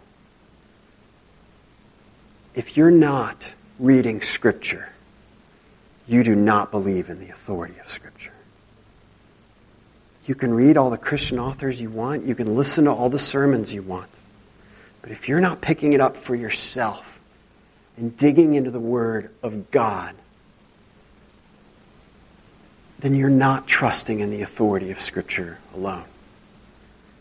If 2.54 2.76
you're 2.76 2.92
not 2.92 3.52
reading 3.80 4.20
Scripture, 4.20 4.88
you 6.06 6.22
do 6.22 6.36
not 6.36 6.70
believe 6.70 7.10
in 7.10 7.18
the 7.18 7.30
authority 7.30 7.74
of 7.80 7.90
Scripture. 7.90 8.32
You 10.26 10.36
can 10.36 10.54
read 10.54 10.76
all 10.76 10.90
the 10.90 10.96
Christian 10.98 11.40
authors 11.40 11.80
you 11.80 11.90
want, 11.90 12.24
you 12.24 12.36
can 12.36 12.54
listen 12.54 12.84
to 12.84 12.92
all 12.92 13.10
the 13.10 13.18
sermons 13.18 13.72
you 13.72 13.82
want, 13.82 14.10
but 15.02 15.10
if 15.10 15.28
you're 15.28 15.40
not 15.40 15.60
picking 15.60 15.92
it 15.92 16.00
up 16.00 16.16
for 16.16 16.36
yourself 16.36 17.20
and 17.96 18.16
digging 18.16 18.54
into 18.54 18.70
the 18.70 18.80
Word 18.80 19.30
of 19.42 19.72
God, 19.72 20.14
then 23.04 23.14
you're 23.14 23.28
not 23.28 23.66
trusting 23.66 24.20
in 24.20 24.30
the 24.30 24.40
authority 24.40 24.90
of 24.90 24.98
Scripture 24.98 25.58
alone. 25.74 26.06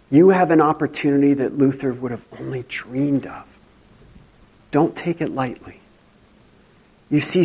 You 0.10 0.30
have 0.30 0.50
an 0.50 0.62
opportunity 0.62 1.34
that 1.34 1.58
Luther 1.58 1.92
would 1.92 2.12
have 2.12 2.24
only 2.40 2.64
dreamed 2.66 3.26
of. 3.26 3.44
Don't 4.72 4.96
take 4.96 5.20
it 5.20 5.30
lightly. 5.32 5.82
You 7.10 7.20
see, 7.20 7.44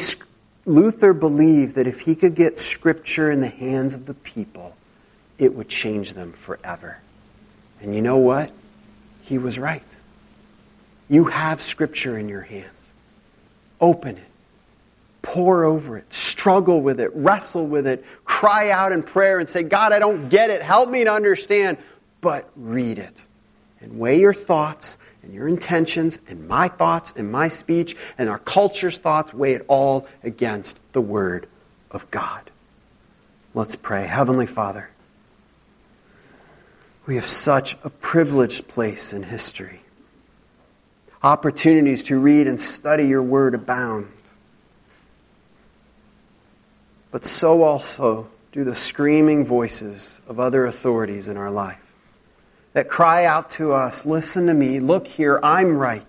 Luther 0.66 1.12
believed 1.12 1.74
that 1.74 1.89
if 1.89 1.99
he 1.99 2.14
could 2.14 2.36
get 2.36 2.59
Scripture 2.59 3.28
in 3.28 3.41
the 3.41 3.49
hands 3.49 3.95
of 3.95 4.07
the 4.07 4.14
people, 4.14 4.76
it 5.36 5.53
would 5.53 5.68
change 5.68 6.12
them 6.12 6.32
forever. 6.32 6.97
And 7.82 7.93
you 7.93 8.03
know 8.03 8.18
what? 8.18 8.53
He 9.22 9.39
was 9.39 9.59
right. 9.59 9.82
You 11.09 11.24
have 11.24 11.61
Scripture 11.61 12.16
in 12.16 12.28
your 12.28 12.43
hands. 12.43 12.93
Open 13.80 14.16
it 14.16 14.28
Pore 15.22 15.64
over 15.64 15.98
it, 15.98 16.12
struggle 16.12 16.80
with 16.80 17.00
it, 17.00 17.10
wrestle 17.14 17.66
with 17.66 17.86
it, 17.86 18.04
cry 18.24 18.70
out 18.70 18.92
in 18.92 19.02
prayer 19.02 19.38
and 19.38 19.48
say, 19.48 19.62
God, 19.62 19.92
I 19.92 19.98
don't 19.98 20.28
get 20.28 20.50
it. 20.50 20.62
Help 20.62 20.88
me 20.88 21.04
to 21.04 21.12
understand. 21.12 21.78
But 22.20 22.48
read 22.56 22.98
it 22.98 23.26
and 23.80 23.98
weigh 23.98 24.20
your 24.20 24.34
thoughts 24.34 24.96
and 25.22 25.34
your 25.34 25.48
intentions 25.48 26.18
and 26.28 26.48
my 26.48 26.68
thoughts 26.68 27.12
and 27.16 27.30
my 27.30 27.48
speech 27.48 27.96
and 28.16 28.28
our 28.28 28.38
culture's 28.38 28.98
thoughts, 28.98 29.34
weigh 29.34 29.54
it 29.54 29.64
all 29.68 30.06
against 30.22 30.78
the 30.92 31.00
Word 31.00 31.48
of 31.90 32.10
God. 32.10 32.50
Let's 33.54 33.76
pray. 33.76 34.06
Heavenly 34.06 34.46
Father, 34.46 34.88
we 37.06 37.16
have 37.16 37.26
such 37.26 37.76
a 37.84 37.90
privileged 37.90 38.68
place 38.68 39.12
in 39.12 39.22
history. 39.22 39.80
Opportunities 41.22 42.04
to 42.04 42.18
read 42.18 42.46
and 42.46 42.60
study 42.60 43.08
your 43.08 43.22
Word 43.22 43.54
abound 43.54 44.08
but 47.11 47.24
so 47.24 47.62
also 47.62 48.28
do 48.52 48.64
the 48.64 48.74
screaming 48.74 49.44
voices 49.44 50.20
of 50.28 50.40
other 50.40 50.66
authorities 50.66 51.28
in 51.28 51.36
our 51.36 51.50
life 51.50 51.80
that 52.72 52.88
cry 52.88 53.24
out 53.24 53.50
to 53.50 53.72
us, 53.72 54.04
listen 54.04 54.46
to 54.46 54.54
me, 54.54 54.80
look 54.80 55.06
here, 55.06 55.38
I'm 55.42 55.76
right. 55.76 56.06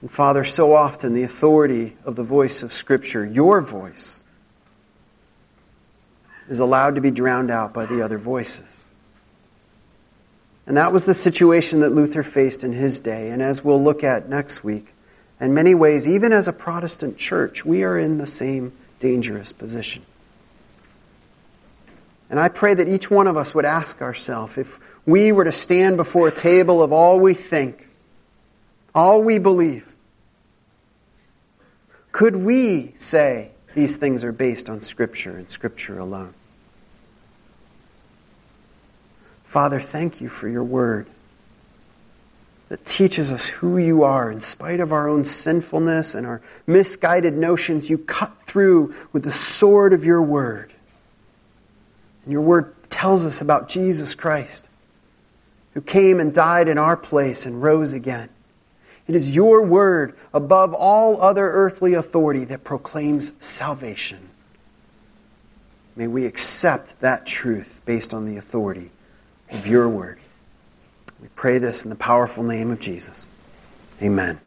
And 0.00 0.10
Father, 0.10 0.44
so 0.44 0.74
often 0.74 1.12
the 1.12 1.24
authority 1.24 1.96
of 2.04 2.14
the 2.14 2.22
voice 2.22 2.62
of 2.62 2.72
Scripture, 2.72 3.24
your 3.24 3.60
voice, 3.60 4.22
is 6.48 6.60
allowed 6.60 6.94
to 6.94 7.00
be 7.00 7.10
drowned 7.10 7.50
out 7.50 7.74
by 7.74 7.86
the 7.86 8.02
other 8.02 8.18
voices. 8.18 8.66
And 10.66 10.76
that 10.76 10.92
was 10.92 11.04
the 11.04 11.14
situation 11.14 11.80
that 11.80 11.92
Luther 11.92 12.22
faced 12.22 12.62
in 12.62 12.72
his 12.72 12.98
day. 12.98 13.30
And 13.30 13.42
as 13.42 13.64
we'll 13.64 13.82
look 13.82 14.04
at 14.04 14.28
next 14.28 14.62
week, 14.62 14.94
in 15.40 15.54
many 15.54 15.74
ways, 15.74 16.08
even 16.08 16.32
as 16.32 16.48
a 16.48 16.52
Protestant 16.52 17.18
church, 17.18 17.64
we 17.64 17.84
are 17.84 17.98
in 17.98 18.18
the 18.18 18.26
same 18.26 18.72
dangerous 18.98 19.52
position. 19.52 20.02
And 22.30 22.38
I 22.38 22.48
pray 22.48 22.74
that 22.74 22.88
each 22.88 23.10
one 23.10 23.26
of 23.26 23.36
us 23.36 23.54
would 23.54 23.64
ask 23.64 24.02
ourselves 24.02 24.58
if 24.58 24.78
we 25.06 25.32
were 25.32 25.44
to 25.44 25.52
stand 25.52 25.96
before 25.96 26.28
a 26.28 26.34
table 26.34 26.82
of 26.82 26.92
all 26.92 27.18
we 27.18 27.34
think, 27.34 27.86
all 28.94 29.22
we 29.22 29.38
believe, 29.38 29.94
could 32.12 32.36
we 32.36 32.94
say 32.98 33.50
these 33.74 33.96
things 33.96 34.24
are 34.24 34.32
based 34.32 34.68
on 34.68 34.80
Scripture 34.80 35.36
and 35.36 35.48
Scripture 35.48 35.98
alone? 35.98 36.34
Father, 39.44 39.80
thank 39.80 40.20
you 40.20 40.28
for 40.28 40.48
your 40.48 40.64
word 40.64 41.06
that 42.68 42.84
teaches 42.84 43.32
us 43.32 43.46
who 43.46 43.78
you 43.78 44.04
are 44.04 44.30
in 44.30 44.40
spite 44.40 44.80
of 44.80 44.92
our 44.92 45.08
own 45.08 45.24
sinfulness 45.24 46.14
and 46.14 46.26
our 46.26 46.42
misguided 46.66 47.34
notions. 47.34 47.88
You 47.88 47.98
cut 47.98 48.42
through 48.42 48.94
with 49.12 49.22
the 49.22 49.32
sword 49.32 49.92
of 49.92 50.04
your 50.04 50.22
word. 50.22 50.72
And 52.24 52.32
your 52.32 52.42
word 52.42 52.74
tells 52.90 53.24
us 53.24 53.40
about 53.40 53.68
Jesus 53.68 54.14
Christ, 54.14 54.68
who 55.72 55.80
came 55.80 56.20
and 56.20 56.34
died 56.34 56.68
in 56.68 56.76
our 56.76 56.96
place 56.96 57.46
and 57.46 57.62
rose 57.62 57.94
again. 57.94 58.28
It 59.06 59.14
is 59.14 59.34
your 59.34 59.62
word 59.62 60.16
above 60.34 60.74
all 60.74 61.22
other 61.22 61.48
earthly 61.50 61.94
authority 61.94 62.44
that 62.46 62.64
proclaims 62.64 63.32
salvation. 63.38 64.18
May 65.96 66.06
we 66.06 66.26
accept 66.26 67.00
that 67.00 67.24
truth 67.24 67.80
based 67.86 68.12
on 68.12 68.26
the 68.26 68.36
authority 68.36 68.90
of 69.50 69.66
your 69.66 69.88
word. 69.88 70.18
We 71.20 71.28
pray 71.34 71.58
this 71.58 71.84
in 71.84 71.90
the 71.90 71.96
powerful 71.96 72.44
name 72.44 72.70
of 72.70 72.80
Jesus. 72.80 73.28
Amen. 74.02 74.40